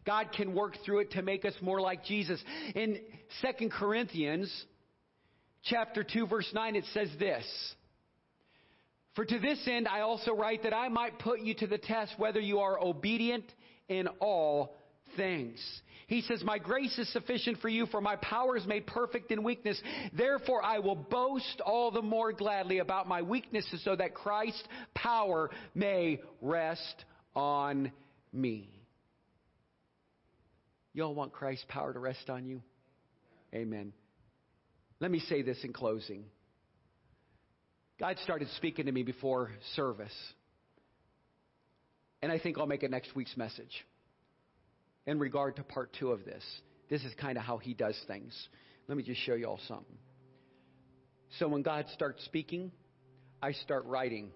God 0.07 0.28
can 0.34 0.55
work 0.55 0.76
through 0.84 1.01
it 1.01 1.11
to 1.12 1.22
make 1.22 1.45
us 1.45 1.53
more 1.61 1.80
like 1.80 2.05
Jesus. 2.05 2.43
In 2.74 3.01
2 3.43 3.68
Corinthians 3.68 4.51
chapter 5.64 6.03
2 6.03 6.26
verse 6.26 6.51
9 6.55 6.76
it 6.76 6.84
says 6.95 7.11
this: 7.18 7.45
For 9.14 9.26
to 9.26 9.38
this 9.38 9.61
end 9.66 9.86
I 9.86 10.01
also 10.01 10.34
write 10.34 10.62
that 10.62 10.74
I 10.74 10.88
might 10.88 11.18
put 11.18 11.41
you 11.41 11.55
to 11.55 11.66
the 11.66 11.78
test 11.78 12.14
whether 12.16 12.41
you 12.41 12.61
are 12.61 12.82
obedient 12.82 13.45
in 13.88 14.09
all 14.20 14.74
things. 15.16 15.61
He 16.11 16.22
says, 16.22 16.42
My 16.42 16.58
grace 16.58 16.98
is 16.98 17.08
sufficient 17.12 17.61
for 17.61 17.68
you, 17.68 17.86
for 17.86 18.00
my 18.00 18.16
power 18.16 18.56
is 18.56 18.66
made 18.66 18.84
perfect 18.84 19.30
in 19.30 19.44
weakness. 19.44 19.80
Therefore, 20.12 20.61
I 20.61 20.80
will 20.80 20.96
boast 20.96 21.61
all 21.64 21.92
the 21.92 22.02
more 22.02 22.32
gladly 22.32 22.78
about 22.78 23.06
my 23.06 23.22
weaknesses, 23.22 23.80
so 23.84 23.94
that 23.94 24.12
Christ's 24.12 24.64
power 24.92 25.50
may 25.72 26.20
rest 26.42 27.04
on 27.36 27.92
me. 28.32 28.68
You 30.94 31.04
all 31.04 31.14
want 31.14 31.32
Christ's 31.32 31.66
power 31.68 31.92
to 31.92 32.00
rest 32.00 32.28
on 32.28 32.44
you? 32.44 32.61
Amen. 33.54 33.92
Let 34.98 35.12
me 35.12 35.20
say 35.20 35.42
this 35.42 35.58
in 35.62 35.72
closing. 35.72 36.24
God 38.00 38.16
started 38.24 38.48
speaking 38.56 38.86
to 38.86 38.92
me 38.92 39.04
before 39.04 39.52
service. 39.76 40.11
And 42.20 42.32
I 42.32 42.40
think 42.40 42.58
I'll 42.58 42.66
make 42.66 42.82
it 42.82 42.90
next 42.90 43.14
week's 43.14 43.36
message 43.36 43.86
in 45.11 45.18
regard 45.18 45.56
to 45.56 45.64
part 45.64 45.92
two 45.98 46.12
of 46.12 46.24
this. 46.24 46.44
This 46.88 47.02
is 47.02 47.12
kind 47.20 47.36
of 47.36 47.42
how 47.42 47.58
he 47.58 47.74
does 47.74 47.98
things. 48.06 48.32
Let 48.86 48.96
me 48.96 49.02
just 49.02 49.20
show 49.20 49.34
you 49.34 49.46
all 49.46 49.58
something. 49.66 49.98
So 51.40 51.48
when 51.48 51.62
God 51.62 51.86
starts 51.94 52.24
speaking, 52.24 52.70
I 53.42 53.52
start 53.52 53.86
writing. 53.86 54.30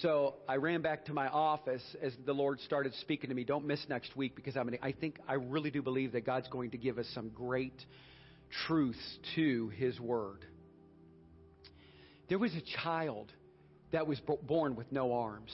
So 0.00 0.36
I 0.48 0.56
ran 0.56 0.80
back 0.80 1.04
to 1.06 1.12
my 1.12 1.28
office 1.28 1.82
as 2.02 2.14
the 2.24 2.32
Lord 2.32 2.58
started 2.60 2.94
speaking 3.00 3.28
to 3.28 3.36
me. 3.36 3.44
Don't 3.44 3.66
miss 3.66 3.84
next 3.88 4.16
week 4.16 4.34
because 4.34 4.56
I'm 4.56 4.64
gonna, 4.64 4.78
I 4.82 4.92
think 4.92 5.18
I 5.28 5.34
really 5.34 5.70
do 5.70 5.82
believe 5.82 6.12
that 6.12 6.24
God's 6.24 6.48
going 6.48 6.70
to 6.70 6.78
give 6.78 6.98
us 6.98 7.06
some 7.14 7.28
great 7.28 7.84
truths 8.66 9.18
to 9.34 9.68
His 9.76 10.00
Word. 10.00 10.46
There 12.30 12.38
was 12.38 12.54
a 12.54 12.62
child 12.82 13.30
that 13.92 14.06
was 14.06 14.18
born 14.46 14.74
with 14.74 14.90
no 14.90 15.12
arms. 15.12 15.52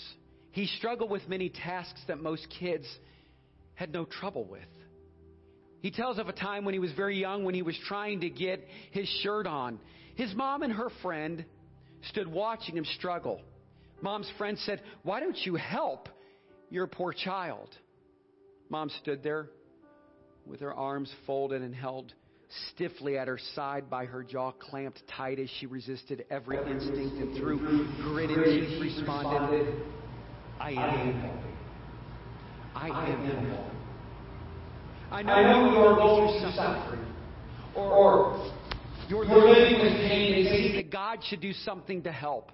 He 0.53 0.66
struggled 0.66 1.11
with 1.11 1.29
many 1.29 1.49
tasks 1.49 2.01
that 2.07 2.20
most 2.20 2.47
kids 2.61 2.87
had 3.75 3.93
no 3.93 4.05
trouble 4.05 4.45
with. 4.45 4.62
He 5.81 5.91
tells 5.91 6.18
of 6.18 6.29
a 6.29 6.33
time 6.33 6.64
when 6.64 6.72
he 6.72 6.81
was 6.81 6.93
very 6.93 7.18
young 7.18 7.45
when 7.45 7.55
he 7.55 7.62
was 7.62 7.79
trying 7.87 8.20
to 8.20 8.31
get 8.31 8.66
his 8.91 9.07
shirt 9.22 9.47
on. 9.47 9.79
His 10.14 10.35
mom 10.35 10.62
and 10.62 10.72
her 10.72 10.89
friend 11.03 11.45
stood 12.09 12.27
watching 12.27 12.77
him 12.77 12.85
struggle. 12.97 13.41
Mom's 14.01 14.31
friend 14.39 14.59
said, 14.61 14.81
Why 15.03 15.20
don't 15.20 15.37
you 15.45 15.57
help? 15.57 16.09
Your 16.70 16.87
poor 16.87 17.12
child. 17.12 17.68
Mom 18.70 18.91
stood 19.03 19.22
there 19.22 19.51
with 20.47 20.61
her 20.61 20.72
arms 20.72 21.12
folded 21.27 21.62
and 21.62 21.75
held 21.75 22.12
stiffly 22.70 23.18
at 23.18 23.29
her 23.29 23.39
side 23.55 23.91
by 23.91 24.05
her 24.07 24.22
jaw 24.22 24.53
clamped 24.53 25.03
tight 25.16 25.39
as 25.39 25.49
she 25.59 25.66
resisted 25.66 26.25
every 26.31 26.57
instinct 26.57 27.16
and 27.16 27.37
through 27.37 27.59
gritted 28.03 28.45
teeth 28.45 28.81
responded, 28.81 29.83
I 30.61 30.70
am. 30.72 31.44
I 32.93 33.12
am 33.12 33.24
Him. 33.24 33.59
I 35.11 35.22
know, 35.22 35.32
I 35.32 35.43
know 35.43 35.70
you 35.70 35.78
are 35.78 35.97
going 35.97 36.41
through 36.41 36.53
suffering, 36.53 37.07
or, 37.74 37.91
or 37.91 38.53
you're 39.09 39.24
living 39.24 39.80
with 39.80 39.97
pain 40.09 40.47
and 40.47 40.57
see 40.57 40.76
that 40.76 40.91
God 40.91 41.20
should 41.24 41.41
do 41.41 41.53
something 41.53 42.03
to 42.03 42.12
help. 42.12 42.51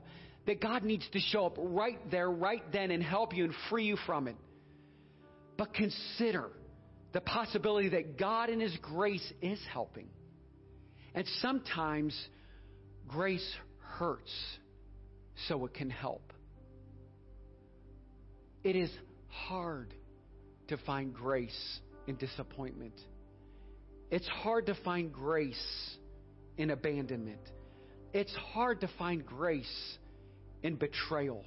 That 0.47 0.61
God 0.61 0.85
needs 0.85 1.07
to 1.13 1.21
show 1.21 1.47
up 1.47 1.57
right 1.59 1.99
there, 2.11 2.31
right 2.31 2.63
then, 2.73 2.91
and 2.91 3.03
help 3.03 3.35
you 3.35 3.45
and 3.45 3.55
free 3.69 3.85
you 3.85 3.97
from 4.07 4.27
it. 4.29 4.37
But 5.57 5.75
consider 5.75 6.49
the 7.13 7.21
possibility 7.21 7.91
that 7.91 8.19
God 8.19 8.51
in 8.51 8.61
His 8.61 8.77
grace 8.81 9.33
is 9.43 9.61
helping. 9.73 10.09
And 11.15 11.27
sometimes 11.41 12.19
grace 13.09 13.55
hurts 13.81 14.33
so 15.49 15.65
it 15.67 15.75
can 15.75 15.91
help. 15.91 16.33
It 18.63 18.77
is 18.77 18.91
hard 19.29 19.93
to 20.71 20.77
find 20.79 21.13
grace 21.13 21.81
in 22.07 22.17
disappointment. 22.17 22.95
It's 24.11 24.27
hard 24.27 24.67
to 24.67 24.75
find 24.85 25.13
grace 25.13 25.97
in 26.57 26.71
abandonment. 26.71 27.41
It's 28.13 28.35
hard 28.53 28.81
to 28.81 28.89
find 28.99 29.25
grace 29.25 29.99
in 30.63 30.77
betrayal. 30.77 31.45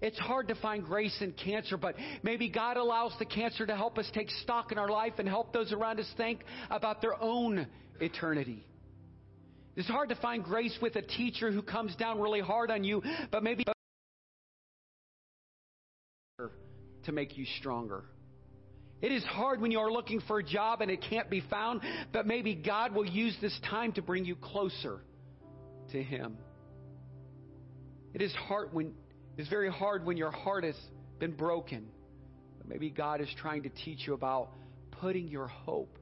It's 0.00 0.18
hard 0.18 0.48
to 0.48 0.54
find 0.54 0.82
grace 0.82 1.16
in 1.20 1.32
cancer, 1.32 1.76
but 1.76 1.94
maybe 2.22 2.48
God 2.48 2.76
allows 2.76 3.14
the 3.18 3.26
cancer 3.26 3.66
to 3.66 3.76
help 3.76 3.98
us 3.98 4.10
take 4.14 4.30
stock 4.42 4.72
in 4.72 4.78
our 4.78 4.88
life 4.88 5.14
and 5.18 5.28
help 5.28 5.52
those 5.52 5.72
around 5.72 6.00
us 6.00 6.10
think 6.16 6.40
about 6.70 7.02
their 7.02 7.20
own 7.22 7.66
eternity. 8.00 8.66
It's 9.76 9.88
hard 9.88 10.08
to 10.08 10.16
find 10.16 10.42
grace 10.42 10.76
with 10.80 10.96
a 10.96 11.02
teacher 11.02 11.52
who 11.52 11.62
comes 11.62 11.94
down 11.96 12.18
really 12.18 12.40
hard 12.40 12.70
on 12.70 12.82
you, 12.82 13.02
but 13.30 13.42
maybe 13.42 13.64
to 17.04 17.12
make 17.12 17.36
you 17.36 17.44
stronger. 17.58 18.04
It 19.02 19.12
is 19.12 19.24
hard 19.24 19.60
when 19.60 19.70
you 19.70 19.78
are 19.78 19.90
looking 19.90 20.20
for 20.26 20.38
a 20.38 20.42
job 20.42 20.82
and 20.82 20.90
it 20.90 21.02
can't 21.08 21.30
be 21.30 21.42
found, 21.48 21.80
but 22.12 22.26
maybe 22.26 22.54
God 22.54 22.94
will 22.94 23.06
use 23.06 23.36
this 23.40 23.58
time 23.70 23.92
to 23.92 24.02
bring 24.02 24.24
you 24.24 24.36
closer 24.36 25.00
to 25.92 26.02
Him. 26.02 26.36
It 28.12 28.20
is 28.20 28.32
hard 28.34 28.72
when 28.72 28.92
it's 29.38 29.48
very 29.48 29.70
hard 29.70 30.04
when 30.04 30.16
your 30.16 30.30
heart 30.30 30.64
has 30.64 30.76
been 31.18 31.32
broken. 31.32 31.88
But 32.58 32.68
maybe 32.68 32.90
God 32.90 33.20
is 33.20 33.28
trying 33.38 33.62
to 33.62 33.70
teach 33.70 34.06
you 34.06 34.12
about 34.12 34.50
putting 34.90 35.28
your 35.28 35.46
hope 35.46 35.98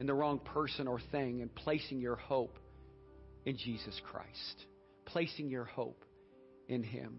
in 0.00 0.06
the 0.06 0.14
wrong 0.14 0.38
person 0.38 0.88
or 0.88 1.00
thing 1.12 1.42
and 1.42 1.54
placing 1.54 2.00
your 2.00 2.16
hope 2.16 2.58
in 3.44 3.58
Jesus 3.58 4.00
Christ. 4.10 4.64
Placing 5.04 5.50
your 5.50 5.64
hope 5.64 6.02
in 6.66 6.82
Him. 6.82 7.18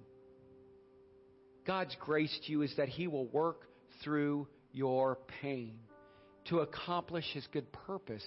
God's 1.68 1.96
grace 2.00 2.36
to 2.46 2.52
you 2.52 2.64
is 2.64 2.74
that 2.78 2.90
He 2.90 3.08
will 3.08 3.28
work 3.28 3.62
through 4.04 4.48
your 4.76 5.18
pain 5.42 5.80
to 6.50 6.60
accomplish 6.60 7.26
His 7.34 7.48
good 7.52 7.72
purpose 7.72 8.26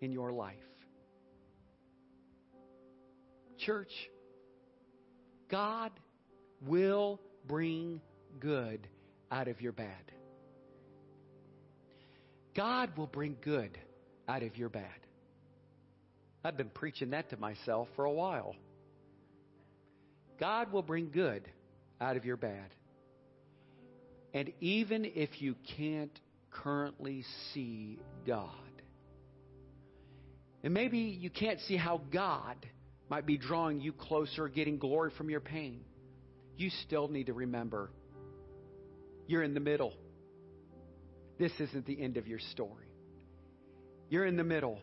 in 0.00 0.12
your 0.12 0.32
life. 0.32 0.54
Church, 3.58 3.90
God 5.50 5.90
will 6.64 7.20
bring 7.46 8.00
good 8.38 8.86
out 9.30 9.48
of 9.48 9.60
your 9.60 9.72
bad. 9.72 10.12
God 12.54 12.96
will 12.96 13.08
bring 13.08 13.36
good 13.42 13.76
out 14.28 14.42
of 14.42 14.56
your 14.56 14.68
bad. 14.68 14.84
I've 16.44 16.56
been 16.56 16.70
preaching 16.70 17.10
that 17.10 17.30
to 17.30 17.36
myself 17.36 17.88
for 17.96 18.04
a 18.04 18.12
while. 18.12 18.54
God 20.38 20.72
will 20.72 20.82
bring 20.82 21.10
good 21.10 21.48
out 22.00 22.16
of 22.16 22.24
your 22.24 22.36
bad. 22.36 22.72
And 24.36 24.52
even 24.60 25.06
if 25.06 25.40
you 25.40 25.54
can't 25.78 26.20
currently 26.50 27.24
see 27.54 27.98
God, 28.26 28.50
and 30.62 30.74
maybe 30.74 30.98
you 30.98 31.30
can't 31.30 31.58
see 31.60 31.74
how 31.78 32.02
God 32.12 32.56
might 33.08 33.24
be 33.24 33.38
drawing 33.38 33.80
you 33.80 33.94
closer, 33.94 34.46
getting 34.48 34.76
glory 34.76 35.10
from 35.16 35.30
your 35.30 35.40
pain, 35.40 35.80
you 36.54 36.68
still 36.84 37.08
need 37.08 37.28
to 37.28 37.32
remember 37.32 37.90
you're 39.26 39.42
in 39.42 39.54
the 39.54 39.60
middle. 39.60 39.94
This 41.38 41.52
isn't 41.58 41.86
the 41.86 41.98
end 41.98 42.18
of 42.18 42.26
your 42.26 42.38
story. 42.52 42.92
You're 44.10 44.26
in 44.26 44.36
the 44.36 44.44
middle. 44.44 44.80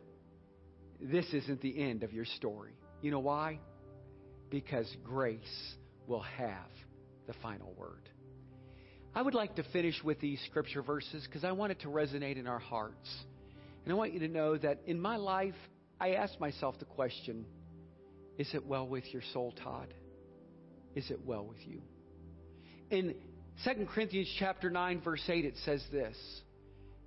This 0.99 1.27
isn't 1.31 1.61
the 1.61 1.79
end 1.79 2.01
of 2.01 2.11
your 2.11 2.25
story. 2.25 2.73
You 3.03 3.11
know 3.11 3.19
why? 3.19 3.59
Because 4.49 4.87
grace 5.03 5.75
will 6.07 6.23
have 6.23 6.71
the 7.27 7.33
final 7.43 7.71
word. 7.77 8.09
I 9.16 9.22
would 9.22 9.36
like 9.36 9.55
to 9.55 9.64
finish 9.72 10.03
with 10.03 10.20
these 10.20 10.41
scripture 10.49 10.82
verses 10.82 11.24
because 11.28 11.43
I 11.43 11.51
want 11.51 11.72
it 11.72 11.82
to 11.82 11.88
resonate 11.88 12.38
in 12.38 12.47
our 12.47 12.59
hearts. 12.59 13.09
And 13.84 13.93
I 13.93 13.95
want 13.95 14.14
you 14.14 14.20
to 14.22 14.28
know 14.28 14.57
that 14.57 14.80
in 14.88 14.99
my 14.99 15.18
life, 15.18 15.55
I 15.99 16.14
ask 16.14 16.39
myself 16.39 16.80
the 16.80 16.86
question 16.86 17.45
Is 18.38 18.53
it 18.53 18.66
well 18.66 18.88
with 18.88 19.03
your 19.14 19.22
soul, 19.34 19.53
Todd? 19.64 19.93
Is 20.95 21.11
it 21.11 21.20
well 21.26 21.45
with 21.45 21.59
you? 21.66 21.82
In 22.89 23.16
2 23.64 23.88
Corinthians 23.93 24.30
chapter 24.39 24.72
9 24.72 25.01
verse 25.01 25.24
8 25.28 25.45
it 25.45 25.55
says 25.64 25.84
this. 25.91 26.18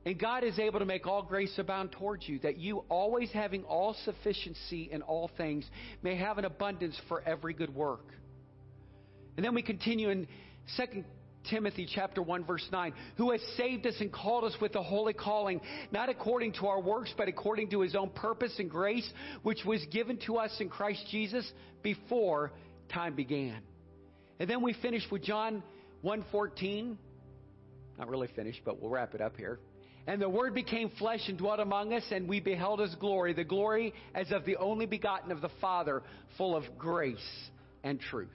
And 0.05 0.17
God 0.17 0.45
is 0.45 0.61
able 0.61 0.79
to 0.79 0.85
make 0.85 1.09
all 1.09 1.25
grace 1.25 1.53
abound 1.59 1.91
towards 1.91 2.29
you, 2.29 2.39
that 2.41 2.59
you, 2.59 2.85
always 2.89 3.29
having 3.33 3.65
all 3.65 3.97
sufficiency 4.05 4.89
in 4.93 5.03
all 5.03 5.29
things, 5.37 5.69
may 6.01 6.15
have 6.15 6.39
an 6.39 6.45
abundance 6.45 6.97
for 7.09 7.21
every 7.23 7.53
good 7.55 7.75
work. 7.75 8.07
And 9.37 9.45
then 9.45 9.53
we 9.53 9.63
continue 9.63 10.11
in 10.11 10.29
2 10.77 11.03
Timothy 11.51 11.87
chapter 11.93 12.23
1 12.23 12.45
verse 12.45 12.67
9, 12.71 12.93
who 13.17 13.31
has 13.33 13.41
saved 13.57 13.87
us 13.87 13.95
and 14.01 14.13
called 14.13 14.45
us 14.45 14.55
with 14.61 14.75
a 14.75 14.83
holy 14.83 15.13
calling, 15.13 15.61
not 15.91 16.09
according 16.09 16.53
to 16.55 16.67
our 16.67 16.81
works, 16.81 17.13
but 17.17 17.29
according 17.29 17.71
to 17.71 17.81
his 17.81 17.95
own 17.95 18.11
purpose 18.11 18.53
and 18.59 18.71
grace, 18.71 19.09
which 19.43 19.65
was 19.65 19.85
given 19.91 20.19
to 20.27 20.37
us 20.37 20.55
in 20.61 20.69
Christ 20.69 21.05
Jesus 21.11 21.51
before 21.83 22.53
time 22.93 23.15
began. 23.15 23.61
And 24.39 24.49
then 24.49 24.63
we 24.63 24.75
finish 24.75 25.03
with 25.11 25.23
John 25.23 25.63
1:14. 26.03 26.97
Not 27.99 28.09
really 28.09 28.29
finished, 28.29 28.61
but 28.65 28.81
we'll 28.81 28.91
wrap 28.91 29.15
it 29.15 29.21
up 29.21 29.37
here. 29.37 29.59
And 30.07 30.23
the 30.23 30.29
Word 30.29 30.55
became 30.55 30.91
flesh 30.91 31.29
and 31.29 31.37
dwelt 31.37 31.59
among 31.59 31.93
us, 31.93 32.05
and 32.13 32.29
we 32.29 32.39
beheld 32.39 32.79
His 32.79 32.95
glory, 32.97 33.33
the 33.33 33.45
glory 33.45 33.93
as 34.15 34.31
of 34.31 34.45
the 34.45 34.57
only 34.57 34.87
begotten 34.87 35.33
of 35.33 35.41
the 35.41 35.49
Father, 35.61 36.03
full 36.37 36.55
of 36.55 36.65
grace 36.79 37.49
and 37.83 38.01
truth. 38.01 38.29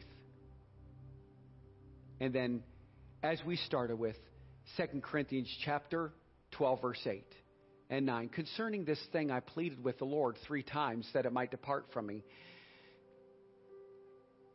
And 2.19 2.33
then, 2.33 2.63
as 3.23 3.39
we 3.45 3.55
started 3.55 3.97
with 3.97 4.15
2 4.77 5.01
Corinthians 5.01 5.49
chapter 5.63 6.11
12, 6.51 6.81
verse 6.81 7.01
8 7.05 7.23
and 7.89 8.05
9, 8.05 8.29
concerning 8.29 8.85
this 8.85 8.99
thing 9.11 9.31
I 9.31 9.39
pleaded 9.39 9.83
with 9.83 9.99
the 9.99 10.05
Lord 10.05 10.37
three 10.47 10.63
times 10.63 11.07
that 11.13 11.25
it 11.25 11.33
might 11.33 11.51
depart 11.51 11.87
from 11.93 12.07
me. 12.07 12.23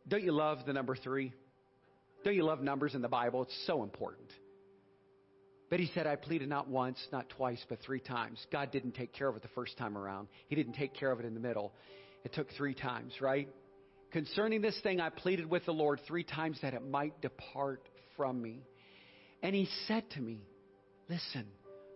Don't 0.07 0.23
you 0.23 0.31
love 0.31 0.59
the 0.65 0.73
number 0.73 0.95
three? 0.95 1.33
Don't 2.23 2.35
you 2.35 2.43
love 2.43 2.61
numbers 2.61 2.95
in 2.95 3.01
the 3.01 3.07
Bible? 3.07 3.43
It's 3.43 3.63
so 3.67 3.83
important. 3.83 4.29
But 5.69 5.79
he 5.79 5.89
said, 5.93 6.07
I 6.07 6.15
pleaded 6.15 6.47
not 6.47 6.69
once, 6.69 6.97
not 7.11 7.29
twice, 7.29 7.63
but 7.67 7.79
three 7.81 7.99
times. 7.99 8.39
God 8.51 8.71
didn't 8.71 8.93
take 8.93 9.13
care 9.13 9.27
of 9.27 9.35
it 9.35 9.41
the 9.41 9.49
first 9.49 9.77
time 9.77 9.97
around. 9.97 10.29
He 10.47 10.55
didn't 10.55 10.73
take 10.73 10.93
care 10.93 11.11
of 11.11 11.19
it 11.19 11.25
in 11.25 11.33
the 11.33 11.41
middle. 11.41 11.73
It 12.23 12.33
took 12.33 12.47
three 12.57 12.73
times, 12.73 13.13
right? 13.21 13.49
Concerning 14.11 14.61
this 14.61 14.79
thing, 14.81 15.01
I 15.01 15.09
pleaded 15.09 15.49
with 15.49 15.65
the 15.65 15.73
Lord 15.73 15.99
three 16.07 16.23
times 16.23 16.57
that 16.61 16.73
it 16.73 16.87
might 16.89 17.21
depart 17.21 17.81
from 18.17 18.41
me. 18.41 18.59
And 19.41 19.55
he 19.55 19.69
said 19.87 20.03
to 20.11 20.19
me, 20.19 20.41
Listen, 21.09 21.45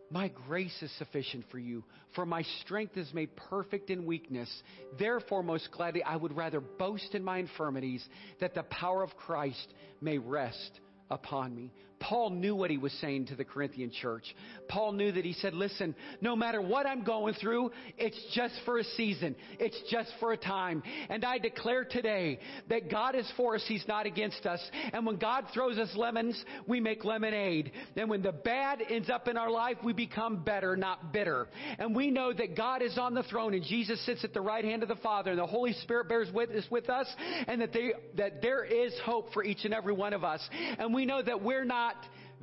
my 0.09 0.29
grace 0.47 0.77
is 0.81 0.91
sufficient 0.97 1.45
for 1.51 1.59
you, 1.59 1.83
for 2.15 2.25
my 2.25 2.43
strength 2.61 2.95
is 2.95 3.13
made 3.13 3.35
perfect 3.35 3.89
in 3.89 4.05
weakness. 4.05 4.49
Therefore, 4.97 5.43
most 5.43 5.69
gladly, 5.71 6.03
I 6.03 6.15
would 6.15 6.35
rather 6.35 6.61
boast 6.61 7.13
in 7.13 7.23
my 7.23 7.39
infirmities, 7.39 8.05
that 8.39 8.53
the 8.53 8.63
power 8.63 9.03
of 9.03 9.15
Christ 9.17 9.73
may 9.99 10.17
rest 10.17 10.79
upon 11.11 11.55
me. 11.55 11.71
Paul 12.01 12.31
knew 12.31 12.55
what 12.55 12.71
he 12.71 12.77
was 12.77 12.91
saying 12.93 13.27
to 13.27 13.35
the 13.35 13.45
Corinthian 13.45 13.91
church. 13.91 14.35
Paul 14.67 14.93
knew 14.93 15.11
that 15.11 15.23
he 15.23 15.33
said, 15.33 15.53
Listen, 15.53 15.95
no 16.19 16.35
matter 16.35 16.59
what 16.59 16.87
I'm 16.87 17.03
going 17.03 17.35
through, 17.35 17.71
it's 17.97 18.19
just 18.33 18.55
for 18.65 18.79
a 18.79 18.83
season, 18.83 19.35
it's 19.59 19.79
just 19.89 20.11
for 20.19 20.33
a 20.33 20.37
time. 20.37 20.81
And 21.09 21.23
I 21.23 21.37
declare 21.37 21.85
today 21.85 22.39
that 22.69 22.89
God 22.89 23.15
is 23.15 23.31
for 23.37 23.55
us, 23.55 23.63
He's 23.67 23.85
not 23.87 24.07
against 24.07 24.45
us. 24.45 24.59
And 24.91 25.05
when 25.05 25.17
God 25.17 25.45
throws 25.53 25.77
us 25.77 25.89
lemons, 25.95 26.43
we 26.67 26.79
make 26.79 27.05
lemonade. 27.05 27.71
And 27.95 28.09
when 28.09 28.23
the 28.23 28.31
bad 28.31 28.81
ends 28.89 29.09
up 29.09 29.27
in 29.27 29.37
our 29.37 29.51
life, 29.51 29.77
we 29.83 29.93
become 29.93 30.43
better, 30.43 30.75
not 30.75 31.13
bitter. 31.13 31.47
And 31.77 31.95
we 31.95 32.09
know 32.09 32.33
that 32.33 32.57
God 32.57 32.81
is 32.81 32.97
on 32.97 33.13
the 33.13 33.23
throne 33.23 33.53
and 33.53 33.63
Jesus 33.63 34.03
sits 34.07 34.23
at 34.23 34.33
the 34.33 34.41
right 34.41 34.65
hand 34.65 34.81
of 34.81 34.89
the 34.89 34.95
Father 34.95 35.29
and 35.29 35.39
the 35.39 35.45
Holy 35.45 35.73
Spirit 35.73 36.09
bears 36.09 36.31
witness 36.33 36.65
with 36.71 36.89
us 36.89 37.07
and 37.47 37.61
that, 37.61 37.73
they, 37.73 37.91
that 38.17 38.41
there 38.41 38.63
is 38.63 38.91
hope 39.05 39.31
for 39.33 39.43
each 39.43 39.65
and 39.65 39.73
every 39.73 39.93
one 39.93 40.13
of 40.13 40.23
us. 40.23 40.41
And 40.79 40.93
we 41.01 41.07
know 41.07 41.23
that 41.23 41.41
we're 41.41 41.65
not 41.65 41.95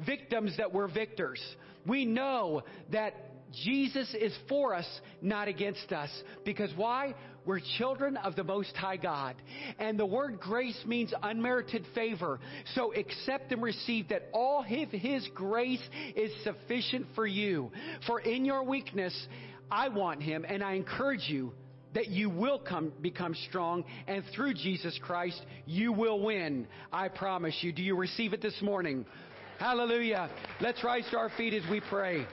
victims, 0.04 0.56
that 0.56 0.72
we're 0.72 0.88
victors. 0.88 1.40
We 1.86 2.04
know 2.04 2.64
that 2.90 3.14
Jesus 3.52 4.12
is 4.20 4.36
for 4.48 4.74
us, 4.74 5.00
not 5.22 5.46
against 5.46 5.92
us. 5.92 6.10
Because 6.44 6.72
why? 6.74 7.14
We're 7.46 7.60
children 7.78 8.16
of 8.16 8.34
the 8.34 8.42
Most 8.42 8.76
High 8.76 8.96
God. 8.96 9.36
And 9.78 9.96
the 9.96 10.04
word 10.04 10.40
grace 10.40 10.76
means 10.84 11.14
unmerited 11.22 11.84
favor. 11.94 12.40
So 12.74 12.92
accept 12.94 13.52
and 13.52 13.62
receive 13.62 14.08
that 14.08 14.28
all 14.32 14.64
of 14.68 14.88
His 14.90 15.28
grace 15.36 15.88
is 16.16 16.32
sufficient 16.42 17.06
for 17.14 17.28
you. 17.28 17.70
For 18.08 18.18
in 18.18 18.44
your 18.44 18.64
weakness, 18.64 19.14
I 19.70 19.88
want 19.88 20.20
Him, 20.20 20.44
and 20.48 20.64
I 20.64 20.72
encourage 20.72 21.28
you 21.28 21.52
that 21.98 22.10
you 22.10 22.30
will 22.30 22.60
come 22.60 22.92
become 23.02 23.34
strong 23.48 23.84
and 24.06 24.22
through 24.32 24.54
Jesus 24.54 24.96
Christ 25.02 25.42
you 25.66 25.92
will 25.92 26.22
win. 26.22 26.68
I 26.92 27.08
promise 27.08 27.56
you. 27.60 27.72
Do 27.72 27.82
you 27.82 27.96
receive 27.96 28.32
it 28.32 28.40
this 28.40 28.54
morning? 28.62 29.04
Hallelujah. 29.58 30.30
Let's 30.60 30.84
rise 30.84 31.02
to 31.10 31.16
our 31.18 31.28
feet 31.30 31.54
as 31.54 31.68
we 31.68 31.80
pray. 31.80 32.24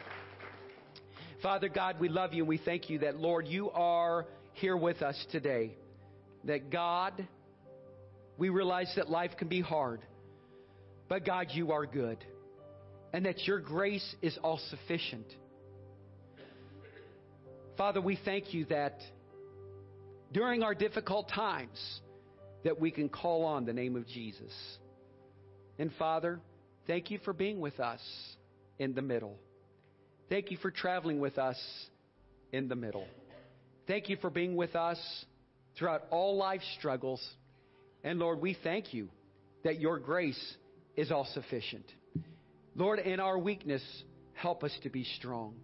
Father 1.42 1.68
God, 1.68 2.00
we 2.00 2.10
love 2.10 2.32
you 2.32 2.44
and 2.44 2.48
we 2.48 2.60
thank 2.60 2.92
you 2.92 3.00
that, 3.00 3.16
Lord, 3.16 3.48
you 3.48 3.72
are 3.72 4.28
here 4.54 4.78
with 4.78 5.02
us 5.02 5.18
today. 5.32 5.76
That 6.44 6.70
God, 6.70 7.28
we 8.38 8.50
realize 8.50 8.94
that 8.98 9.10
life 9.10 9.32
can 9.36 9.48
be 9.48 9.62
hard, 9.62 10.02
but 11.10 11.26
God, 11.26 11.48
you 11.54 11.72
are 11.72 11.88
good. 11.88 12.24
And 13.14 13.26
that 13.26 13.48
your 13.48 13.62
grace 13.62 14.16
is 14.22 14.38
all 14.44 14.60
sufficient. 14.70 15.26
Father, 17.78 18.00
we 18.00 18.20
thank 18.24 18.54
you 18.54 18.66
that 18.66 19.00
during 20.32 20.64
our 20.64 20.76
difficult 20.76 21.30
times, 21.30 22.02
that 22.64 22.80
we 22.80 22.92
can 22.92 23.10
call 23.10 23.46
on 23.46 23.66
the 23.66 23.74
name 23.74 23.96
of 23.96 24.08
Jesus. 24.08 24.52
And 25.78 25.92
Father, 26.00 26.40
Thank 26.88 27.10
you 27.10 27.20
for 27.26 27.34
being 27.34 27.60
with 27.60 27.80
us 27.80 28.02
in 28.78 28.94
the 28.94 29.02
middle. 29.02 29.38
Thank 30.30 30.52
you 30.52 30.58
for 30.58 30.70
traveling 30.70 31.20
with 31.20 31.38
us 31.38 31.58
in 32.52 32.68
the 32.68 32.76
middle. 32.76 33.08
Thank 33.88 34.10
you 34.10 34.18
for 34.18 34.30
being 34.30 34.56
with 34.56 34.76
us 34.76 35.00
throughout 35.78 36.04
all 36.12 36.38
life 36.38 36.62
struggles. 36.78 37.24
And 38.04 38.20
Lord, 38.20 38.40
we 38.40 38.56
thank 38.64 38.94
you 38.94 39.10
that 39.64 39.80
your 39.80 39.98
grace 39.98 40.56
is 40.96 41.12
all 41.12 41.28
sufficient. 41.34 41.86
Lord, 42.76 43.00
in 43.00 43.20
our 43.20 43.38
weakness, 43.38 43.84
help 44.34 44.64
us 44.64 44.78
to 44.84 44.90
be 44.90 45.04
strong. 45.04 45.56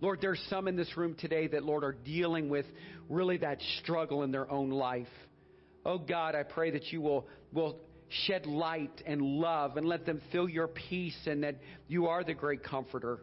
Lord, 0.00 0.20
there's 0.20 0.42
some 0.48 0.68
in 0.68 0.76
this 0.76 0.96
room 0.96 1.16
today 1.18 1.48
that, 1.48 1.64
Lord, 1.64 1.82
are 1.82 1.96
dealing 2.04 2.48
with 2.48 2.66
really 3.08 3.38
that 3.38 3.58
struggle 3.82 4.22
in 4.22 4.30
their 4.30 4.50
own 4.50 4.70
life. 4.70 5.08
Oh 5.84 5.98
God, 5.98 6.34
I 6.34 6.44
pray 6.44 6.70
that 6.72 6.92
you 6.92 7.00
will, 7.00 7.26
will 7.52 7.80
shed 8.26 8.46
light 8.46 9.02
and 9.06 9.20
love 9.20 9.76
and 9.76 9.86
let 9.86 10.06
them 10.06 10.20
feel 10.30 10.48
your 10.48 10.68
peace 10.68 11.18
and 11.26 11.42
that 11.42 11.56
you 11.88 12.06
are 12.06 12.22
the 12.22 12.34
great 12.34 12.62
comforter. 12.62 13.20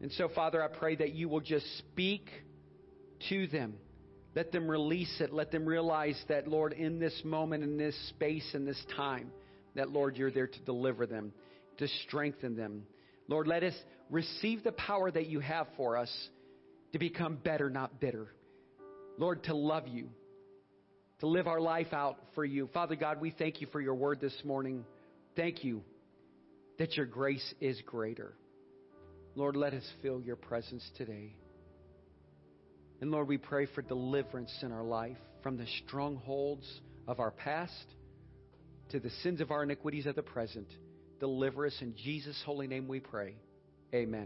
And 0.00 0.12
so, 0.12 0.28
Father, 0.28 0.62
I 0.62 0.68
pray 0.68 0.96
that 0.96 1.14
you 1.14 1.28
will 1.28 1.40
just 1.40 1.66
speak 1.78 2.28
to 3.30 3.46
them. 3.46 3.74
Let 4.34 4.52
them 4.52 4.68
release 4.68 5.20
it. 5.20 5.32
Let 5.32 5.50
them 5.50 5.64
realize 5.64 6.20
that, 6.28 6.48
Lord, 6.48 6.72
in 6.72 6.98
this 6.98 7.18
moment, 7.24 7.62
in 7.62 7.76
this 7.76 7.96
space, 8.10 8.48
in 8.54 8.64
this 8.64 8.82
time, 8.96 9.30
that, 9.74 9.90
Lord, 9.90 10.16
you're 10.16 10.30
there 10.30 10.48
to 10.48 10.60
deliver 10.60 11.06
them, 11.06 11.32
to 11.78 11.88
strengthen 12.06 12.56
them. 12.56 12.82
Lord, 13.28 13.46
let 13.46 13.62
us 13.62 13.74
receive 14.10 14.62
the 14.62 14.72
power 14.72 15.10
that 15.10 15.26
you 15.26 15.40
have 15.40 15.66
for 15.76 15.96
us 15.96 16.10
to 16.92 16.98
become 16.98 17.36
better, 17.36 17.70
not 17.70 18.00
bitter. 18.00 18.28
Lord, 19.18 19.44
to 19.44 19.54
love 19.54 19.88
you 19.88 20.08
to 21.20 21.26
live 21.26 21.46
our 21.46 21.60
life 21.60 21.92
out 21.92 22.18
for 22.34 22.44
you. 22.44 22.68
Father 22.74 22.96
God, 22.96 23.20
we 23.20 23.30
thank 23.30 23.60
you 23.60 23.66
for 23.72 23.80
your 23.80 23.94
word 23.94 24.20
this 24.20 24.36
morning. 24.44 24.84
Thank 25.36 25.64
you 25.64 25.82
that 26.78 26.96
your 26.96 27.06
grace 27.06 27.54
is 27.60 27.80
greater. 27.86 28.34
Lord, 29.34 29.56
let 29.56 29.74
us 29.74 29.84
feel 30.02 30.20
your 30.20 30.36
presence 30.36 30.86
today. 30.96 31.34
And 33.00 33.10
Lord, 33.10 33.28
we 33.28 33.38
pray 33.38 33.66
for 33.74 33.82
deliverance 33.82 34.52
in 34.62 34.72
our 34.72 34.82
life 34.82 35.16
from 35.42 35.56
the 35.56 35.66
strongholds 35.86 36.66
of 37.06 37.20
our 37.20 37.30
past 37.30 37.86
to 38.90 39.00
the 39.00 39.10
sins 39.22 39.40
of 39.40 39.50
our 39.50 39.62
iniquities 39.62 40.06
of 40.06 40.16
the 40.16 40.22
present. 40.22 40.68
Deliver 41.20 41.66
us 41.66 41.76
in 41.80 41.94
Jesus' 41.96 42.40
holy 42.44 42.66
name 42.66 42.88
we 42.88 43.00
pray. 43.00 43.34
Amen. 43.94 44.22